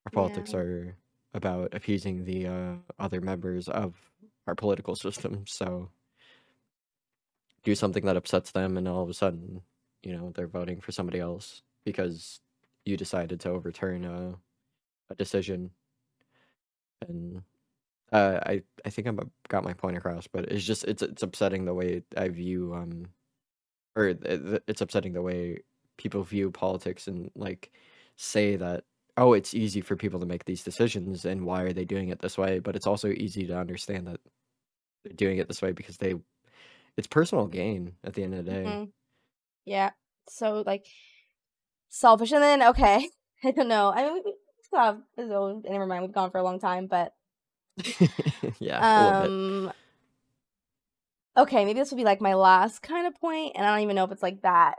[0.06, 0.60] our politics Yeah.
[0.60, 0.96] are
[1.34, 3.96] about appeasing the uh, other members of
[4.48, 5.46] our political system.
[5.48, 5.90] So
[7.64, 9.62] do something that upsets them, and all of a sudden,
[10.02, 12.42] you know, they're voting for somebody else because
[12.86, 14.36] you decided to overturn a,
[15.10, 15.72] a decision.
[17.08, 17.44] And
[18.12, 19.12] uh, I I think I
[19.48, 23.08] got my point across, but it's just it's it's upsetting the way I view um
[23.96, 24.16] or
[24.68, 25.60] it's upsetting the way
[25.98, 27.72] people view politics and like
[28.16, 28.84] say that
[29.18, 32.20] oh it's easy for people to make these decisions and why are they doing it
[32.20, 34.20] this way but it's also easy to understand that
[35.04, 36.16] they're doing it this way because they
[36.96, 38.92] it's personal gain at the end of the day Mhm.
[39.66, 39.92] Yeah.
[40.30, 40.88] So like
[41.90, 43.10] selfish, and then okay,
[43.44, 43.92] I don't know.
[43.94, 44.34] I mean, we,
[44.74, 45.02] have.
[45.18, 46.04] Never mind.
[46.04, 47.14] We've gone for a long time, but
[48.60, 49.74] yeah a little bit um,
[51.40, 53.96] okay, maybe this will be like my last kind of point, and I don't even
[53.96, 54.76] know if it's like that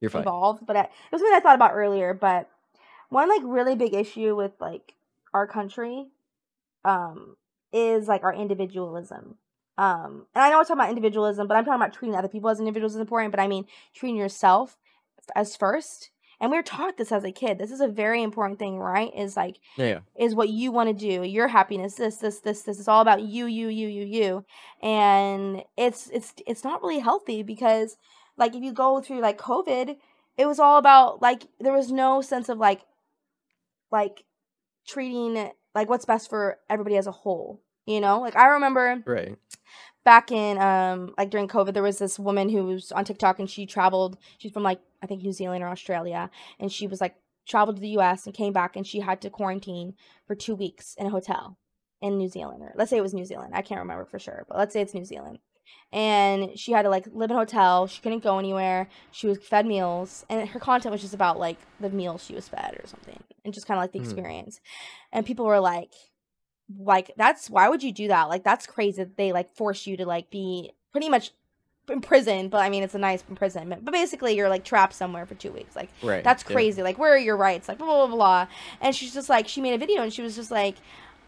[0.00, 2.14] you're fine involved, but I, it was something I thought about earlier.
[2.14, 2.48] But
[3.08, 4.94] one like really big issue with like
[5.34, 6.08] our country,
[6.84, 7.36] um,
[7.72, 9.36] is like our individualism.
[9.78, 12.50] Um, and I know we're talking about individualism, but I'm talking about treating other people
[12.50, 13.30] as individuals is important.
[13.30, 14.78] But I mean treating yourself
[15.34, 16.10] as first.
[16.42, 17.56] And we are taught this as a kid.
[17.56, 19.12] This is a very important thing, right?
[19.16, 19.86] Is like yeah.
[19.86, 21.22] yeah is what you want to do.
[21.22, 22.78] Your happiness this this this this.
[22.78, 24.44] Is all about you you you you you.
[24.82, 27.96] And it's it's it's not really healthy because
[28.36, 29.96] like if you go through like covid
[30.36, 32.82] it was all about like there was no sense of like
[33.90, 34.24] like
[34.86, 38.20] treating like what's best for everybody as a whole you know?
[38.20, 39.36] Like i remember right
[40.04, 43.48] back in um like during covid there was this woman who was on tiktok and
[43.50, 47.14] she traveled she's from like i think new zealand or australia and she was like
[47.46, 49.94] traveled to the us and came back and she had to quarantine
[50.26, 51.56] for two weeks in a hotel
[52.00, 54.44] in new zealand or let's say it was new zealand i can't remember for sure
[54.48, 55.38] but let's say it's new zealand
[55.92, 59.38] and she had to like live in a hotel she couldn't go anywhere she was
[59.38, 62.86] fed meals and her content was just about like the meals she was fed or
[62.86, 64.02] something and just kind of like the Mhm.
[64.02, 64.60] experience
[65.12, 65.92] and people were like
[66.78, 69.96] like that's why would you do that like that's crazy that they like force you
[69.96, 71.32] to like be pretty much
[71.88, 75.26] in prison but i mean it's a nice imprisonment but basically you're like trapped somewhere
[75.26, 76.52] for two weeks like right that's yeah.
[76.52, 78.46] crazy like where are your rights like blah blah blah, blah.
[78.80, 80.76] and she's just like she made a video and she was just like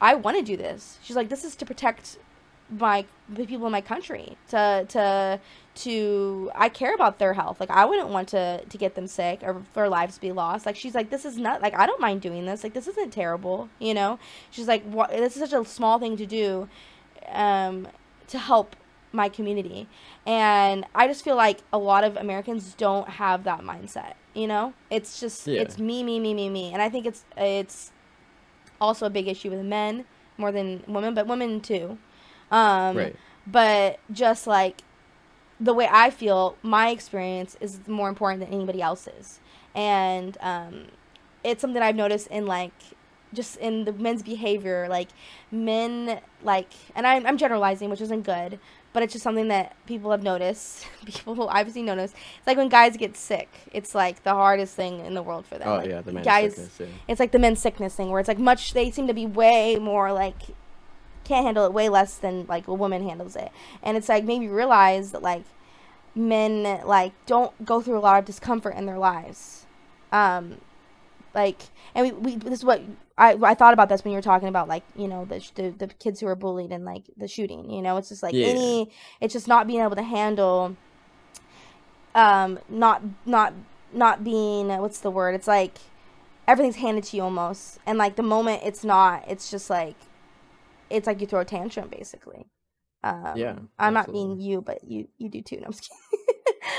[0.01, 2.19] i want to do this she's like this is to protect
[2.71, 5.39] my the people in my country to to
[5.75, 7.61] to i care about their health.
[7.61, 10.33] Like i wouldn't want to to get them sick or for their lives to be
[10.33, 10.67] lost.
[10.67, 12.65] Like she's like this is not like i don't mind doing this.
[12.65, 14.19] Like this isn't terrible you know?
[14.51, 16.69] She's like what this is such a small thing to do
[17.33, 17.89] um
[18.29, 18.77] to help
[19.13, 19.87] my community.
[20.27, 24.73] And i just feel like a lot of americans don't have that mindset you know?
[24.91, 25.61] It's just Yeah.
[25.61, 26.73] it's me me me me me.
[26.73, 27.93] And i think it's it's
[28.81, 30.05] also a big issue with men
[30.37, 31.99] more than women but women too
[32.55, 33.17] um right
[33.47, 34.83] but just like
[35.61, 39.41] the way I feel, my experience is more important than anybody else's,
[39.75, 40.87] and um,
[41.43, 42.73] it's something I've noticed in like
[43.33, 45.09] just in the men's behavior, like
[45.51, 48.59] men like, and I'm I'm generalizing, which isn't good,
[48.93, 50.87] but it's just something that people have noticed.
[51.05, 52.13] People who obviously notice.
[52.13, 55.59] It's like when guys get sick, it's like the hardest thing in the world for
[55.59, 55.69] them.
[55.69, 56.87] oh Like, yeah the man guys sickness, yeah.
[57.09, 59.77] it's like the men's sickness thing where it's like much they seem to be way
[59.77, 60.55] more like
[61.25, 63.51] can't handle it way less than like a woman handles it.
[63.83, 65.45] And it's like made me realize that like
[66.15, 69.67] men like don't go through a lot of discomfort in their lives.
[70.13, 70.59] Um
[71.35, 71.63] like
[71.95, 72.83] and we, we this is what
[73.17, 75.51] I, I thought about this when you were talking about like you know the, sh-
[75.55, 77.97] the the kids who were bullied and like the shooting you know?
[77.97, 78.49] It's just like Yeah.
[78.49, 78.91] any
[79.21, 80.77] it's just not being able to handle
[82.15, 83.53] um not not
[83.93, 85.35] not being what's the word?
[85.35, 85.79] It's like
[86.47, 87.79] everything's handed to you almost.
[87.87, 89.97] And like the moment it's not it's just like
[90.95, 92.47] it's like you throw a tantrum basically
[93.03, 96.25] um Yeah, i'm not mean you but you you do too no, i'm just kidding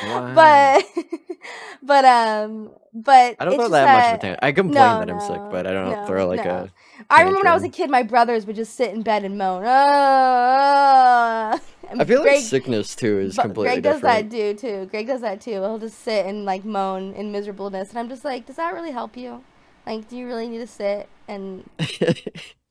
[0.02, 0.34] Wow.
[0.36, 0.84] but
[1.84, 4.40] but um but I don't throw that much of a tantrum.
[4.42, 6.72] I complain no, that I'm sick, but I don't no, throw like a.
[7.10, 9.38] I remember when I was a kid, my brothers would just sit in bed and
[9.38, 9.64] moan.
[9.66, 14.32] "Ah, ah." And I feel like sickness too is completely Greg does different.
[14.32, 14.86] that too, too.
[14.90, 15.52] Greg does that too.
[15.52, 18.92] He'll just sit and like moan in miserableness, and I'm just like, does that really
[18.92, 19.44] help you?
[19.86, 21.70] Like, do you really need to sit and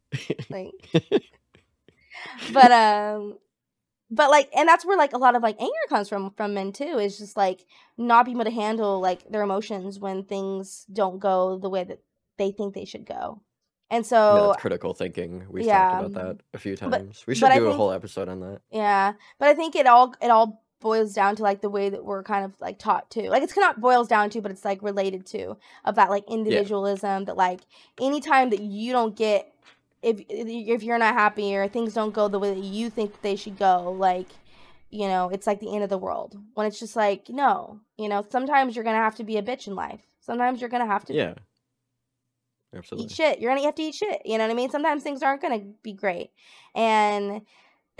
[0.50, 0.72] like?
[2.52, 3.38] But um,
[4.10, 6.72] but like, and that's where like a lot of like anger comes from from men
[6.72, 6.98] too.
[6.98, 7.64] Is just like
[7.96, 12.00] not being able to handle like their emotions when things don't go the way that
[12.38, 13.42] they think they should go.
[13.90, 15.44] And Yeah, so that's critical thinking.
[15.50, 17.24] We've talked about that a few but times.
[17.26, 18.60] We should do a whole episode on that.
[18.70, 22.04] yeah, but I think it all it all boils down to like the way that
[22.04, 23.30] we're kind of like taught to.
[23.30, 26.34] Like it's not boils down to, but it's like related to of that like Yeah.
[26.34, 27.60] individualism that like
[28.00, 29.50] anytime that you don't get
[30.04, 33.36] if if you're not happy or things don't go the way that you think they
[33.36, 34.28] should go, like
[34.90, 36.36] you know, it's like the end of the world.
[36.54, 39.66] When it's just like, no, you know, sometimes you're gonna have to be a bitch
[39.66, 40.00] in life.
[40.20, 41.34] Sometimes you're gonna have to Yeah,
[42.96, 43.40] eat shit.
[43.40, 44.22] You're gonna have to eat shit.
[44.24, 44.70] You know what I mean?
[44.70, 46.30] Sometimes things aren't gonna be great,
[46.74, 47.42] and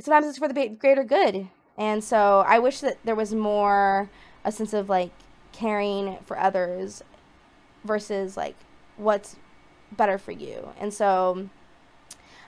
[0.00, 1.48] sometimes it's for the greater good.
[1.76, 4.08] And so I wish that there was more
[4.44, 5.10] a sense of like
[5.52, 7.02] caring for others
[7.84, 8.56] versus like
[8.96, 9.36] what's
[9.92, 10.68] better for you.
[10.80, 11.48] And so,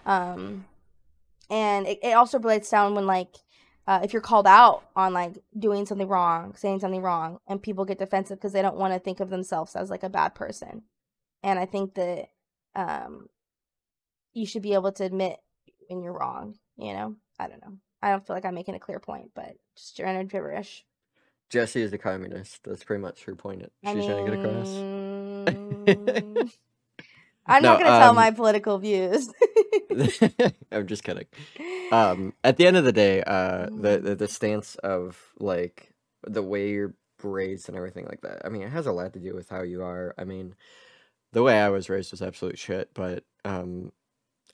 [0.06, 0.64] um,
[1.50, 3.34] and it, it also relates down when like
[3.86, 7.84] uh, if you're called out on like doing something wrong, saying something wrong, and people
[7.84, 10.82] get defensive because they don't want to think of themselves as like a bad person.
[11.42, 12.30] And I think that
[12.74, 13.28] um,
[14.32, 15.38] you should be able to admit
[15.88, 16.56] when you're wrong.
[16.76, 17.74] You know, I don't know.
[18.02, 20.84] I don't feel like I'm making a clear point, but just general gibberish.
[21.50, 22.64] Jessi is a communist.
[22.64, 23.62] That's pretty much her point.
[23.62, 26.56] It I she's trying to get across.
[27.48, 29.30] I'm No, not gonna tell um, my political views.
[30.72, 31.26] I'm just kidding.
[31.90, 35.92] Um, at the end of the day, uh, the, the the stance of like
[36.26, 38.42] the way you're raised and everything like that.
[38.44, 40.14] I mean, it has a lot to do with how you are.
[40.18, 40.54] I mean,
[41.32, 43.92] the way I was raised was absolute shit, but um,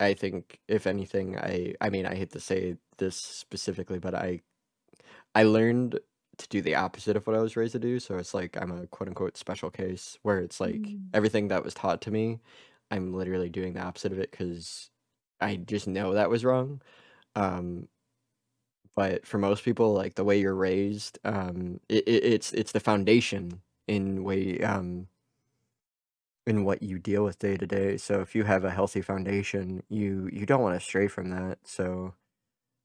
[0.01, 4.43] I think if anything, I I mean, I hate to say this specifically, but I
[5.35, 5.99] I learned
[6.39, 8.01] to do the opposite of what I was raised to do.
[8.01, 11.09] So it's like I'm a quote unquote special case where it's like Mm.
[11.15, 12.41] everything that was taught to me,
[12.93, 14.91] I'm literally doing the opposite of it because
[15.41, 16.83] I just know that was wrong.
[17.35, 17.89] Um,
[18.95, 22.81] but for most people, like the way you're raised, um, it, it, it's it's the
[22.81, 25.09] foundation in way um
[26.47, 27.97] in what you deal with day to day.
[27.97, 31.59] So if you have a healthy foundation, you you don't want to stray from that.
[31.65, 32.15] So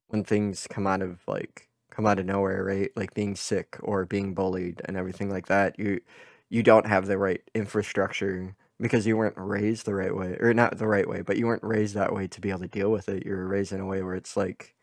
[0.10, 2.92] when things come out of like come out of nowhere, right?
[2.96, 6.02] Like being sick or being bullied and everything like that, you
[6.50, 10.78] you don't have the right infrastructure because you weren't raised the right way or not
[10.78, 13.10] the right way, but you weren't raised that way to be able to deal with
[13.10, 13.26] it.
[13.26, 14.76] You were raised in a way where it's like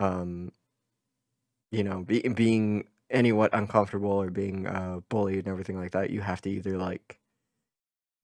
[0.00, 0.52] um
[1.70, 6.20] you know, be, being anywhat uncomfortable or being uh bullied and everything like that, you
[6.20, 7.20] have to either like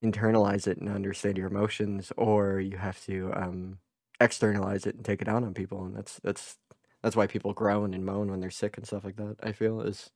[0.04, 3.78] internalize it and understand your emotions or you have to um
[4.20, 6.56] externalize it and take it out on people and that's that's
[7.02, 9.80] that's why people groan and moan when they're sick and stuff like that i feel
[9.80, 10.10] is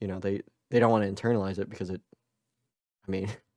[0.00, 2.02] you know they they don't want to internalize it because it
[3.06, 3.28] i mean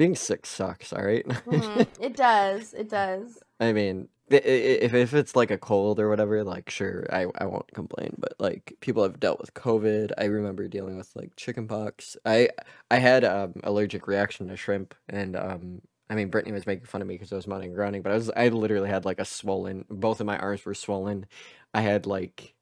[0.00, 1.26] being sick sucks all right?
[1.26, 1.86] Mhm.
[2.00, 2.72] It does.
[2.72, 3.38] It does.
[3.60, 7.70] i mean if, if it's like a cold or whatever like sure I, I won't
[7.74, 12.48] complain but like people have dealt with covid i remember dealing with like chickenpox i
[12.90, 17.02] i had um allergic reaction to shrimp and um i mean brittany was making fun
[17.02, 19.20] of me because i was moaning and groaning but i was i literally had like
[19.20, 21.26] a swollen both of my arms were swollen
[21.74, 22.54] i had like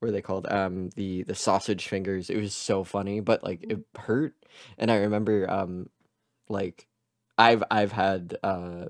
[0.00, 3.64] what are they called um the the sausage fingers it was so funny but like
[3.68, 4.34] it hurt
[4.78, 5.88] and i remember um
[6.48, 6.86] like
[7.38, 8.86] i've i've had uh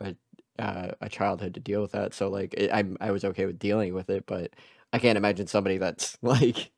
[0.00, 0.14] a
[0.58, 3.58] uh, a childhood to deal with that so like it, i'm i was okay with
[3.58, 4.52] dealing with it but
[4.92, 6.70] i can't imagine somebody that's like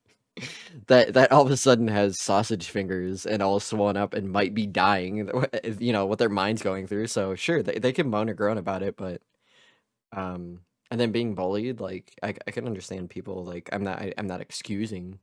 [0.86, 4.54] that that all of a sudden has sausage fingers and all swollen up and might
[4.54, 5.30] be dying
[5.78, 8.58] you know what their mind's going through so sure they, they can moan or groan
[8.58, 9.22] about it but
[10.12, 10.60] um
[10.90, 14.26] and then being bullied like i, I can understand people like i'm not I, i'm
[14.26, 15.18] not excusing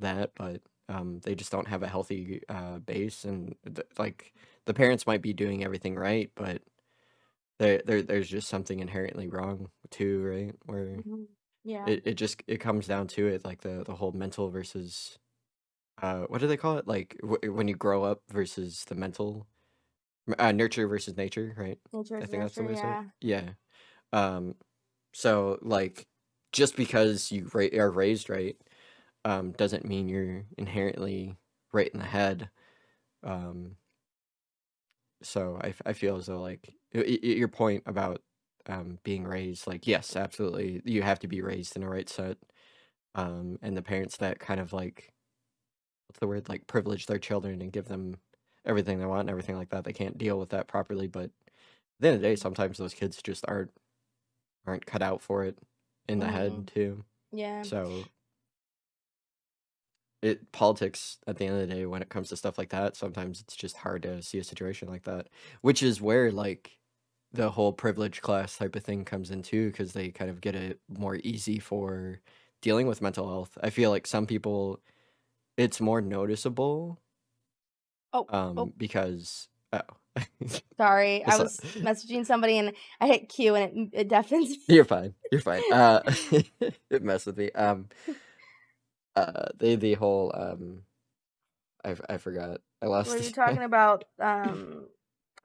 [0.00, 0.60] that but
[0.90, 4.34] um they just don't have a healthy uh base and th- like
[4.66, 6.62] the parents might be doing everything right but
[7.58, 11.28] there, there there's just something inherently wrong too right where Mhm.
[11.64, 11.84] Yeah.
[11.86, 15.18] it, it just it comes down to it like the the whole mental versus
[16.02, 19.46] uh what do they call it like w- when you grow up versus the mental
[20.38, 23.10] uh, nurture versus nature right Nature i think that's the way to say it yeah.
[23.20, 23.50] yeah
[24.12, 24.54] um
[25.14, 26.06] so like
[26.52, 28.56] just because you ra- are raised right
[29.24, 31.38] um doesn't mean you're inherently
[31.72, 32.50] right in the head
[33.24, 33.76] um
[35.22, 38.22] so I feel as though like your point about
[38.66, 42.38] um being raised like yes absolutely you have to be raised in a right set
[43.14, 45.14] um and the parents that kind of like
[46.08, 48.20] what's the word like privilege their children and give them
[48.64, 51.32] everything they want and everything like that they can't deal with that properly but at
[52.00, 53.72] the end of the day sometimes those kids just aren't
[54.66, 55.58] aren't cut out for it
[56.08, 56.30] in the Mhm.
[56.30, 57.64] head too Yeah.
[57.64, 58.10] so
[60.22, 62.96] it politics at the end of the day when it comes to stuff like that
[62.96, 65.28] sometimes it's just hard to see a situation like that
[65.62, 66.78] which is where like
[67.32, 70.54] the whole privileged class type of thing comes in too because they kind of get
[70.54, 72.20] it more easy for
[72.60, 74.80] dealing with mental health i feel like some people
[75.56, 77.00] it's more noticeable
[78.12, 79.80] Oh, um oh, because oh
[80.76, 81.24] sorry.
[81.26, 84.58] I was messaging somebody and I hit Q and it, it deafens me.
[84.68, 85.14] You're fine.
[85.30, 85.62] You're fine.
[85.72, 86.02] Uh,
[86.90, 87.50] it messed with me.
[87.52, 87.86] Um,
[89.20, 90.82] uh, the the whole um,
[91.84, 92.60] I I forgot.
[92.82, 93.10] I lost.
[93.10, 94.86] Were you talking about um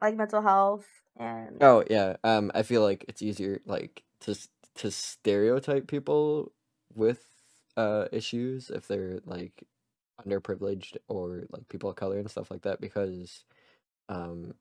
[0.00, 0.86] like mental health
[1.18, 2.16] and Oh yeah.
[2.24, 4.36] Um, I feel like it's easier like to
[4.76, 6.52] to stereotype people
[6.94, 7.24] with
[7.76, 9.64] uh issues if they're like
[10.26, 13.44] underprivileged or like people of color and stuff like that because
[14.08, 14.54] um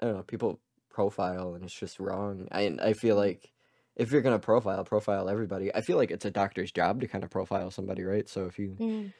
[0.00, 0.60] I don't know people
[0.90, 2.48] profile and it's just wrong.
[2.52, 3.51] I I feel like
[3.96, 5.74] if you're gonna profile, profile everybody.
[5.74, 8.28] I feel like it's a doctor's job to kind of profile somebody, right?
[8.28, 9.12] So if you Mm,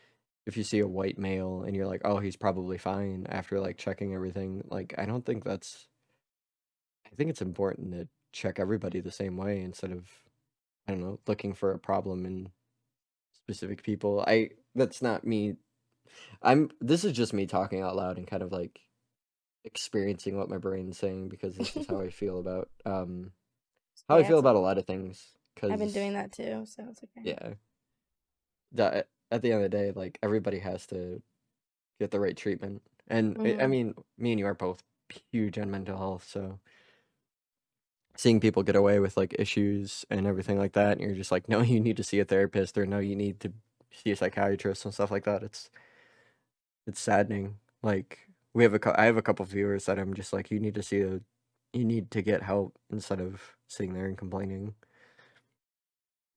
[0.47, 3.77] if you see a white male and you're like, oh, he's probably fine after like
[3.77, 5.89] checking everything, like I don't think that's.
[7.07, 10.09] I think it's important to check everybody the same way instead of,
[10.89, 12.49] I don't know, looking for a problem in
[13.35, 14.25] specific people.
[14.27, 15.55] I that's not me.
[16.43, 16.71] I'm.
[16.81, 18.81] This is just me talking out loud and kind of like
[19.65, 23.31] experiencing what my brain's saying because this is how I feel about um
[24.09, 25.33] how I feel about a lot of things.
[25.57, 27.23] Cause I've been doing that too, so it's okay.
[27.25, 27.55] yeah.
[28.73, 31.23] That at the end of the day, like everybody has to
[32.01, 32.83] get the right treatment.
[33.09, 33.71] And I- I Mhm.
[33.71, 34.83] mean, me and you are both
[35.33, 36.61] huge on mental health, so
[38.17, 41.49] seeing people get away with like issues and everything like that, and you're just like,
[41.49, 43.53] no, you need to see a therapist or no, you need to
[43.91, 45.43] see a psychiatrist and stuff like that.
[45.43, 45.71] It's
[46.87, 47.59] it's saddening.
[47.83, 50.75] Like we have a I have a couple viewers that I'm just like, you need
[50.75, 51.21] to see a
[51.73, 54.75] you need to get help instead of sitting there and complaining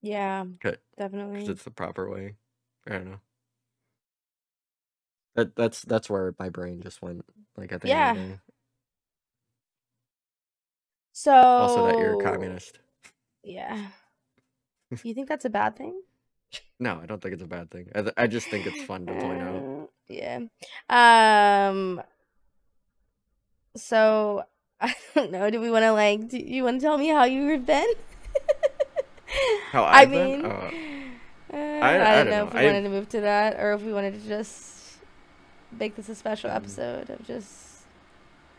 [0.02, 1.50] Yeah, because definitely.
[1.50, 2.36] it's the proper way.
[2.88, 3.20] I don't know.
[5.36, 7.26] That that's that's where my brain just went.
[7.58, 8.28] Like at the end of the Yeah.
[8.36, 8.40] day.
[11.14, 12.80] So Also, that you're a communist.
[13.44, 13.88] Yeah.
[15.04, 16.02] You think that's a bad thing?
[16.80, 17.90] No, I don't think it's a bad thing.
[17.96, 19.64] I, th- I just think it's fun to point out.
[19.64, 20.40] Uh, yeah.
[20.90, 22.02] Um.
[23.76, 24.44] So
[24.82, 25.50] I don't know.
[25.50, 26.28] Do we want to like?
[26.30, 27.88] Do you want to tell me how you've been?
[29.72, 30.42] How I I've been?
[30.44, 30.72] mean, Uh,
[31.54, 32.48] uh, I I, don't don't know know.
[32.48, 34.98] if we I've- wanted to move to that or if we wanted to just
[35.72, 36.56] make this a special Mm.
[36.56, 37.84] episode of just.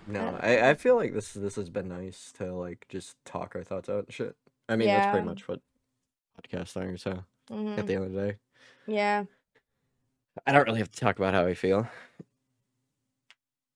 [0.06, 0.70] no, I.
[0.70, 4.04] I feel like this this has been nice to like just talk our thoughts out
[4.06, 4.36] and shit.
[4.68, 5.60] I mean, that's pretty much what
[6.42, 6.96] podcasts are.
[6.96, 8.36] So at mhm, the end of the day,
[8.86, 9.24] Yeah.
[10.46, 11.88] I don't really have to talk about how I feel.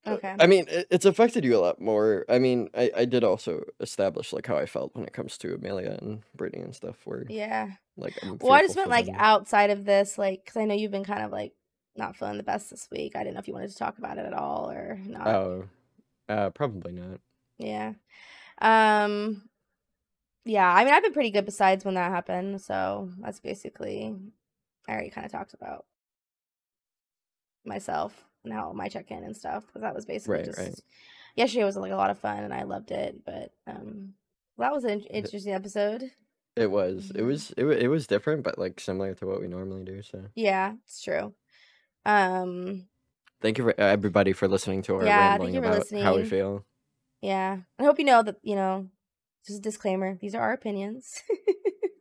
[0.06, 0.34] Okay.
[0.38, 2.24] I mean, it, it's affected you a lot more.
[2.28, 5.54] I mean, I, I did also establish like how I felt when it comes to
[5.54, 6.96] Amelia and Brittany and stuff.
[7.04, 7.72] Where Yeah.
[7.96, 9.14] like I'm Well, I just fearful meant for like them.
[9.18, 11.52] outside of this, like, because I know you've been kind of like
[11.96, 13.14] not feeling the best this week.
[13.14, 15.26] I didn't know if you wanted to talk about it at all or not.
[15.28, 15.64] Oh,
[16.28, 17.20] uh, probably not.
[17.58, 17.92] Yeah.
[18.62, 19.42] Um.
[20.46, 20.72] Yeah.
[20.72, 22.62] I mean, I've been pretty good besides when that happened.
[22.62, 24.16] So that's basically
[24.88, 25.84] I already kind of talked about
[27.64, 30.74] myself and how my check in and stuff because that was basically Right, just right.
[31.36, 33.24] yesterday was like a lot of fun and I loved it.
[33.24, 34.14] But um,
[34.58, 36.10] that was an interesting episode.
[36.56, 37.10] It was.
[37.14, 37.26] It Mhm.
[37.26, 37.50] was.
[37.56, 37.76] It was.
[37.78, 40.02] It was different, but like similar to what we normally do.
[40.02, 41.34] So Yeah, it's true.
[42.04, 42.88] Um.
[43.40, 46.64] thank you for everybody for listening to our Yeah, rambling about how we feel.
[47.22, 47.58] Yeah.
[47.78, 48.88] I hope you know that, you know,
[49.46, 51.22] just a disclaimer, these are our opinions.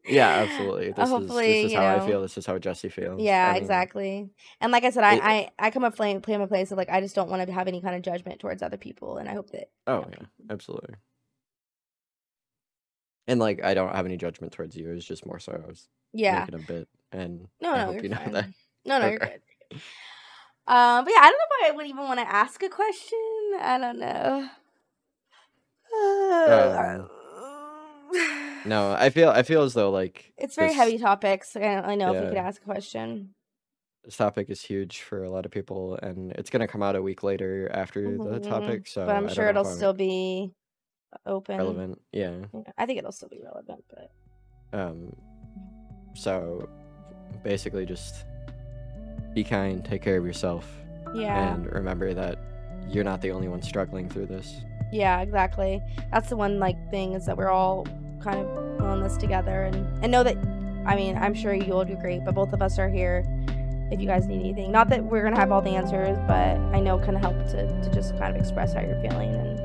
[0.09, 0.91] Yeah, absolutely.
[0.91, 2.21] Uh, This is this is how I feel.
[2.21, 3.21] This is how Jessi feels.
[3.21, 4.29] Yeah, I mean, exactly.
[4.61, 6.77] And like I said, I it- I, I come up playing play my place of
[6.77, 9.29] like I just don't want to have any kind of judgment towards other people, and
[9.29, 9.69] I hope that.
[9.87, 10.95] Oh yeah, absolutely.
[13.27, 14.89] And like, I don't have any judgment towards you.
[14.91, 16.39] It's just more so I was Yeah.
[16.39, 18.33] making a bit, and No, I no, hope you're you know fine.
[18.33, 18.49] that.
[18.85, 19.41] No, no, you're good.
[20.67, 23.19] Um, but yeah, I don't know if I would even want to ask a question.
[23.61, 24.49] I don't know.
[25.91, 27.09] Um,
[28.65, 31.55] No, I feel I feel as though like It's very this, heavy topics.
[31.55, 33.33] I don't really know if we could ask a question.
[34.03, 37.01] this topic is huge for a lot of people, and it's gonna come out a
[37.01, 38.87] week later after the Mhm, topic.
[38.87, 40.51] So but I'm sure it'll I'm still be
[41.25, 41.57] open.
[41.57, 42.01] relevant.
[42.11, 42.45] Yeah.
[42.53, 44.11] Yeah, I think it'll still be relevant, but
[44.77, 45.15] Um.
[46.15, 46.67] So,
[47.43, 48.25] basically, just
[49.33, 50.65] be kind, take care of yourself,
[51.13, 51.53] yeah.
[51.53, 52.37] and remember that
[52.89, 54.61] you're not the only one struggling through this.
[54.91, 55.81] Yeah, exactly.
[56.11, 57.85] That's the one like thing is that we're all
[58.21, 60.37] kind of on this together and and know that
[60.85, 63.25] I mean I'm sure you'll do great, but both of us are here
[63.91, 64.71] if you guys need anything.
[64.71, 67.81] Not that we're gonna have all the answers, but I know it can help to,
[67.81, 69.59] to just kind of express how you're feeling and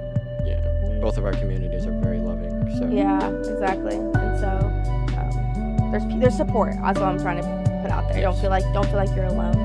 [0.47, 2.51] yeah, both of our communities are very loving.
[2.78, 3.97] So yeah, exactly.
[3.97, 4.48] And so
[5.18, 6.74] um, there's there's support.
[6.82, 8.20] That's what I'm trying to put out there.
[8.22, 9.56] Don't feel like don't feel like you're alone.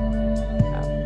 [0.74, 1.04] Um,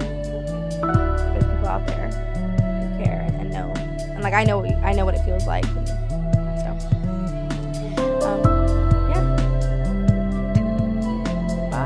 [1.33, 3.73] there's people out there who care and know.
[3.77, 5.65] And like I know I know what it feels like.
[5.65, 6.04] And,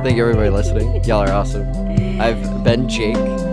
[0.03, 1.03] Thank you, everybody, listening.
[1.05, 1.69] Y'all are awesome.
[2.21, 3.48] I've been Jake.